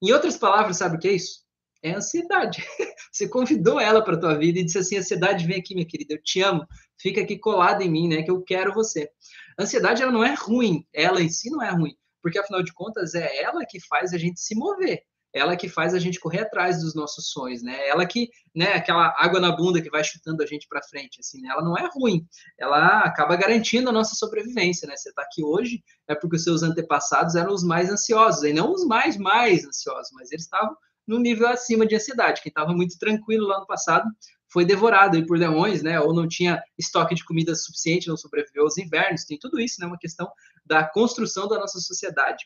Em 0.03 0.13
outras 0.13 0.37
palavras, 0.37 0.79
sabe 0.79 0.97
o 0.97 0.99
que 0.99 1.09
é 1.09 1.13
isso? 1.13 1.41
É 1.83 1.93
ansiedade. 1.93 2.65
Você 3.11 3.29
convidou 3.29 3.81
ela 3.81 4.03
para 4.03 4.15
a 4.15 4.21
tua 4.21 4.39
vida 4.39 4.59
e 4.59 4.65
disse 4.65 4.79
assim: 4.79 4.99
ansiedade, 4.99 5.47
vem 5.47 5.59
aqui, 5.59 5.75
minha 5.75 5.87
querida, 5.87 6.15
eu 6.15 6.23
te 6.23 6.41
amo, 6.41 6.65
fica 7.01 7.21
aqui 7.21 7.39
colada 7.39 7.83
em 7.83 7.91
mim, 7.91 8.09
né? 8.09 8.23
Que 8.23 8.31
eu 8.31 8.43
quero 8.43 8.73
você. 8.73 9.11
Ansiedade, 9.59 10.03
ela 10.03 10.13
não 10.13 10.25
é 10.25 10.35
ruim, 10.35 10.87
ela 10.93 11.21
em 11.23 11.29
si 11.29 11.51
não 11.51 11.63
é 11.63 11.71
ruim, 11.71 11.97
porque 12.23 12.39
afinal 12.39 12.63
de 12.63 12.73
contas 12.73 13.15
é 13.15 13.43
ela 13.43 13.65
que 13.67 13.81
faz 13.81 14.13
a 14.13 14.19
gente 14.19 14.41
se 14.41 14.55
mover 14.55 15.03
ela 15.33 15.57
que 15.57 15.69
faz 15.69 15.95
a 15.95 15.99
gente 15.99 16.19
correr 16.19 16.41
atrás 16.41 16.81
dos 16.81 16.95
nossos 16.95 17.31
sonhos, 17.31 17.63
né? 17.63 17.89
Ela 17.89 18.05
que, 18.07 18.29
né, 18.55 18.75
aquela 18.75 19.15
água 19.19 19.39
na 19.39 19.53
bunda 19.53 19.81
que 19.81 19.91
vai 19.91 20.03
chutando 20.03 20.43
a 20.43 20.47
gente 20.47 20.67
para 20.69 20.83
frente, 20.83 21.21
assim, 21.21 21.41
né? 21.41 21.51
Ela 21.51 21.63
não 21.63 21.77
é 21.77 21.89
ruim, 21.95 22.27
ela 22.59 23.01
acaba 23.01 23.37
garantindo 23.37 23.91
a 23.91 23.93
nossa 23.93 24.15
sobrevivência, 24.15 24.89
né? 24.89 24.97
Você 24.97 25.11
está 25.11 25.23
aqui 25.23 25.45
hoje 25.45 25.83
é 26.09 26.15
porque 26.15 26.37
os 26.37 26.45
seus 26.45 26.63
antepassados 26.63 27.35
eram 27.37 27.53
os 27.53 27.63
mais 27.63 27.91
ansiosos, 27.91 28.43
e 28.43 28.53
não 28.53 28.73
os 28.73 28.85
mais 28.85 29.17
mais 29.17 29.65
ansiosos, 29.65 30.11
mas 30.15 30.33
eles 30.33 30.45
estavam 30.45 30.77
no 31.07 31.19
nível 31.19 31.49
acima 31.49 31.87
de 31.87 31.95
ansiedade. 31.95 32.41
Quem 32.43 32.51
estava 32.51 32.73
muito 32.73 32.99
tranquilo 32.99 33.47
lá 33.47 33.61
no 33.61 33.67
passado 33.67 34.09
foi 34.49 34.65
devorado 34.65 35.17
aí 35.17 35.27
por 35.27 35.39
leões, 35.39 35.83
né? 35.83 36.01
Ou 36.01 36.13
não 36.13 36.27
tinha 36.27 36.63
estoque 36.79 37.15
de 37.15 37.25
comida 37.25 37.55
suficiente, 37.55 38.09
não 38.09 38.17
sobreviveu 38.17 38.65
aos 38.65 38.77
invernos. 38.79 39.25
Tem 39.25 39.39
tudo 39.39 39.61
isso, 39.61 39.81
né? 39.81 39.87
Uma 39.87 39.99
questão 39.99 40.31
da 40.65 40.85
construção 40.85 41.49
da 41.49 41.59
nossa 41.59 41.79
sociedade. 41.79 42.45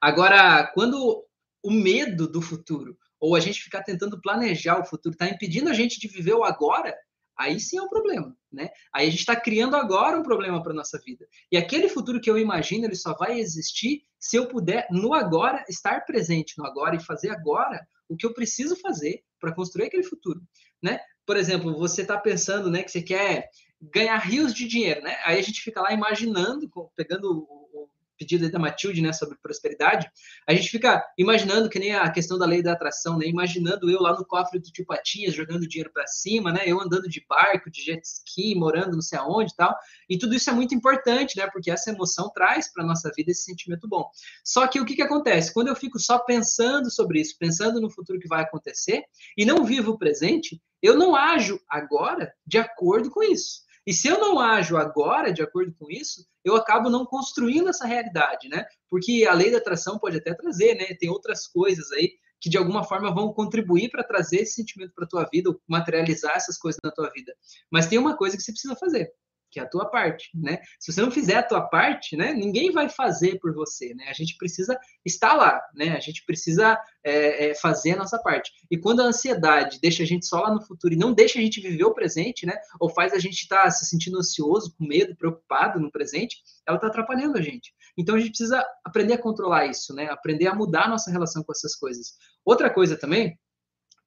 Agora, 0.00 0.70
quando 0.72 1.24
o 1.62 1.70
medo 1.70 2.26
do 2.26 2.40
futuro, 2.40 2.96
ou 3.18 3.36
a 3.36 3.40
gente 3.40 3.62
ficar 3.62 3.82
tentando 3.82 4.20
planejar 4.20 4.80
o 4.80 4.84
futuro, 4.84 5.12
está 5.12 5.28
impedindo 5.28 5.68
a 5.68 5.74
gente 5.74 6.00
de 6.00 6.08
viver 6.08 6.34
o 6.34 6.44
agora, 6.44 6.96
aí 7.36 7.58
sim 7.58 7.78
é 7.78 7.82
um 7.82 7.88
problema, 7.88 8.36
né? 8.52 8.70
Aí 8.92 9.06
a 9.06 9.10
gente 9.10 9.20
está 9.20 9.36
criando 9.36 9.76
agora 9.76 10.18
um 10.18 10.22
problema 10.22 10.62
para 10.62 10.74
nossa 10.74 10.98
vida. 11.04 11.26
E 11.50 11.56
aquele 11.56 11.88
futuro 11.88 12.20
que 12.20 12.30
eu 12.30 12.38
imagino, 12.38 12.84
ele 12.84 12.94
só 12.94 13.14
vai 13.14 13.38
existir 13.38 14.04
se 14.18 14.36
eu 14.36 14.46
puder, 14.46 14.86
no 14.90 15.14
agora, 15.14 15.64
estar 15.68 16.04
presente 16.04 16.58
no 16.58 16.66
agora 16.66 16.96
e 16.96 17.02
fazer 17.02 17.30
agora 17.30 17.80
o 18.08 18.16
que 18.16 18.26
eu 18.26 18.34
preciso 18.34 18.76
fazer 18.76 19.22
para 19.40 19.54
construir 19.54 19.86
aquele 19.86 20.02
futuro, 20.02 20.42
né? 20.82 21.00
Por 21.24 21.36
exemplo, 21.36 21.78
você 21.78 22.02
está 22.02 22.18
pensando, 22.18 22.70
né, 22.70 22.82
que 22.82 22.90
você 22.90 23.00
quer 23.00 23.48
ganhar 23.80 24.18
rios 24.18 24.52
de 24.52 24.66
dinheiro, 24.66 25.02
né? 25.02 25.16
Aí 25.24 25.38
a 25.38 25.42
gente 25.42 25.62
fica 25.62 25.80
lá 25.80 25.92
imaginando, 25.92 26.70
pegando 26.94 27.48
pedido 28.20 28.50
da 28.50 28.58
Matilde, 28.58 29.00
né, 29.00 29.14
sobre 29.14 29.38
prosperidade, 29.42 30.06
a 30.46 30.52
gente 30.52 30.68
fica 30.68 31.02
imaginando 31.16 31.70
que 31.70 31.78
nem 31.78 31.94
a 31.94 32.10
questão 32.10 32.38
da 32.38 32.44
lei 32.44 32.62
da 32.62 32.72
atração, 32.72 33.16
né, 33.16 33.26
imaginando 33.26 33.90
eu 33.90 33.98
lá 33.98 34.12
no 34.12 34.26
cofre 34.26 34.58
do 34.58 34.70
tio 34.70 34.84
Patinhas 34.84 35.34
jogando 35.34 35.66
dinheiro 35.66 35.90
para 35.90 36.06
cima, 36.06 36.52
né, 36.52 36.64
eu 36.66 36.78
andando 36.78 37.08
de 37.08 37.24
barco, 37.26 37.70
de 37.70 37.82
jet 37.82 38.04
ski, 38.04 38.54
morando 38.54 38.92
não 38.92 39.00
sei 39.00 39.18
aonde 39.18 39.52
e 39.52 39.56
tal, 39.56 39.74
e 40.06 40.18
tudo 40.18 40.34
isso 40.34 40.50
é 40.50 40.52
muito 40.52 40.74
importante, 40.74 41.38
né, 41.38 41.48
porque 41.50 41.70
essa 41.70 41.90
emoção 41.90 42.30
traz 42.34 42.70
para 42.70 42.84
nossa 42.84 43.10
vida 43.16 43.30
esse 43.30 43.44
sentimento 43.44 43.88
bom. 43.88 44.10
Só 44.44 44.66
que 44.66 44.78
o 44.78 44.84
que 44.84 44.94
que 44.94 45.02
acontece? 45.02 45.54
Quando 45.54 45.68
eu 45.68 45.74
fico 45.74 45.98
só 45.98 46.18
pensando 46.18 46.90
sobre 46.90 47.20
isso, 47.20 47.38
pensando 47.38 47.80
no 47.80 47.88
futuro 47.88 48.20
que 48.20 48.28
vai 48.28 48.42
acontecer, 48.42 49.02
e 49.34 49.46
não 49.46 49.64
vivo 49.64 49.92
o 49.92 49.98
presente, 49.98 50.60
eu 50.82 50.94
não 50.94 51.14
ajo 51.16 51.58
agora 51.68 52.32
de 52.46 52.58
acordo 52.58 53.10
com 53.10 53.22
isso. 53.22 53.62
E 53.86 53.92
se 53.92 54.08
eu 54.08 54.18
não 54.18 54.38
ajo 54.38 54.76
agora 54.76 55.32
de 55.32 55.42
acordo 55.42 55.74
com 55.78 55.90
isso, 55.90 56.26
eu 56.44 56.54
acabo 56.54 56.90
não 56.90 57.06
construindo 57.06 57.68
essa 57.68 57.86
realidade, 57.86 58.48
né? 58.48 58.66
Porque 58.88 59.26
a 59.28 59.34
lei 59.34 59.50
da 59.50 59.58
atração 59.58 59.98
pode 59.98 60.18
até 60.18 60.34
trazer, 60.34 60.74
né? 60.74 60.94
Tem 60.98 61.08
outras 61.08 61.46
coisas 61.46 61.90
aí 61.92 62.12
que 62.40 62.48
de 62.48 62.56
alguma 62.56 62.82
forma 62.82 63.14
vão 63.14 63.32
contribuir 63.32 63.90
para 63.90 64.02
trazer 64.02 64.38
esse 64.38 64.54
sentimento 64.54 64.94
para 64.94 65.06
tua 65.06 65.28
vida, 65.30 65.50
ou 65.50 65.60
materializar 65.68 66.36
essas 66.36 66.56
coisas 66.56 66.80
na 66.82 66.90
tua 66.90 67.10
vida. 67.10 67.34
Mas 67.70 67.86
tem 67.86 67.98
uma 67.98 68.16
coisa 68.16 68.36
que 68.36 68.42
você 68.42 68.52
precisa 68.52 68.74
fazer, 68.74 69.12
que 69.50 69.58
é 69.58 69.62
a 69.62 69.68
tua 69.68 69.86
parte, 69.86 70.30
né? 70.34 70.58
Se 70.78 70.92
você 70.92 71.02
não 71.02 71.10
fizer 71.10 71.36
a 71.36 71.42
tua 71.42 71.62
parte, 71.62 72.16
né, 72.16 72.32
ninguém 72.32 72.70
vai 72.70 72.88
fazer 72.88 73.38
por 73.38 73.52
você, 73.52 73.94
né? 73.94 74.06
A 74.08 74.12
gente 74.12 74.36
precisa 74.36 74.78
estar 75.04 75.34
lá, 75.34 75.60
né? 75.74 75.96
A 75.96 76.00
gente 76.00 76.24
precisa 76.24 76.78
é, 77.02 77.50
é, 77.50 77.54
fazer 77.54 77.92
a 77.92 77.96
nossa 77.96 78.18
parte. 78.18 78.52
E 78.70 78.78
quando 78.78 79.00
a 79.00 79.04
ansiedade 79.04 79.80
deixa 79.80 80.02
a 80.02 80.06
gente 80.06 80.26
só 80.26 80.40
lá 80.40 80.54
no 80.54 80.62
futuro 80.62 80.94
e 80.94 80.96
não 80.96 81.12
deixa 81.12 81.38
a 81.38 81.42
gente 81.42 81.60
viver 81.60 81.84
o 81.84 81.94
presente, 81.94 82.46
né? 82.46 82.54
Ou 82.78 82.88
faz 82.88 83.12
a 83.12 83.18
gente 83.18 83.42
estar 83.42 83.64
tá 83.64 83.70
se 83.70 83.86
sentindo 83.86 84.18
ansioso, 84.18 84.74
com 84.76 84.86
medo, 84.86 85.16
preocupado 85.16 85.80
no 85.80 85.90
presente, 85.90 86.36
ela 86.66 86.76
está 86.76 86.86
atrapalhando 86.88 87.38
a 87.38 87.42
gente. 87.42 87.72
Então 87.96 88.14
a 88.14 88.18
gente 88.18 88.30
precisa 88.30 88.64
aprender 88.84 89.14
a 89.14 89.18
controlar 89.18 89.66
isso, 89.66 89.94
né? 89.94 90.08
Aprender 90.10 90.46
a 90.46 90.54
mudar 90.54 90.84
a 90.84 90.88
nossa 90.88 91.10
relação 91.10 91.42
com 91.42 91.52
essas 91.52 91.74
coisas. 91.74 92.14
Outra 92.44 92.70
coisa 92.70 92.96
também 92.96 93.38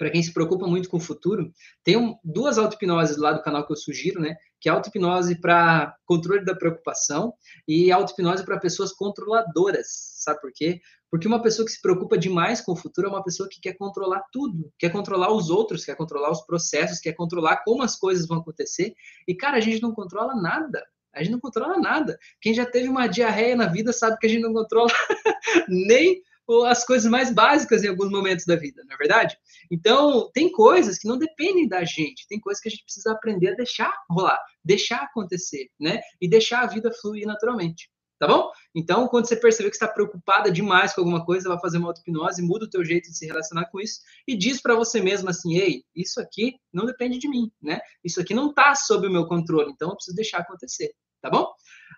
para 0.04 0.12
quem 0.12 0.22
se 0.22 0.34
preocupa 0.34 0.68
muito 0.68 0.90
com 0.90 0.98
o 0.98 1.00
futuro, 1.00 1.50
tem 1.82 1.96
um, 1.96 2.18
duas 2.22 2.58
auto-hipnoses 2.58 3.16
lá 3.16 3.32
do 3.32 3.42
canal 3.42 3.66
que 3.66 3.72
eu 3.72 3.78
sugiro, 3.78 4.20
né? 4.20 4.36
Que 4.60 4.68
é 4.68 4.72
auto-hipnose 4.74 5.40
para 5.40 5.96
controle 6.04 6.44
da 6.44 6.54
preocupação 6.54 7.34
e 7.66 7.90
auto-hipnose 7.90 8.44
para 8.44 8.60
pessoas 8.60 8.92
controladoras. 8.92 9.88
Sabe 10.18 10.42
por 10.42 10.52
quê? 10.54 10.82
Porque 11.10 11.26
uma 11.26 11.42
pessoa 11.42 11.66
que 11.66 11.72
se 11.72 11.82
preocupa 11.82 12.18
demais 12.18 12.60
com 12.60 12.74
o 12.74 12.76
futuro 12.76 13.08
é 13.08 13.10
uma 13.12 13.24
pessoa 13.24 13.48
que 13.50 13.62
quer 13.62 13.78
controlar 13.78 14.22
tudo, 14.30 14.74
quer 14.78 14.90
controlar 14.90 15.32
os 15.32 15.50
outros, 15.50 15.86
quer 15.86 15.96
controlar 15.96 16.32
os 16.32 16.42
processos, 16.42 17.00
quer 17.00 17.14
controlar 17.14 17.64
como 17.64 17.82
as 17.82 17.96
coisas 17.96 18.28
vão 18.28 18.40
acontecer. 18.40 18.94
E, 19.26 19.34
cara, 19.34 19.56
a 19.56 19.62
gente 19.62 19.82
não 19.82 19.94
controla 19.94 20.36
nada. 20.36 20.84
A 21.16 21.24
gente 21.24 21.32
não 21.32 21.40
controla 21.40 21.80
nada. 21.80 22.20
Quem 22.42 22.54
já 22.54 22.66
teve 22.66 22.90
uma 22.90 23.08
diarreia 23.08 23.56
na 23.56 23.68
vida 23.68 23.94
sabe 23.94 24.18
que 24.18 24.26
a 24.26 24.30
gente 24.30 24.42
não 24.42 24.52
controla 24.52 24.90
nem 25.70 26.22
as 26.66 26.86
coisas 26.86 27.10
mais 27.10 27.34
básicas 27.34 27.84
em 27.84 27.88
alguns 27.88 28.10
momentos 28.10 28.46
da 28.46 28.56
vida, 28.56 28.84
não 28.86 28.96
é 28.96 28.98
verdade? 28.98 29.38
Então, 29.72 30.30
tem 30.34 30.52
coisas 30.52 30.98
que 30.98 31.08
não 31.08 31.18
dependem 31.18 31.68
da 31.68 31.84
gente, 31.84 32.28
tem 32.28 32.40
coisas 32.40 32.62
que 32.62 32.70
a 32.70 32.72
gente 32.72 32.84
precisa 32.84 33.12
aprender 33.12 33.50
a 33.50 33.56
deixar 33.56 33.94
rolar, 34.10 34.40
deixar 34.64 35.04
acontecer, 35.04 35.70
né? 35.80 36.02
E 36.20 36.28
deixar 36.28 36.62
a 36.62 36.68
vida 36.68 36.92
fluir 36.92 37.26
naturalmente, 37.26 37.90
tá 38.20 38.28
bom? 38.28 38.52
Então, 38.76 39.08
quando 39.08 39.28
você 39.28 39.36
perceber 39.36 39.70
que 39.70 39.76
está 39.76 39.88
preocupada 39.88 40.52
demais 40.52 40.94
com 40.94 41.02
alguma 41.02 41.26
coisa, 41.26 41.50
vai 41.50 41.60
fazer 41.60 41.78
uma 41.78 41.88
auto-hipnose, 41.88 42.42
muda 42.42 42.66
o 42.66 42.70
teu 42.70 42.84
jeito 42.84 43.10
de 43.10 43.18
se 43.18 43.26
relacionar 43.26 43.66
com 43.66 43.80
isso 43.80 44.02
e 44.28 44.36
diz 44.36 44.62
para 44.62 44.76
você 44.76 45.02
mesmo 45.02 45.30
assim, 45.30 45.58
ei, 45.58 45.84
isso 45.96 46.20
aqui 46.20 46.56
não 46.72 46.86
depende 46.86 47.18
de 47.18 47.30
mim, 47.30 47.52
né? 47.62 47.80
Isso 48.04 48.20
aqui 48.20 48.34
não 48.34 48.50
está 48.50 48.76
sob 48.76 49.08
o 49.08 49.12
meu 49.12 49.28
controle, 49.28 49.72
então 49.72 49.90
eu 49.90 49.96
preciso 49.96 50.16
deixar 50.16 50.40
acontecer, 50.40 50.94
tá 51.22 51.30
bom? 51.30 51.54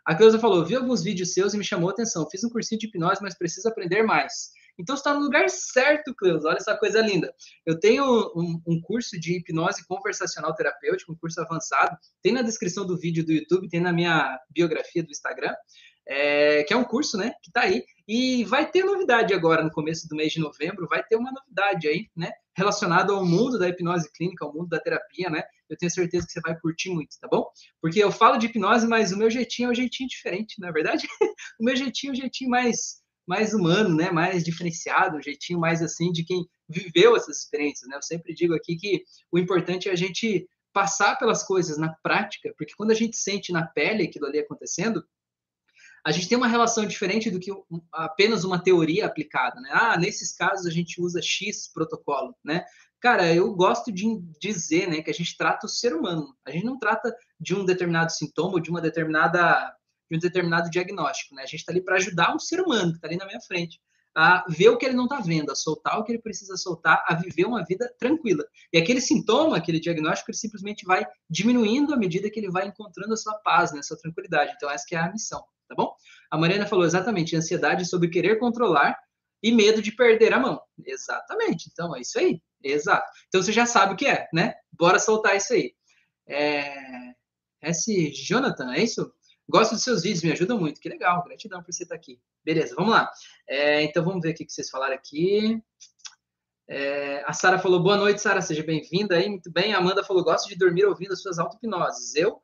A 0.05 0.15
Cleusa 0.15 0.39
falou, 0.39 0.65
vi 0.65 0.75
alguns 0.75 1.03
vídeos 1.03 1.33
seus 1.33 1.53
e 1.53 1.57
me 1.57 1.63
chamou 1.63 1.89
a 1.89 1.93
atenção. 1.93 2.27
Fiz 2.29 2.43
um 2.43 2.49
cursinho 2.49 2.79
de 2.79 2.87
hipnose, 2.87 3.21
mas 3.21 3.37
preciso 3.37 3.67
aprender 3.67 4.03
mais. 4.03 4.51
Então, 4.77 4.95
está 4.95 5.13
no 5.13 5.21
lugar 5.21 5.49
certo, 5.49 6.13
Cleusa. 6.13 6.49
Olha 6.49 6.57
essa 6.57 6.75
coisa 6.77 7.01
linda. 7.01 7.33
Eu 7.65 7.79
tenho 7.79 8.03
um, 8.35 8.61
um, 8.67 8.81
curso 8.81 9.19
de 9.19 9.37
hipnose 9.37 9.87
conversacional 9.87 10.53
terapêutica, 10.53 11.11
um 11.11 11.15
curso 11.15 11.39
avançado. 11.41 11.97
Tem 12.21 12.33
na 12.33 12.41
descrição 12.41 12.85
do 12.85 12.97
vídeo 12.97 13.25
do 13.25 13.31
YouTube, 13.31 13.69
tem 13.69 13.79
na 13.79 13.93
minha 13.93 14.37
biografia 14.49 15.03
do 15.03 15.11
Instagram 15.11 15.53
é, 16.07 16.63
que 16.63 16.73
é 16.73 16.77
um 16.77 16.83
curso, 16.83 17.17
né, 17.17 17.33
que 17.41 17.49
está 17.49 17.61
aí. 17.61 17.83
E 18.07 18.43
vai 18.45 18.69
ter 18.69 18.83
novidade 18.83 19.33
agora 19.33 19.63
no 19.63 19.71
começo 19.71 20.07
do 20.07 20.15
mês 20.15 20.31
de 20.33 20.39
novembro, 20.39 20.87
vai 20.87 21.03
ter 21.03 21.15
uma 21.15 21.31
novidade 21.31 21.87
aí, 21.87 22.07
né, 22.15 22.31
relacionada 22.55 23.11
ao 23.11 23.25
mundo 23.25 23.57
da 23.57 23.67
hipnose 23.67 24.11
clínica, 24.11 24.45
ao 24.45 24.53
mundo 24.53 24.69
da 24.69 24.79
terapia, 24.79 25.29
né? 25.29 25.43
Eu 25.67 25.75
tenho 25.75 25.91
certeza 25.91 26.25
que 26.25 26.31
você 26.31 26.41
vai 26.41 26.57
curtir 26.59 26.91
muito, 26.91 27.19
tá 27.19 27.27
bom? 27.27 27.49
Porque 27.81 28.01
eu 28.01 28.11
falo 28.11 28.37
de 28.37 28.45
hipnose, 28.45 28.87
mas 28.87 29.11
o 29.11 29.17
meu 29.17 29.29
jeitinho 29.29 29.69
é 29.69 29.71
um 29.71 29.75
jeitinho 29.75 30.07
diferente, 30.07 30.59
não 30.59 30.69
é 30.69 30.71
verdade? 30.71 31.07
o 31.59 31.63
meu 31.63 31.75
jeitinho 31.75 32.11
é 32.11 32.13
um 32.13 32.15
jeitinho 32.15 32.49
mais 32.49 33.03
mais 33.27 33.55
humano, 33.55 33.95
né, 33.95 34.11
mais 34.11 34.43
diferenciado, 34.43 35.17
um 35.17 35.21
jeitinho 35.21 35.59
mais 35.59 35.81
assim 35.81 36.11
de 36.11 36.23
quem 36.23 36.45
viveu 36.69 37.15
essas 37.15 37.39
experiências, 37.39 37.89
né? 37.89 37.97
Eu 37.97 38.01
sempre 38.03 38.35
digo 38.35 38.53
aqui 38.53 38.75
que 38.75 39.03
o 39.31 39.39
importante 39.39 39.89
é 39.89 39.91
a 39.91 39.95
gente 39.95 40.47
passar 40.71 41.15
pelas 41.15 41.41
coisas 41.41 41.77
na 41.77 41.91
prática, 42.03 42.53
porque 42.57 42.73
quando 42.75 42.91
a 42.91 42.95
gente 42.95 43.15
sente 43.15 43.51
na 43.51 43.65
pele 43.65 44.03
aquilo 44.03 44.25
ali 44.25 44.39
acontecendo, 44.39 45.03
a 46.05 46.11
gente 46.11 46.29
tem 46.29 46.37
uma 46.37 46.47
relação 46.47 46.85
diferente 46.85 47.31
do 47.31 47.39
que 47.39 47.51
apenas 47.91 48.43
uma 48.43 48.61
teoria 48.61 49.07
aplicada, 49.07 49.59
né? 49.59 49.69
Ah, 49.73 49.97
nesses 49.97 50.31
casos 50.31 50.67
a 50.67 50.69
gente 50.69 51.01
usa 51.01 51.19
X 51.19 51.67
protocolo, 51.73 52.35
né? 52.43 52.63
Cara, 53.01 53.33
eu 53.33 53.51
gosto 53.55 53.91
de 53.91 54.05
dizer, 54.39 54.87
né, 54.87 55.01
que 55.01 55.09
a 55.09 55.13
gente 55.13 55.35
trata 55.35 55.65
o 55.65 55.69
ser 55.69 55.95
humano. 55.95 56.27
A 56.45 56.51
gente 56.51 56.63
não 56.63 56.77
trata 56.77 57.15
de 57.39 57.55
um 57.55 57.65
determinado 57.65 58.11
sintoma, 58.11 58.61
de 58.61 58.69
uma 58.69 58.79
determinada 58.79 59.75
de 60.07 60.17
um 60.17 60.19
determinado 60.19 60.69
diagnóstico, 60.69 61.33
né? 61.33 61.41
A 61.41 61.47
gente 61.47 61.61
está 61.61 61.71
ali 61.71 61.83
para 61.83 61.95
ajudar 61.95 62.35
um 62.35 62.37
ser 62.37 62.61
humano 62.61 62.91
que 62.91 62.97
está 62.97 63.07
ali 63.07 63.17
na 63.17 63.25
minha 63.25 63.41
frente 63.41 63.81
a 64.15 64.45
ver 64.47 64.69
o 64.69 64.77
que 64.77 64.85
ele 64.85 64.95
não 64.95 65.05
está 65.05 65.19
vendo, 65.19 65.51
a 65.51 65.55
soltar 65.55 65.99
o 65.99 66.03
que 66.03 66.11
ele 66.11 66.21
precisa 66.21 66.55
soltar, 66.55 67.03
a 67.07 67.15
viver 67.15 67.45
uma 67.45 67.65
vida 67.65 67.91
tranquila. 67.99 68.45
E 68.71 68.77
aquele 68.77 69.01
sintoma, 69.01 69.57
aquele 69.57 69.79
diagnóstico, 69.79 70.31
ele 70.31 70.37
simplesmente 70.37 70.85
vai 70.85 71.05
diminuindo 71.29 71.93
à 71.93 71.97
medida 71.97 72.29
que 72.29 72.39
ele 72.39 72.49
vai 72.49 72.67
encontrando 72.67 73.13
a 73.13 73.17
sua 73.17 73.33
paz, 73.39 73.73
né, 73.73 73.79
a 73.79 73.83
sua 73.83 73.97
tranquilidade. 73.97 74.53
Então, 74.55 74.69
essa 74.69 74.85
é 74.91 74.97
a 74.97 75.11
missão 75.11 75.43
tá 75.67 75.75
bom? 75.75 75.93
A 76.31 76.37
Mariana 76.37 76.67
falou 76.67 76.85
exatamente, 76.85 77.35
ansiedade 77.35 77.85
sobre 77.85 78.09
querer 78.09 78.39
controlar 78.39 78.97
e 79.41 79.51
medo 79.51 79.81
de 79.81 79.91
perder 79.91 80.33
a 80.33 80.39
mão. 80.39 80.61
Exatamente, 80.85 81.69
então 81.71 81.95
é 81.95 82.01
isso 82.01 82.17
aí, 82.19 82.41
exato. 82.63 83.05
Então 83.27 83.41
você 83.41 83.51
já 83.51 83.65
sabe 83.65 83.93
o 83.93 83.97
que 83.97 84.07
é, 84.07 84.27
né? 84.33 84.53
Bora 84.71 84.99
soltar 84.99 85.35
isso 85.35 85.53
aí. 85.53 85.73
É... 86.27 87.13
S. 87.61 88.11
Jonathan, 88.11 88.73
é 88.73 88.83
isso? 88.83 89.11
Gosto 89.47 89.75
dos 89.75 89.83
seus 89.83 90.01
vídeos, 90.01 90.23
me 90.23 90.31
ajudam 90.31 90.59
muito. 90.59 90.81
Que 90.81 90.89
legal, 90.89 91.23
gratidão 91.23 91.61
por 91.61 91.71
você 91.71 91.83
estar 91.83 91.95
aqui. 91.95 92.19
Beleza, 92.43 92.75
vamos 92.75 92.91
lá. 92.91 93.11
É, 93.47 93.83
então 93.83 94.03
vamos 94.03 94.21
ver 94.21 94.31
o 94.31 94.33
que 94.35 94.45
vocês 94.47 94.69
falaram 94.69 94.95
aqui. 94.95 95.61
É, 96.67 97.23
a 97.27 97.33
Sara 97.33 97.59
falou, 97.59 97.81
boa 97.81 97.95
noite, 97.95 98.21
Sara, 98.21 98.41
seja 98.41 98.63
bem-vinda 98.63 99.15
aí, 99.15 99.29
muito 99.29 99.51
bem. 99.51 99.73
A 99.73 99.77
Amanda 99.77 100.03
falou, 100.03 100.23
gosto 100.23 100.49
de 100.49 100.57
dormir 100.57 100.85
ouvindo 100.85 101.13
as 101.13 101.21
suas 101.21 101.37
auto-hipnoses. 101.37 102.15
Eu 102.15 102.41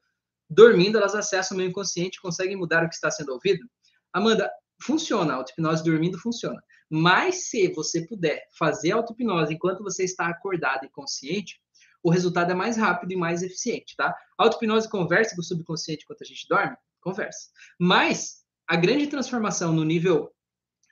dormindo, 0.51 0.97
elas 0.97 1.15
acessam 1.15 1.55
o 1.55 1.57
meio 1.57 1.69
inconsciente 1.69 2.17
e 2.17 2.21
conseguem 2.21 2.57
mudar 2.57 2.83
o 2.83 2.89
que 2.89 2.95
está 2.95 3.09
sendo 3.09 3.31
ouvido? 3.31 3.65
Amanda, 4.11 4.51
funciona, 4.83 5.33
a 5.33 5.35
auto-hipnose 5.37 5.83
dormindo 5.83 6.19
funciona. 6.19 6.61
Mas 6.89 7.49
se 7.49 7.71
você 7.73 8.05
puder 8.05 8.43
fazer 8.59 8.91
auto-hipnose 8.91 9.53
enquanto 9.53 9.81
você 9.81 10.03
está 10.03 10.27
acordado 10.27 10.85
e 10.85 10.89
consciente, 10.89 11.61
o 12.03 12.09
resultado 12.09 12.51
é 12.51 12.55
mais 12.55 12.75
rápido 12.75 13.13
e 13.13 13.15
mais 13.15 13.41
eficiente, 13.41 13.95
tá? 13.95 14.13
Auto-hipnose 14.37 14.89
conversa 14.89 15.35
com 15.35 15.41
o 15.41 15.45
subconsciente 15.45 16.03
enquanto 16.03 16.23
a 16.23 16.27
gente 16.27 16.45
dorme? 16.49 16.75
Conversa. 16.99 17.49
Mas 17.79 18.41
a 18.67 18.75
grande 18.75 19.07
transformação 19.07 19.71
no 19.71 19.85
nível 19.85 20.31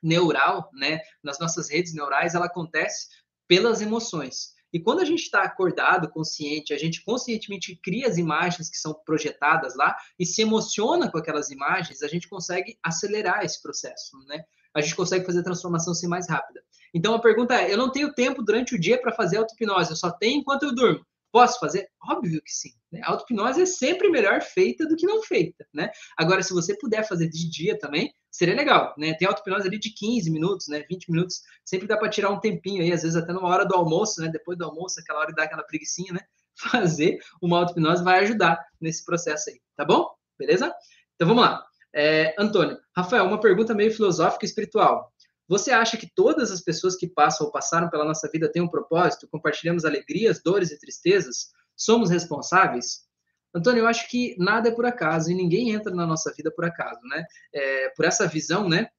neural, 0.01 0.69
né, 0.73 1.01
nas 1.21 1.37
nossas 1.37 1.69
redes 1.69 1.93
neurais, 1.93 2.33
ela 2.33 2.45
acontece 2.45 3.07
pelas 3.45 3.81
emoções. 3.81 4.53
E 4.71 4.79
quando 4.79 4.99
a 4.99 5.05
gente 5.05 5.21
está 5.21 5.43
acordado, 5.43 6.09
consciente, 6.09 6.73
a 6.73 6.77
gente 6.77 7.03
conscientemente 7.03 7.75
cria 7.75 8.07
as 8.07 8.17
imagens 8.17 8.69
que 8.69 8.77
são 8.77 8.93
projetadas 8.93 9.75
lá 9.75 9.95
e 10.17 10.25
se 10.25 10.41
emociona 10.41 11.11
com 11.11 11.17
aquelas 11.17 11.49
imagens, 11.49 12.03
a 12.03 12.07
gente 12.07 12.29
consegue 12.29 12.77
acelerar 12.83 13.43
esse 13.43 13.61
processo, 13.61 14.17
né? 14.27 14.43
A 14.73 14.81
gente 14.81 14.95
consegue 14.95 15.25
fazer 15.25 15.39
a 15.39 15.43
transformação 15.43 15.93
ser 15.93 16.07
mais 16.07 16.29
rápida. 16.29 16.61
Então 16.93 17.13
a 17.13 17.21
pergunta 17.21 17.55
é: 17.55 17.71
eu 17.71 17.77
não 17.77 17.91
tenho 17.91 18.13
tempo 18.13 18.43
durante 18.43 18.75
o 18.75 18.79
dia 18.79 19.01
para 19.01 19.11
fazer 19.11 19.37
auto-hipnose, 19.37 19.91
eu 19.91 19.95
só 19.95 20.11
tenho 20.11 20.39
enquanto 20.39 20.63
eu 20.63 20.75
durmo. 20.75 21.05
Posso 21.31 21.59
fazer? 21.59 21.87
Óbvio 22.09 22.41
que 22.41 22.51
sim. 22.51 22.71
Né? 22.91 23.01
A 23.03 23.11
auto-hipnose 23.11 23.61
é 23.61 23.65
sempre 23.65 24.09
melhor 24.09 24.41
feita 24.41 24.87
do 24.87 24.95
que 24.95 25.05
não 25.05 25.21
feita, 25.21 25.65
né? 25.73 25.91
Agora, 26.17 26.41
se 26.41 26.53
você 26.53 26.75
puder 26.75 27.07
fazer 27.07 27.29
de 27.29 27.49
dia 27.49 27.77
também, 27.77 28.13
seria 28.31 28.55
legal, 28.55 28.93
né? 28.97 29.13
Tem 29.13 29.27
auto-hipnose 29.27 29.67
ali 29.67 29.79
de 29.79 29.91
15 29.91 30.29
minutos, 30.29 30.67
né? 30.67 30.83
20 30.89 31.11
minutos, 31.11 31.41
sempre 31.65 31.87
dá 31.87 31.97
para 31.97 32.09
tirar 32.09 32.29
um 32.29 32.39
tempinho 32.39 32.81
aí, 32.81 32.91
às 32.91 33.01
vezes 33.01 33.17
até 33.17 33.33
numa 33.33 33.47
hora 33.47 33.65
do 33.65 33.75
almoço, 33.75 34.21
né? 34.21 34.29
Depois 34.29 34.57
do 34.57 34.65
almoço, 34.65 34.99
aquela 34.99 35.19
hora 35.19 35.33
dar 35.33 35.43
aquela 35.43 35.63
preguiçinha, 35.63 36.13
né? 36.13 36.21
Fazer 36.71 37.19
uma 37.41 37.59
auto-hipnose 37.59 38.03
vai 38.03 38.19
ajudar 38.19 38.59
nesse 38.79 39.03
processo 39.05 39.49
aí, 39.49 39.59
tá 39.75 39.85
bom? 39.85 40.09
Beleza? 40.37 40.73
Então 41.15 41.27
vamos 41.27 41.43
lá. 41.43 41.65
É, 41.93 42.35
Antônio, 42.37 42.77
Rafael, 42.95 43.25
uma 43.25 43.39
pergunta 43.39 43.73
meio 43.73 43.91
filosófica 43.91 44.45
e 44.45 44.47
espiritual. 44.47 45.11
Você 45.47 45.71
acha 45.71 45.97
que 45.97 46.07
todas 46.13 46.51
as 46.51 46.61
pessoas 46.61 46.95
que 46.95 47.07
passam 47.07 47.47
ou 47.47 47.51
passaram 47.51 47.89
pela 47.89 48.05
nossa 48.05 48.29
vida 48.31 48.51
têm 48.51 48.61
um 48.61 48.69
propósito? 48.69 49.27
Compartilhamos 49.27 49.83
alegrias, 49.83 50.43
dores 50.43 50.71
e 50.71 50.79
tristezas? 50.79 51.47
Somos 51.75 52.11
responsáveis? 52.11 53.08
Antônio, 53.53 53.81
eu 53.81 53.87
acho 53.87 54.07
que 54.09 54.35
nada 54.37 54.69
é 54.69 54.71
por 54.71 54.85
acaso 54.85 55.31
e 55.31 55.35
ninguém 55.35 55.71
entra 55.71 55.93
na 55.93 56.05
nossa 56.05 56.31
vida 56.33 56.51
por 56.51 56.65
acaso, 56.65 57.01
né? 57.03 57.25
É, 57.53 57.89
por 57.89 58.05
essa 58.05 58.27
visão, 58.27 58.69
né? 58.69 58.89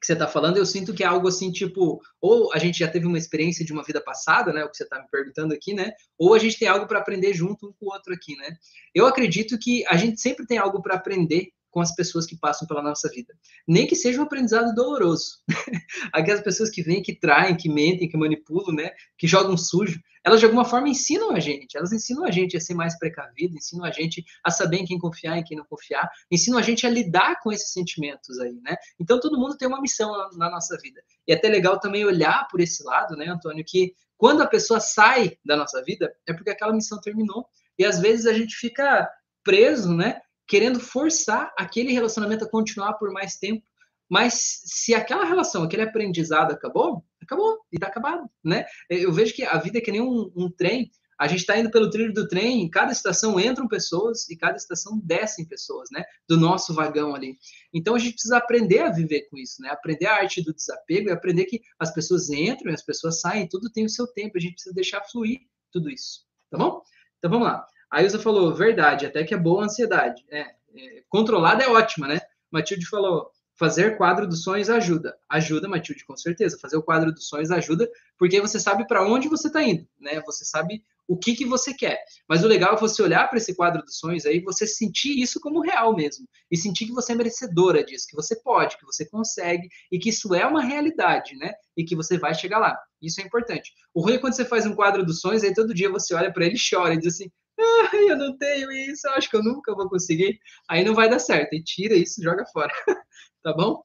Que 0.00 0.06
você 0.06 0.12
está 0.12 0.28
falando, 0.28 0.56
eu 0.56 0.66
sinto 0.66 0.94
que 0.94 1.02
é 1.02 1.06
algo 1.06 1.26
assim, 1.26 1.50
tipo, 1.50 2.00
ou 2.20 2.52
a 2.52 2.58
gente 2.58 2.78
já 2.78 2.88
teve 2.88 3.06
uma 3.06 3.18
experiência 3.18 3.64
de 3.64 3.72
uma 3.72 3.82
vida 3.82 4.00
passada, 4.00 4.52
né? 4.52 4.64
O 4.64 4.70
que 4.70 4.76
você 4.76 4.84
está 4.84 5.00
me 5.00 5.08
perguntando 5.10 5.54
aqui, 5.54 5.74
né? 5.74 5.92
Ou 6.16 6.34
a 6.34 6.38
gente 6.38 6.58
tem 6.58 6.68
algo 6.68 6.86
para 6.86 6.98
aprender 6.98 7.34
junto 7.34 7.68
um 7.68 7.72
com 7.72 7.86
o 7.86 7.92
outro 7.92 8.14
aqui, 8.14 8.36
né? 8.36 8.56
Eu 8.94 9.06
acredito 9.06 9.58
que 9.58 9.84
a 9.86 9.96
gente 9.96 10.20
sempre 10.20 10.46
tem 10.46 10.58
algo 10.58 10.80
para 10.82 10.94
aprender 10.94 11.48
com 11.70 11.80
as 11.80 11.94
pessoas 11.94 12.26
que 12.26 12.36
passam 12.36 12.66
pela 12.66 12.82
nossa 12.82 13.08
vida. 13.08 13.34
Nem 13.66 13.86
que 13.86 13.94
seja 13.94 14.20
um 14.20 14.24
aprendizado 14.24 14.74
doloroso. 14.74 15.38
Aquelas 16.12 16.42
pessoas 16.42 16.70
que 16.70 16.82
vêm, 16.82 17.02
que 17.02 17.14
traem, 17.14 17.56
que 17.56 17.68
mentem, 17.68 18.08
que 18.08 18.16
manipulam, 18.16 18.74
né? 18.74 18.90
Que 19.16 19.26
jogam 19.26 19.56
sujo, 19.56 20.00
elas 20.24 20.40
de 20.40 20.46
alguma 20.46 20.64
forma 20.64 20.88
ensinam 20.88 21.32
a 21.32 21.40
gente. 21.40 21.76
Elas 21.76 21.92
ensinam 21.92 22.24
a 22.24 22.30
gente 22.30 22.56
a 22.56 22.60
ser 22.60 22.74
mais 22.74 22.98
precavido, 22.98 23.56
ensinam 23.56 23.84
a 23.84 23.90
gente 23.90 24.24
a 24.44 24.50
saber 24.50 24.78
em 24.78 24.84
quem 24.84 24.98
confiar, 24.98 25.38
em 25.38 25.44
quem 25.44 25.56
não 25.56 25.64
confiar, 25.64 26.08
ensinam 26.30 26.58
a 26.58 26.62
gente 26.62 26.86
a 26.86 26.90
lidar 26.90 27.40
com 27.40 27.52
esses 27.52 27.72
sentimentos 27.72 28.38
aí, 28.38 28.60
né? 28.62 28.76
Então 29.00 29.20
todo 29.20 29.38
mundo 29.38 29.56
tem 29.56 29.68
uma 29.68 29.80
missão 29.80 30.10
na, 30.12 30.30
na 30.36 30.50
nossa 30.50 30.76
vida. 30.78 31.00
E 31.26 31.32
é 31.32 31.34
até 31.34 31.48
legal 31.48 31.78
também 31.78 32.04
olhar 32.04 32.46
por 32.50 32.60
esse 32.60 32.82
lado, 32.84 33.16
né, 33.16 33.26
Antônio, 33.26 33.64
que 33.66 33.94
quando 34.16 34.42
a 34.42 34.46
pessoa 34.46 34.80
sai 34.80 35.38
da 35.44 35.56
nossa 35.56 35.82
vida 35.82 36.12
é 36.26 36.32
porque 36.32 36.50
aquela 36.50 36.72
missão 36.72 37.00
terminou. 37.00 37.46
E 37.78 37.84
às 37.84 38.00
vezes 38.00 38.26
a 38.26 38.32
gente 38.32 38.56
fica 38.56 39.08
preso, 39.44 39.94
né? 39.94 40.20
Querendo 40.48 40.80
forçar 40.80 41.52
aquele 41.56 41.92
relacionamento 41.92 42.44
a 42.44 42.50
continuar 42.50 42.94
por 42.94 43.12
mais 43.12 43.36
tempo. 43.36 43.62
Mas 44.10 44.62
se 44.64 44.94
aquela 44.94 45.24
relação, 45.24 45.62
aquele 45.62 45.82
aprendizado 45.82 46.50
acabou, 46.50 47.04
acabou 47.22 47.58
e 47.70 47.76
está 47.76 47.88
acabado, 47.88 48.28
né? 48.42 48.64
Eu 48.88 49.12
vejo 49.12 49.34
que 49.34 49.44
a 49.44 49.58
vida 49.58 49.76
é 49.76 49.80
que 49.82 49.92
nem 49.92 50.00
um, 50.00 50.32
um 50.34 50.50
trem. 50.50 50.90
A 51.20 51.26
gente 51.26 51.40
está 51.40 51.58
indo 51.58 51.70
pelo 51.70 51.90
trilho 51.90 52.14
do 52.14 52.26
trem, 52.26 52.62
em 52.62 52.70
cada 52.70 52.92
estação 52.92 53.38
entram 53.38 53.68
pessoas 53.68 54.30
e 54.30 54.36
cada 54.36 54.56
estação 54.56 54.98
descem 55.04 55.44
pessoas, 55.44 55.90
né? 55.92 56.04
Do 56.26 56.38
nosso 56.38 56.72
vagão 56.72 57.14
ali. 57.14 57.36
Então 57.74 57.94
a 57.94 57.98
gente 57.98 58.12
precisa 58.12 58.38
aprender 58.38 58.78
a 58.78 58.90
viver 58.90 59.28
com 59.28 59.36
isso, 59.36 59.60
né? 59.60 59.68
Aprender 59.68 60.06
a 60.06 60.14
arte 60.14 60.42
do 60.42 60.54
desapego 60.54 61.08
e 61.08 61.12
aprender 61.12 61.44
que 61.44 61.60
as 61.78 61.92
pessoas 61.92 62.30
entram 62.30 62.70
e 62.70 62.74
as 62.74 62.82
pessoas 62.82 63.20
saem, 63.20 63.46
tudo 63.46 63.70
tem 63.70 63.84
o 63.84 63.90
seu 63.90 64.06
tempo. 64.06 64.38
A 64.38 64.40
gente 64.40 64.54
precisa 64.54 64.74
deixar 64.74 65.02
fluir 65.04 65.40
tudo 65.70 65.90
isso, 65.90 66.24
tá 66.50 66.56
bom? 66.56 66.80
Então 67.18 67.30
vamos 67.30 67.48
lá. 67.48 67.66
A 67.90 68.02
Ilza 68.02 68.18
falou, 68.18 68.54
verdade, 68.54 69.06
até 69.06 69.24
que 69.24 69.34
é 69.34 69.38
boa 69.38 69.62
a 69.62 69.64
ansiedade. 69.66 70.24
É, 70.30 70.40
é, 70.40 71.02
controlada 71.08 71.64
é 71.64 71.68
ótima, 71.68 72.06
né? 72.06 72.20
Matilde 72.50 72.86
falou, 72.86 73.30
fazer 73.58 73.96
quadro 73.96 74.26
dos 74.26 74.42
sonhos 74.42 74.70
ajuda. 74.70 75.16
Ajuda, 75.28 75.68
Matilde, 75.68 76.04
com 76.04 76.16
certeza. 76.16 76.58
Fazer 76.60 76.76
o 76.76 76.82
quadro 76.82 77.12
dos 77.12 77.26
sonhos 77.26 77.50
ajuda, 77.50 77.90
porque 78.18 78.40
você 78.40 78.60
sabe 78.60 78.86
para 78.86 79.04
onde 79.04 79.28
você 79.28 79.48
está 79.48 79.62
indo, 79.62 79.86
né? 79.98 80.22
Você 80.24 80.44
sabe 80.44 80.82
o 81.08 81.16
que, 81.16 81.34
que 81.34 81.46
você 81.46 81.74
quer. 81.74 81.98
Mas 82.28 82.44
o 82.44 82.46
legal 82.46 82.74
é 82.74 82.78
você 82.78 83.02
olhar 83.02 83.26
para 83.28 83.38
esse 83.38 83.54
quadro 83.56 83.82
dos 83.82 83.98
sonhos 83.98 84.26
aí, 84.26 84.40
você 84.40 84.66
sentir 84.66 85.18
isso 85.20 85.40
como 85.40 85.60
real 85.60 85.96
mesmo. 85.96 86.28
E 86.50 86.56
sentir 86.56 86.86
que 86.86 86.92
você 86.92 87.12
é 87.12 87.16
merecedora 87.16 87.82
disso, 87.82 88.06
que 88.08 88.14
você 88.14 88.36
pode, 88.36 88.76
que 88.76 88.84
você 88.84 89.06
consegue, 89.06 89.68
e 89.90 89.98
que 89.98 90.10
isso 90.10 90.34
é 90.34 90.46
uma 90.46 90.62
realidade, 90.62 91.34
né? 91.36 91.52
E 91.76 91.84
que 91.84 91.96
você 91.96 92.18
vai 92.18 92.34
chegar 92.34 92.58
lá. 92.58 92.78
Isso 93.02 93.20
é 93.20 93.24
importante. 93.24 93.72
O 93.92 94.02
ruim 94.02 94.14
é 94.14 94.18
quando 94.18 94.34
você 94.34 94.44
faz 94.44 94.66
um 94.66 94.74
quadro 94.74 95.04
dos 95.04 95.20
sonhos, 95.20 95.42
aí 95.42 95.54
todo 95.54 95.74
dia 95.74 95.90
você 95.90 96.14
olha 96.14 96.32
para 96.32 96.44
ele 96.44 96.56
e 96.56 96.70
chora 96.70 96.94
e 96.94 96.98
diz 96.98 97.14
assim: 97.14 97.30
Ai, 97.60 98.10
eu 98.10 98.16
não 98.16 98.36
tenho 98.36 98.70
isso, 98.70 99.06
eu 99.08 99.12
acho 99.12 99.28
que 99.28 99.36
eu 99.36 99.42
nunca 99.42 99.74
vou 99.74 99.88
conseguir. 99.88 100.38
Aí 100.68 100.84
não 100.84 100.94
vai 100.94 101.08
dar 101.08 101.18
certo. 101.18 101.54
E 101.54 101.62
tira 101.62 101.94
isso, 101.94 102.22
joga 102.22 102.44
fora. 102.46 102.72
tá 103.42 103.52
bom? 103.52 103.82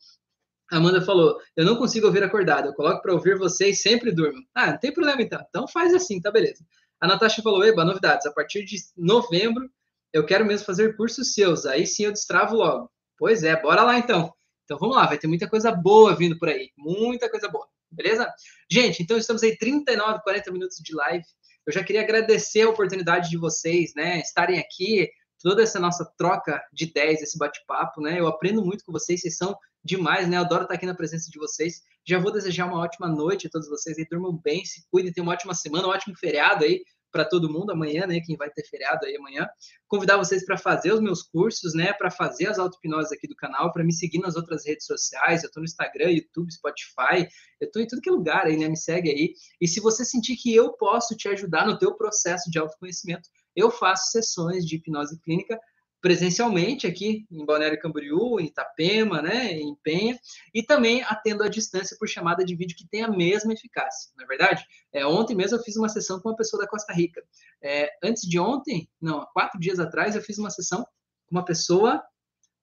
Amanda 0.71 1.01
falou: 1.01 1.39
Eu 1.55 1.65
não 1.65 1.75
consigo 1.75 2.07
ouvir 2.07 2.23
acordado. 2.23 2.67
Eu 2.67 2.73
coloco 2.73 3.01
para 3.01 3.13
ouvir 3.13 3.37
vocês 3.37 3.81
sempre 3.81 4.11
durmo. 4.11 4.41
Ah, 4.53 4.71
não 4.71 4.79
tem 4.79 4.93
problema 4.93 5.21
então. 5.21 5.43
Então 5.49 5.67
faz 5.67 5.93
assim, 5.93 6.21
tá 6.21 6.31
beleza. 6.31 6.65
A 6.99 7.07
Natasha 7.07 7.41
falou: 7.41 7.63
Eba, 7.65 7.85
novidades. 7.85 8.25
A 8.25 8.31
partir 8.31 8.63
de 8.63 8.77
novembro 8.97 9.69
eu 10.11 10.25
quero 10.25 10.45
mesmo 10.45 10.65
fazer 10.65 10.95
cursos 10.95 11.33
seus. 11.33 11.65
Aí 11.65 11.87
sim 11.87 12.05
eu 12.05 12.11
destravo 12.11 12.55
logo. 12.55 12.89
Pois 13.17 13.43
é, 13.43 13.59
bora 13.59 13.83
lá 13.83 13.97
então. 13.97 14.31
Então 14.63 14.77
vamos 14.77 14.95
lá, 14.95 15.07
vai 15.07 15.17
ter 15.17 15.27
muita 15.27 15.49
coisa 15.49 15.71
boa 15.71 16.15
vindo 16.15 16.37
por 16.37 16.49
aí. 16.49 16.71
Muita 16.77 17.29
coisa 17.29 17.49
boa. 17.49 17.67
Beleza? 17.91 18.31
Gente, 18.71 19.03
então 19.03 19.17
estamos 19.17 19.43
aí 19.43 19.57
39, 19.57 20.21
40 20.23 20.51
minutos 20.51 20.77
de 20.77 20.95
live. 20.95 21.23
Eu 21.65 21.73
já 21.73 21.83
queria 21.83 22.01
agradecer 22.01 22.61
a 22.61 22.69
oportunidade 22.69 23.29
de 23.29 23.37
vocês, 23.37 23.93
né, 23.95 24.19
estarem 24.19 24.59
aqui, 24.59 25.09
toda 25.41 25.61
essa 25.61 25.79
nossa 25.79 26.05
troca 26.17 26.63
de 26.71 26.85
ideias, 26.85 27.21
esse 27.21 27.37
bate-papo, 27.37 28.01
né? 28.01 28.17
Eu 28.17 28.27
aprendo 28.27 28.63
muito 28.63 28.85
com 28.85 28.93
vocês, 28.93 29.19
vocês 29.19 29.35
são 29.35 29.55
demais, 29.83 30.27
né? 30.27 30.37
Eu 30.37 30.41
adoro 30.41 30.63
estar 30.63 30.75
aqui 30.75 30.85
na 30.85 30.95
presença 30.95 31.29
de 31.29 31.37
vocês. 31.37 31.81
Já 32.07 32.17
vou 32.17 32.31
desejar 32.31 32.65
uma 32.65 32.79
ótima 32.79 33.09
noite 33.09 33.47
a 33.47 33.49
todos 33.49 33.67
vocês 33.67 33.97
e 33.97 34.07
durmam 34.09 34.39
bem, 34.41 34.63
se 34.63 34.85
cuidem, 34.89 35.11
tenham 35.11 35.27
uma 35.27 35.33
ótima 35.33 35.53
semana, 35.53 35.87
um 35.87 35.91
ótimo 35.91 36.15
feriado 36.17 36.63
aí 36.63 36.81
para 37.13 37.23
todo 37.23 37.49
mundo 37.49 37.71
amanhã, 37.71 38.07
né? 38.07 38.19
Quem 38.19 38.35
vai 38.35 38.49
ter 38.49 38.65
feriado 38.67 39.05
aí 39.05 39.15
amanhã. 39.15 39.47
Convidar 39.87 40.17
vocês 40.17 40.43
para 40.43 40.57
fazer 40.57 40.91
os 40.91 40.99
meus 40.99 41.21
cursos, 41.21 41.75
né? 41.75 41.93
Para 41.93 42.09
fazer 42.09 42.47
as 42.47 42.57
auto-hipnoses 42.57 43.11
aqui 43.11 43.27
do 43.27 43.35
canal, 43.35 43.71
para 43.71 43.83
me 43.83 43.93
seguir 43.93 44.17
nas 44.17 44.35
outras 44.35 44.65
redes 44.65 44.87
sociais. 44.87 45.43
Eu 45.43 45.47
estou 45.47 45.61
no 45.61 45.65
Instagram, 45.65 46.09
YouTube, 46.09 46.51
Spotify. 46.51 47.29
Eu 47.61 47.67
estou 47.67 47.81
em 47.81 47.87
tudo 47.87 48.01
que 48.01 48.09
é 48.09 48.11
lugar 48.11 48.47
aí, 48.47 48.57
né? 48.57 48.67
Me 48.67 48.75
segue 48.75 49.11
aí. 49.11 49.33
E 49.61 49.67
se 49.67 49.79
você 49.79 50.03
sentir 50.03 50.35
que 50.35 50.53
eu 50.53 50.73
posso 50.73 51.15
te 51.15 51.29
ajudar 51.29 51.67
no 51.67 51.77
teu 51.77 51.95
processo 51.95 52.49
de 52.49 52.57
autoconhecimento, 52.57 53.29
eu 53.55 53.69
faço 53.69 54.11
sessões 54.11 54.65
de 54.65 54.77
hipnose 54.77 55.19
clínica 55.21 55.59
presencialmente 56.03 56.85
aqui 56.85 57.25
em 57.31 57.45
Balneário 57.45 57.79
Camboriú, 57.79 58.37
em 58.37 58.47
Itapema, 58.47 59.21
né, 59.21 59.53
em 59.53 59.73
Penha, 59.81 60.19
e 60.53 60.61
também 60.61 61.01
atendo 61.01 61.43
à 61.43 61.47
distância 61.47 61.95
por 61.97 62.09
chamada 62.09 62.43
de 62.43 62.53
vídeo 62.57 62.75
que 62.75 62.85
tem 62.85 63.03
a 63.03 63.07
mesma 63.07 63.53
eficácia, 63.53 64.11
não 64.17 64.25
é 64.25 64.27
verdade? 64.27 64.65
É, 64.91 65.05
ontem 65.07 65.33
mesmo 65.33 65.57
eu 65.57 65.63
fiz 65.63 65.77
uma 65.77 65.87
sessão 65.87 66.19
com 66.19 66.27
uma 66.27 66.35
pessoa 66.35 66.61
da 66.61 66.67
Costa 66.67 66.91
Rica. 66.91 67.23
É, 67.61 67.89
antes 68.03 68.27
de 68.27 68.37
ontem, 68.37 68.89
não, 69.01 69.25
quatro 69.33 69.57
dias 69.57 69.79
atrás, 69.79 70.13
eu 70.13 70.21
fiz 70.21 70.37
uma 70.37 70.49
sessão 70.49 70.83
com 71.25 71.37
uma 71.37 71.45
pessoa 71.45 72.03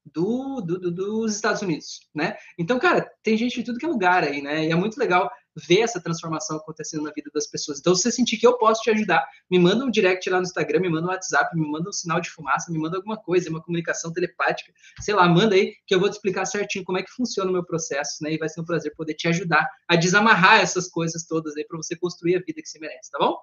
do, 0.04 0.60
do, 0.60 0.78
do, 0.78 0.90
dos 0.90 1.34
Estados 1.34 1.62
Unidos, 1.62 2.00
né? 2.14 2.36
Então, 2.58 2.78
cara, 2.78 3.10
tem 3.22 3.38
gente 3.38 3.56
de 3.56 3.64
tudo 3.64 3.78
que 3.78 3.86
é 3.86 3.88
lugar 3.88 4.22
aí, 4.22 4.42
né? 4.42 4.66
E 4.66 4.70
é 4.70 4.74
muito 4.74 4.98
legal 4.98 5.30
ver 5.56 5.80
essa 5.80 6.00
transformação 6.00 6.56
acontecendo 6.56 7.02
na 7.02 7.10
vida 7.10 7.30
das 7.34 7.46
pessoas. 7.46 7.78
Então, 7.78 7.94
se 7.94 8.02
você 8.02 8.12
sentir 8.12 8.36
que 8.36 8.46
eu 8.46 8.56
posso 8.56 8.82
te 8.82 8.90
ajudar, 8.90 9.26
me 9.50 9.58
manda 9.58 9.84
um 9.84 9.90
direct 9.90 10.28
lá 10.30 10.38
no 10.38 10.44
Instagram, 10.44 10.80
me 10.80 10.88
manda 10.88 11.06
um 11.06 11.10
WhatsApp, 11.10 11.56
me 11.56 11.66
manda 11.66 11.88
um 11.88 11.92
sinal 11.92 12.20
de 12.20 12.30
fumaça, 12.30 12.70
me 12.70 12.78
manda 12.78 12.96
alguma 12.96 13.16
coisa, 13.16 13.50
uma 13.50 13.62
comunicação 13.62 14.12
telepática, 14.12 14.72
sei 15.00 15.14
lá, 15.14 15.28
manda 15.28 15.54
aí 15.54 15.74
que 15.86 15.94
eu 15.94 16.00
vou 16.00 16.08
te 16.08 16.14
explicar 16.14 16.44
certinho 16.46 16.84
como 16.84 16.98
é 16.98 17.02
que 17.02 17.10
funciona 17.10 17.50
o 17.50 17.52
meu 17.52 17.64
processo, 17.64 18.22
né? 18.22 18.32
E 18.32 18.38
vai 18.38 18.48
ser 18.48 18.60
um 18.60 18.64
prazer 18.64 18.94
poder 18.94 19.14
te 19.14 19.28
ajudar 19.28 19.68
a 19.88 19.96
desamarrar 19.96 20.60
essas 20.60 20.88
coisas 20.88 21.24
todas 21.24 21.56
aí 21.56 21.64
para 21.64 21.76
você 21.76 21.96
construir 21.96 22.36
a 22.36 22.40
vida 22.40 22.62
que 22.62 22.68
você 22.68 22.78
merece, 22.78 23.10
tá 23.10 23.18
bom? 23.18 23.38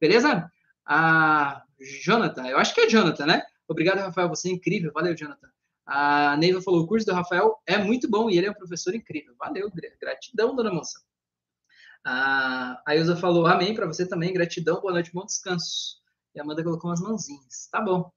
Beleza? 0.00 0.50
Ah, 0.84 1.62
Jonathan, 2.04 2.46
eu 2.48 2.58
acho 2.58 2.74
que 2.74 2.80
é 2.80 2.88
Jonathan, 2.88 3.26
né? 3.26 3.42
Obrigado, 3.68 3.98
Rafael, 3.98 4.28
você 4.28 4.48
é 4.48 4.52
incrível. 4.52 4.92
Valeu, 4.92 5.14
Jonathan. 5.14 5.48
A 5.86 6.36
Neiva 6.36 6.60
falou: 6.62 6.82
o 6.82 6.86
curso 6.86 7.06
do 7.06 7.12
Rafael 7.12 7.60
é 7.66 7.78
muito 7.78 8.08
bom 8.08 8.30
e 8.30 8.38
ele 8.38 8.46
é 8.46 8.50
um 8.50 8.54
professor 8.54 8.94
incrível. 8.94 9.34
Valeu, 9.38 9.70
gratidão, 10.00 10.54
dona 10.54 10.72
moça. 10.72 11.00
A 12.04 12.82
Ilza 12.96 13.16
falou: 13.16 13.46
Amém 13.46 13.74
para 13.74 13.86
você 13.86 14.06
também, 14.06 14.32
gratidão, 14.32 14.80
boa 14.80 14.92
noite, 14.92 15.12
bom 15.12 15.24
descanso. 15.24 16.00
E 16.34 16.40
a 16.40 16.42
Amanda 16.42 16.64
colocou 16.64 16.90
umas 16.90 17.00
mãozinhas. 17.00 17.68
Tá 17.70 17.80
bom. 17.80 18.10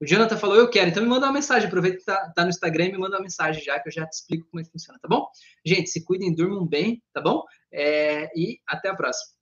O 0.00 0.06
Jonathan 0.06 0.36
falou: 0.36 0.56
Eu 0.56 0.70
quero. 0.70 0.90
Então 0.90 1.02
me 1.02 1.08
manda 1.08 1.26
uma 1.26 1.32
mensagem. 1.32 1.68
Aproveita 1.68 1.98
que 1.98 2.04
tá, 2.04 2.32
tá 2.34 2.42
no 2.44 2.50
Instagram 2.50 2.86
e 2.86 2.92
me 2.92 2.98
manda 2.98 3.16
uma 3.16 3.22
mensagem 3.22 3.62
já, 3.62 3.78
que 3.80 3.88
eu 3.88 3.92
já 3.92 4.06
te 4.06 4.14
explico 4.14 4.48
como 4.50 4.60
é 4.60 4.64
que 4.64 4.70
funciona, 4.70 4.98
tá 5.00 5.08
bom? 5.08 5.26
Gente, 5.64 5.90
se 5.90 6.04
cuidem, 6.04 6.34
durmam 6.34 6.66
bem, 6.66 7.02
tá 7.12 7.20
bom? 7.20 7.42
É, 7.72 8.30
e 8.38 8.60
até 8.66 8.88
a 8.88 8.94
próxima. 8.94 9.35